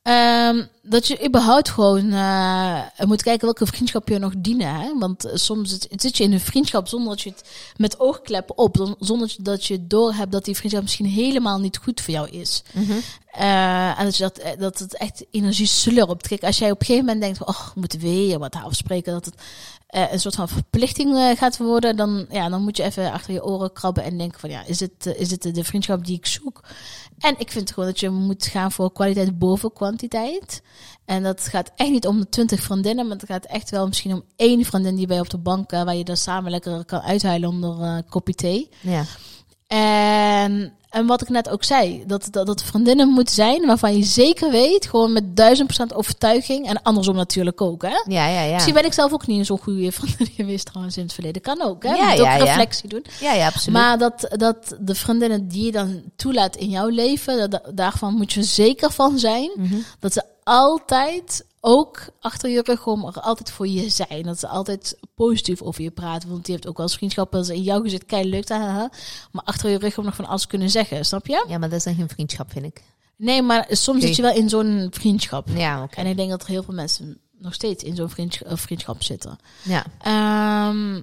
Ehm, 0.01 0.63
dat 0.81 1.07
je 1.07 1.25
überhaupt 1.25 1.69
gewoon 1.69 2.11
eh, 2.11 2.81
moet 3.05 3.23
kijken 3.23 3.45
welke 3.45 3.65
vriendschap 3.65 4.07
je 4.07 4.19
nog 4.19 4.33
dienen. 4.37 4.75
Hè? 4.75 4.97
Want 4.99 5.25
eh, 5.25 5.35
soms 5.35 5.69
zit, 5.69 5.87
zit 6.01 6.17
je 6.17 6.23
in 6.23 6.33
een 6.33 6.39
vriendschap 6.39 6.87
zonder 6.87 7.09
dat 7.09 7.21
je 7.21 7.29
het 7.29 7.43
met 7.77 7.99
oogkleppen 7.99 8.57
op, 8.57 8.77
zon- 8.77 8.95
zonder 8.99 9.35
dat 9.39 9.65
je 9.65 9.87
door 9.87 10.13
hebt 10.13 10.31
dat 10.31 10.45
die 10.45 10.55
vriendschap 10.55 10.83
misschien 10.83 11.05
helemaal 11.05 11.59
niet 11.59 11.77
goed 11.77 12.01
voor 12.01 12.13
jou 12.13 12.29
is. 12.29 12.63
Mhm. 12.73 12.91
Eh, 13.31 13.99
en 13.99 14.05
dat, 14.05 14.17
je 14.17 14.23
dat, 14.23 14.59
dat 14.59 14.79
het 14.79 14.97
echt 14.97 15.25
energie 15.31 15.65
slurpt. 15.67 16.27
Kijk, 16.27 16.43
als 16.43 16.57
jij 16.57 16.71
op 16.71 16.79
een 16.79 16.85
gegeven 16.85 17.05
moment 17.05 17.23
denkt, 17.23 17.45
oh, 17.45 17.65
we 17.73 17.79
moeten 17.79 17.99
weer 17.99 18.39
wat 18.39 18.55
afspreken, 18.55 19.13
dat 19.13 19.25
het 19.25 19.35
een 20.11 20.19
soort 20.19 20.35
van 20.35 20.47
verplichting 20.49 21.35
gaat 21.37 21.57
worden, 21.57 21.95
dan, 21.95 22.25
ja, 22.29 22.49
dan 22.49 22.61
moet 22.63 22.77
je 22.77 22.83
even 22.83 23.11
achter 23.11 23.33
je 23.33 23.43
oren 23.45 23.73
krabben 23.73 24.03
en 24.03 24.17
denken 24.17 24.39
van, 24.39 24.49
ja, 24.49 24.65
is 24.65 24.79
het, 24.79 25.05
is 25.17 25.31
het 25.31 25.41
de 25.55 25.63
vriendschap 25.63 26.05
die 26.05 26.17
ik 26.17 26.25
zoek? 26.25 26.61
En 27.21 27.35
ik 27.37 27.51
vind 27.51 27.71
gewoon 27.71 27.89
dat 27.89 27.99
je 27.99 28.09
moet 28.09 28.45
gaan 28.45 28.71
voor 28.71 28.91
kwaliteit 28.91 29.39
boven 29.39 29.73
kwantiteit. 29.73 30.61
En 31.05 31.23
dat 31.23 31.41
gaat 31.41 31.71
echt 31.75 31.89
niet 31.89 32.07
om 32.07 32.19
de 32.19 32.29
twintig 32.29 32.61
vriendinnen, 32.61 33.07
maar 33.07 33.17
het 33.17 33.25
gaat 33.25 33.45
echt 33.45 33.69
wel 33.69 33.87
misschien 33.87 34.13
om 34.13 34.23
één 34.35 34.65
vriendin 34.65 34.95
die 34.95 35.07
bij 35.07 35.15
je 35.15 35.21
op 35.21 35.29
de 35.29 35.37
bank, 35.37 35.71
eh, 35.71 35.83
waar 35.83 35.95
je 35.95 36.03
dan 36.03 36.17
samen 36.17 36.51
lekker 36.51 36.85
kan 36.85 37.01
uithuilen 37.01 37.49
onder 37.49 37.81
eh, 37.81 37.95
een 37.95 38.09
kopje 38.09 38.33
thee. 38.33 38.69
Ja. 38.79 39.05
En, 40.41 40.73
en 40.89 41.05
wat 41.05 41.21
ik 41.21 41.29
net 41.29 41.49
ook 41.49 41.63
zei, 41.63 42.03
dat, 42.07 42.27
dat, 42.31 42.45
dat 42.45 42.63
vriendinnen 42.63 43.07
moeten 43.09 43.33
zijn 43.35 43.65
waarvan 43.65 43.97
je 43.97 44.03
zeker 44.03 44.51
weet, 44.51 44.85
gewoon 44.87 45.13
met 45.13 45.35
duizend 45.35 45.67
procent 45.67 45.93
overtuiging. 45.93 46.67
En 46.67 46.81
andersom 46.81 47.15
natuurlijk 47.15 47.61
ook, 47.61 47.81
hè? 47.81 48.03
Ja, 48.07 48.27
ja, 48.27 48.41
ja. 48.41 48.53
Misschien 48.53 48.73
ben 48.73 48.85
ik 48.85 48.93
zelf 48.93 49.13
ook 49.13 49.27
niet 49.27 49.45
zo'n 49.45 49.59
goede 49.59 49.91
vriendin 49.91 50.27
geweest 50.35 50.65
trouwens 50.65 50.97
in 50.97 51.03
het 51.03 51.13
verleden. 51.13 51.41
Kan 51.41 51.61
ook, 51.61 51.83
hè? 51.83 51.93
Ja, 51.93 52.07
Moet 52.07 52.17
ja, 52.17 52.21
ook 52.21 52.37
ja. 52.37 52.43
reflectie 52.43 52.89
doen. 52.89 53.05
Ja, 53.19 53.33
ja, 53.33 53.45
absoluut. 53.47 53.79
Maar 53.79 53.97
dat, 53.97 54.27
dat 54.35 54.75
de 54.79 54.95
vriendinnen 54.95 55.47
die 55.47 55.65
je 55.65 55.71
dan 55.71 56.01
toelaat 56.15 56.55
in 56.55 56.69
jouw 56.69 56.87
leven, 56.87 57.37
dat- 57.37 57.51
dat, 57.51 57.77
daarvan 57.77 58.13
moet 58.13 58.33
je 58.33 58.43
zeker 58.43 58.91
van 58.91 59.19
zijn 59.19 59.51
Mhm. 59.55 59.75
dat 59.99 60.13
ze 60.13 60.23
altijd 60.43 61.45
ook 61.61 62.09
achter 62.19 62.49
je 62.49 62.61
rug 62.61 62.87
om 62.87 63.05
er 63.05 63.19
altijd 63.21 63.51
voor 63.51 63.67
je 63.67 63.89
zijn. 63.89 64.23
Dat 64.23 64.39
ze 64.39 64.47
altijd 64.47 64.97
positief 65.15 65.61
over 65.61 65.81
je 65.83 65.91
praten. 65.91 66.29
Want 66.29 66.45
die 66.45 66.53
heeft 66.53 66.67
ook 66.67 66.77
wel 66.77 66.85
eens 66.85 66.95
vriendschappen 66.95 67.37
dat 67.37 67.47
ze 67.47 67.55
in 67.55 67.61
jouw 67.61 67.81
gezicht 67.81 68.05
kei 68.05 68.29
leuk 68.29 68.49
haha, 68.49 68.89
maar 69.31 69.43
achter 69.43 69.69
je 69.69 69.77
rug 69.77 69.97
om 69.97 70.05
nog 70.05 70.15
van 70.15 70.25
alles 70.25 70.47
kunnen 70.47 70.69
zeggen. 70.69 71.05
Snap 71.05 71.27
je? 71.27 71.45
Ja, 71.47 71.57
maar 71.57 71.69
dat 71.69 71.77
is 71.77 71.83
dan 71.83 71.95
geen 71.95 72.09
vriendschap, 72.09 72.51
vind 72.51 72.65
ik. 72.65 72.83
Nee, 73.15 73.41
maar 73.41 73.65
soms 73.69 74.01
zit 74.03 74.15
je 74.15 74.21
wel 74.21 74.35
in 74.35 74.49
zo'n 74.49 74.87
vriendschap. 74.91 75.47
Ja, 75.53 75.83
oké. 75.83 75.95
En 75.95 76.05
ik 76.05 76.17
denk 76.17 76.29
dat 76.29 76.41
er 76.41 76.47
heel 76.47 76.63
veel 76.63 76.73
mensen 76.73 77.19
nog 77.37 77.53
steeds 77.53 77.83
in 77.83 77.95
zo'n 77.95 78.09
vriendsch- 78.09 78.41
eh, 78.41 78.55
vriendschap 78.57 79.03
zitten. 79.03 79.37
Ja. 79.63 79.85
Ehm, 80.01 81.01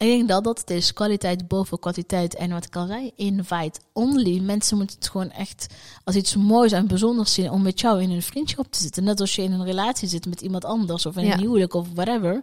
ik 0.00 0.06
denk 0.08 0.28
dat 0.28 0.44
dat 0.44 0.58
het 0.58 0.70
is. 0.70 0.92
Kwaliteit 0.92 1.48
boven 1.48 1.78
kwantiteit. 1.78 2.34
En 2.34 2.50
wat 2.50 2.64
ik 2.64 2.76
al 2.76 2.86
zei, 2.86 3.10
invite 3.16 3.80
only. 3.92 4.38
Mensen 4.38 4.76
moeten 4.76 4.96
het 4.98 5.08
gewoon 5.08 5.30
echt 5.30 5.66
als 6.04 6.14
iets 6.16 6.36
moois 6.36 6.72
en 6.72 6.86
bijzonders 6.86 7.32
zien 7.32 7.50
om 7.50 7.62
met 7.62 7.80
jou 7.80 8.02
in 8.02 8.10
een 8.10 8.22
vriendschap 8.22 8.66
te 8.72 8.78
zitten. 8.80 9.04
Net 9.04 9.20
als 9.20 9.34
je 9.36 9.42
in 9.42 9.52
een 9.52 9.64
relatie 9.64 10.08
zit 10.08 10.26
met 10.26 10.40
iemand 10.40 10.64
anders 10.64 11.06
of 11.06 11.16
in 11.16 11.24
Ja. 11.24 11.32
een 11.32 11.40
huwelijk 11.40 11.74
of 11.74 11.86
whatever. 11.94 12.42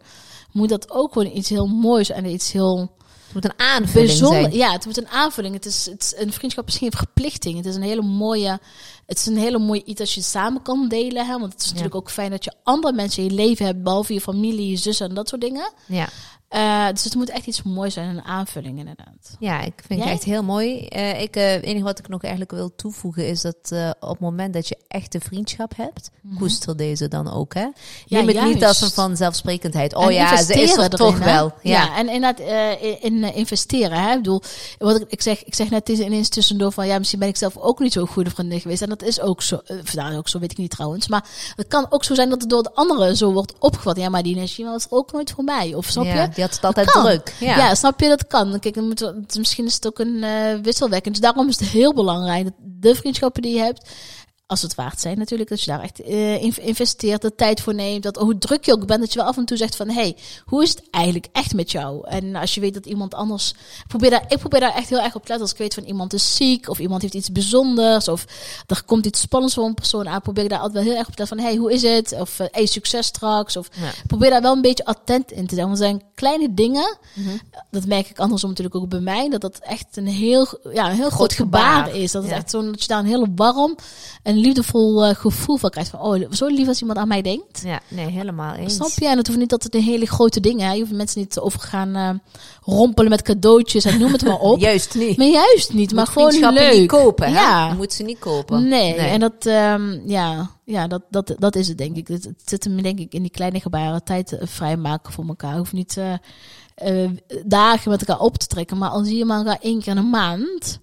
Moet 0.51 0.69
dat 0.69 0.91
ook 0.91 1.13
gewoon 1.13 1.35
iets 1.35 1.49
heel 1.49 1.67
moois 1.67 2.09
en 2.09 2.25
iets 2.25 2.51
heel 2.51 2.79
Het 2.79 3.33
moet 3.33 3.45
een 3.45 3.59
aanvulling 3.59 4.07
bijzonder. 4.09 4.41
zijn. 4.41 4.53
Ja, 4.53 4.71
het 4.71 4.83
wordt 4.83 4.99
een 4.99 5.07
aanvulling. 5.07 5.53
Het 5.53 5.65
is, 5.65 5.85
het 5.85 6.01
is 6.03 6.21
een 6.23 6.31
vriendschap 6.33 6.67
is 6.67 6.77
geen 6.77 6.91
verplichting. 6.91 7.57
Het 7.57 7.65
is 7.65 7.75
een 7.75 7.81
hele 7.81 8.01
mooie. 8.01 8.59
Het 9.05 9.17
is 9.17 9.25
een 9.25 9.37
hele 9.37 9.59
mooie 9.59 9.83
iets 9.83 9.99
dat 9.99 10.11
je 10.11 10.21
samen 10.21 10.61
kan 10.61 10.87
delen. 10.87 11.25
Hè? 11.25 11.39
Want 11.39 11.53
het 11.53 11.61
is 11.61 11.67
natuurlijk 11.67 11.95
ook 11.95 12.11
fijn 12.11 12.31
dat 12.31 12.43
je 12.43 12.53
andere 12.63 12.93
mensen 12.93 13.23
in 13.23 13.29
je 13.29 13.35
leven 13.35 13.65
hebt, 13.65 13.83
behalve 13.83 14.13
je 14.13 14.21
familie, 14.21 14.69
je 14.69 14.75
zussen 14.77 15.09
en 15.09 15.15
dat 15.15 15.29
soort 15.29 15.41
dingen. 15.41 15.71
Ja. 15.85 16.09
Eh, 16.47 16.87
dus 16.89 17.03
het 17.03 17.15
moet 17.15 17.29
echt 17.29 17.47
iets 17.47 17.63
moois 17.63 17.93
zijn, 17.93 18.09
een 18.09 18.23
aanvulling 18.23 18.79
inderdaad. 18.79 19.35
Ja, 19.39 19.61
ik 19.61 19.73
vind 19.87 19.99
Jij? 19.99 20.09
het 20.09 20.17
echt 20.17 20.23
heel 20.23 20.43
mooi. 20.43 20.87
Eh, 20.87 21.21
ik, 21.21 21.35
eh, 21.35 21.51
het 21.51 21.63
enige 21.63 21.83
wat 21.83 21.99
ik 21.99 22.07
nog 22.07 22.21
eigenlijk 22.21 22.51
wil 22.51 22.75
toevoegen 22.75 23.27
is 23.27 23.41
dat 23.41 23.71
op 23.99 24.09
het 24.09 24.19
moment 24.19 24.53
dat 24.53 24.67
je 24.67 24.77
echte 24.87 25.19
vriendschap 25.19 25.75
hebt, 25.75 26.09
koester 26.37 26.77
deze 26.77 27.07
dan 27.07 27.31
ook. 27.33 27.53
Hè? 27.53 27.67
Neem 28.07 28.27
het 28.27 28.43
niet 28.43 28.65
als 28.65 28.81
een 28.81 28.89
vanzelfsprekendheid. 28.89 29.95
Oh 29.95 30.05
En 30.05 30.13
ja, 30.13 30.43
ze 30.43 30.61
is 30.61 30.77
er 30.77 30.89
toch 30.89 31.19
hè? 31.19 31.25
wel. 31.25 31.53
Ja. 31.61 31.71
Ja. 31.71 31.97
en 31.97 32.09
inderdaad 32.09 32.39
in, 32.81 33.01
in, 33.01 33.33
investeren. 33.33 34.03
Hè? 34.03 34.11
Ik 34.11 34.17
bedoel, 34.17 34.41
wat 34.77 35.01
ik, 35.01 35.05
ik, 35.09 35.21
zeg, 35.21 35.43
ik 35.43 35.55
zeg 35.55 35.69
net 35.69 35.89
ineens 35.89 36.29
tussendoor 36.29 36.71
van 36.71 36.87
ja, 36.87 36.97
misschien 36.97 37.19
ben 37.19 37.27
ik 37.27 37.37
zelf 37.37 37.57
ook 37.57 37.79
niet 37.79 37.93
zo'n 37.93 38.07
goede 38.07 38.29
vriendin 38.29 38.61
geweest. 38.61 38.81
En 38.81 38.89
dat 38.89 39.03
is 39.03 39.21
ook 39.21 39.41
zo. 39.41 39.61
nou, 39.93 40.17
ook 40.17 40.27
zo 40.27 40.39
weet 40.39 40.51
ik 40.51 40.57
niet 40.57 40.71
trouwens. 40.71 41.07
Maar 41.07 41.25
het 41.55 41.67
kan 41.67 41.85
ook 41.89 42.03
zo 42.03 42.15
zijn 42.15 42.29
dat 42.29 42.41
het 42.41 42.49
door 42.49 42.63
de 42.63 42.73
anderen 42.73 43.17
zo 43.17 43.31
wordt 43.31 43.53
opgevat. 43.59 43.97
Ja, 43.97 44.09
maar 44.09 44.23
die 44.23 44.35
energie 44.35 44.65
was 44.65 44.85
ook 44.89 45.11
nooit 45.11 45.31
voor 45.31 45.43
mij. 45.43 45.73
Of 45.73 45.85
snap 45.85 46.05
Ja, 46.05 46.29
je? 46.35 46.36
Die 46.37 46.45
had 46.45 46.55
het 46.55 46.63
altijd 46.65 46.87
druk. 46.87 47.33
Ja. 47.39 47.57
Ja. 47.57 47.75
snap 47.75 47.99
je? 47.99 48.07
Dat 48.07 48.27
kan. 48.27 48.59
Kijk, 48.59 48.75
dan 48.75 48.87
moet, 48.87 49.13
misschien 49.37 49.65
is 49.65 49.73
het 49.73 49.87
ook 49.87 49.99
een 49.99 50.25
wisselwerking. 50.61 51.13
Dus 51.13 51.23
daarom 51.23 51.47
is 51.47 51.59
het 51.59 51.69
heel 51.69 51.93
belangrijk 51.93 52.43
dat 52.43 52.53
de 52.57 52.95
vriendschappen 52.95 53.41
die 53.41 53.55
je 53.55 53.61
hebt, 53.61 53.89
als 54.47 54.61
het 54.61 54.75
waard 54.75 55.01
zijn 55.01 55.17
natuurlijk, 55.17 55.49
dat 55.49 55.61
je 55.61 55.71
daar 55.71 55.81
echt 55.81 55.99
in- 55.99 56.57
investeert, 56.61 57.21
de 57.21 57.35
tijd 57.35 57.61
voor 57.61 57.73
neemt. 57.73 58.03
Dat 58.03 58.15
hoe 58.15 58.37
druk 58.37 58.65
je 58.65 58.71
ook 58.71 58.85
bent, 58.85 58.99
dat 58.99 59.13
je 59.13 59.19
wel 59.19 59.27
af 59.27 59.37
en 59.37 59.45
toe 59.45 59.57
zegt 59.57 59.75
van, 59.75 59.89
hey, 59.89 60.17
hoe 60.45 60.63
is 60.63 60.69
het 60.69 60.83
eigenlijk 60.91 61.27
echt 61.31 61.53
met 61.53 61.71
jou? 61.71 62.07
En 62.07 62.35
als 62.35 62.55
je 62.55 62.61
weet 62.61 62.73
dat 62.73 62.85
iemand 62.85 63.13
anders, 63.13 63.49
ik 63.51 63.87
probeer 63.87 64.09
daar, 64.09 64.25
ik 64.27 64.37
probeer 64.37 64.59
daar 64.59 64.75
echt 64.75 64.89
heel 64.89 65.01
erg 65.01 65.15
op 65.15 65.21
te 65.21 65.27
letten. 65.27 65.41
Als 65.41 65.51
ik 65.51 65.57
weet 65.57 65.73
van 65.73 65.83
iemand 65.83 66.13
is 66.13 66.35
ziek, 66.35 66.69
of 66.69 66.79
iemand 66.79 67.01
heeft 67.01 67.13
iets 67.13 67.31
bijzonders, 67.31 68.07
of 68.07 68.25
er 68.67 68.83
komt 68.85 69.05
iets 69.05 69.19
spannends 69.21 69.55
voor 69.55 69.65
een 69.65 69.73
persoon 69.73 70.07
aan, 70.07 70.21
probeer 70.21 70.43
ik 70.43 70.49
daar 70.49 70.59
altijd 70.59 70.83
wel 70.83 70.87
heel 70.91 70.99
erg 70.99 71.07
op 71.07 71.15
te 71.15 71.19
letten 71.19 71.37
van, 71.37 71.45
hey, 71.47 71.55
hoe 71.55 71.73
is 71.73 71.81
het? 71.81 72.11
Of 72.19 72.39
eh, 72.39 72.47
hey, 72.51 72.65
succes 72.65 73.05
straks. 73.05 73.57
Of 73.57 73.69
Ja. 73.81 73.91
probeer 74.07 74.29
daar 74.29 74.41
wel 74.41 74.53
een 74.55 74.61
beetje 74.61 74.85
attent 74.85 75.31
in 75.31 75.47
te 75.47 75.55
zijn. 75.55 75.67
Want 75.67 75.79
er 75.79 75.85
zijn 75.85 76.01
kleine 76.15 76.53
dingen, 76.53 76.97
Mhm. 77.15 77.37
dat 77.71 77.85
merk 77.85 78.09
ik 78.09 78.19
andersom 78.19 78.49
natuurlijk 78.49 78.75
ook 78.75 78.89
bij 78.89 78.99
mij, 78.99 79.29
dat 79.29 79.41
dat 79.41 79.57
echt 79.61 79.97
een 79.97 80.07
heel, 80.07 80.47
ja, 80.73 80.89
een 80.89 80.95
heel 80.95 81.09
groot, 81.09 81.13
Groot 81.13 81.33
gebaar, 81.33 81.83
gebaar. 81.85 81.95
is. 82.01 82.11
Dat 82.11 82.23
is 82.23 82.29
echt 82.29 82.49
zo 82.49 82.61
dat 82.71 82.81
je 82.81 82.87
daar 82.87 82.99
een 82.99 83.05
heel 83.05 83.27
warm 83.35 83.75
en 84.23 84.36
liefdevol 84.39 85.05
eh, 85.05 85.15
gevoel 85.15 85.57
van 85.57 85.69
krijgt. 85.69 85.89
Van, 85.89 85.99
oh, 85.99 86.31
zo 86.31 86.45
lief 86.45 86.67
als 86.67 86.79
iemand 86.81 86.99
aan 86.99 87.07
mij 87.07 87.21
denkt. 87.21 87.61
ja, 87.65 87.79
nee, 87.87 88.05
helemaal 88.05 88.53
eens. 88.53 88.75
Snap 88.75 88.91
je? 88.95 89.07
En 89.07 89.17
het 89.17 89.27
hoeft 89.27 89.39
niet 89.39 89.49
dat 89.49 89.63
het 89.63 89.75
een 89.75 89.81
hele 89.81 90.05
grote 90.05 90.39
dingen. 90.39 90.67
Hè? 90.67 90.73
Je 90.73 90.79
hoeft 90.79 90.91
mensen 90.91 91.19
niet 91.19 91.39
over 91.39 91.59
gaan 91.59 91.95
eh, 91.95 92.09
rompelen 92.61 93.09
met 93.09 93.21
cadeautjes 93.21 93.85
en 93.85 93.99
noem 93.99 94.11
het 94.11 94.25
maar 94.25 94.39
op. 94.39 94.59
Juist 94.67 94.95
niet. 94.95 95.17
Maar 95.17 95.27
juist 95.27 95.73
niet, 95.73 95.93
maar 95.93 96.07
gewoon 96.07 96.53
leuk. 96.53 96.73
niet 96.73 96.87
kopen. 96.87 97.25
Hè? 97.25 97.39
Ja. 97.39 97.73
Moet 97.73 97.93
ze 97.93 98.03
niet 98.03 98.19
kopen. 98.19 98.67
Nee, 98.67 98.93
en 98.93 99.19
dat, 99.19 99.45
ehm, 99.45 100.09
ja, 100.09 100.49
ja 100.63 100.87
dat, 100.87 101.01
dat, 101.09 101.35
dat 101.39 101.55
is 101.55 101.67
het 101.67 101.77
denk 101.77 101.95
ik. 101.95 102.07
Het, 102.07 102.23
het 102.23 102.41
zit 102.45 102.63
hem 102.63 102.81
denk 102.81 102.99
ik 102.99 103.13
in 103.13 103.21
die 103.21 103.31
kleine 103.31 103.59
gebaren 103.59 104.03
tijd 104.03 104.31
eh, 104.31 104.47
vrijmaken 104.47 105.13
voor 105.13 105.27
elkaar. 105.27 105.57
Hoeft 105.57 105.73
niet 105.73 105.97
eh, 105.97 106.13
eh, 106.77 107.11
dagen 107.45 107.91
met 107.91 107.99
elkaar 107.99 108.23
op 108.23 108.37
te 108.37 108.47
trekken, 108.47 108.77
maar 108.77 108.89
al 108.89 109.03
zie 109.03 109.17
je 109.17 109.33
elkaar 109.33 109.59
één 109.61 109.79
keer 109.79 109.91
in 109.91 109.97
een 109.97 110.09
maand, 110.09 110.79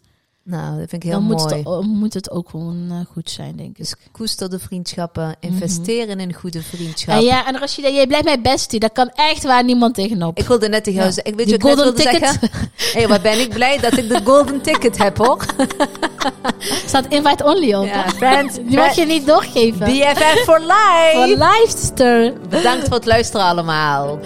Nou, 0.47 0.79
dat 0.79 0.89
vind 0.89 0.93
ik 0.93 1.03
heel 1.03 1.13
dan 1.13 1.23
moet 1.23 1.39
mooi. 1.39 1.55
het, 1.55 1.67
oh, 1.67 1.85
moet 1.87 2.15
het 2.15 2.31
ook 2.31 2.49
gewoon 2.51 2.87
eh, 2.91 2.97
goed 3.13 3.31
zijn, 3.31 3.57
denk 3.57 3.69
ik. 3.69 3.77
Dus 3.77 3.95
koester 4.13 4.51
de 4.51 4.59
vriendschappen. 4.59 5.37
Investeer 5.41 6.09
in 6.09 6.21
een 6.21 6.33
goede 6.35 6.63
vriendschap. 6.63 7.15
En 7.15 7.23
ja, 7.25 7.47
en 7.47 7.59
Rashida, 7.59 7.89
jij 7.89 8.07
blijft 8.07 8.25
mijn 8.25 8.43
bestie. 8.43 8.81
Daar 8.81 8.91
kan 8.91 9.11
echt 9.15 9.43
waar 9.45 9.65
niemand 9.65 9.95
tegenop. 9.95 10.39
Ik 10.39 10.47
wilde 10.47 10.69
net 10.69 10.85
tegen 10.85 10.99
jou 11.01 11.07
Ja. 11.09 11.15
zeggen. 11.15 11.33
Ik 11.33 11.39
weet 11.39 11.49
je 11.49 11.55
ik 11.55 11.63
wilde 11.63 11.93
ticket. 11.93 12.39
zeggen? 12.41 12.51
Hé, 13.01 13.07
wat 13.09 13.23
ben 13.23 13.41
ik 13.41 13.49
blij 13.49 13.79
dat 13.79 13.97
ik 13.97 14.09
de 14.09 14.21
golden 14.25 14.61
ticket 14.61 14.99
heb, 14.99 15.17
hoor. 15.19 15.45
staat 16.87 17.07
invite 17.09 17.45
only 17.45 17.75
op. 17.75 17.85
Ja, 17.87 18.09
friends, 18.09 18.55
Die 18.69 18.77
mag 18.77 18.95
je 18.95 19.07
niet 19.07 19.27
doorgeven. 19.27 19.87
BFF 19.87 20.45
for 20.45 20.61
life. 20.61 21.11
Voor 21.15 21.27
live, 21.27 21.67
sister. 21.77 22.33
Bedankt 22.49 22.85
voor 22.85 22.97
het 22.97 23.07
luisteren 23.07 23.47
allemaal. 23.47 24.19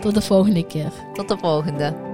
Tot 0.00 0.14
de 0.14 0.22
volgende 0.22 0.66
keer. 0.66 0.92
Tot 1.14 1.28
de 1.28 1.36
volgende. 1.40 2.13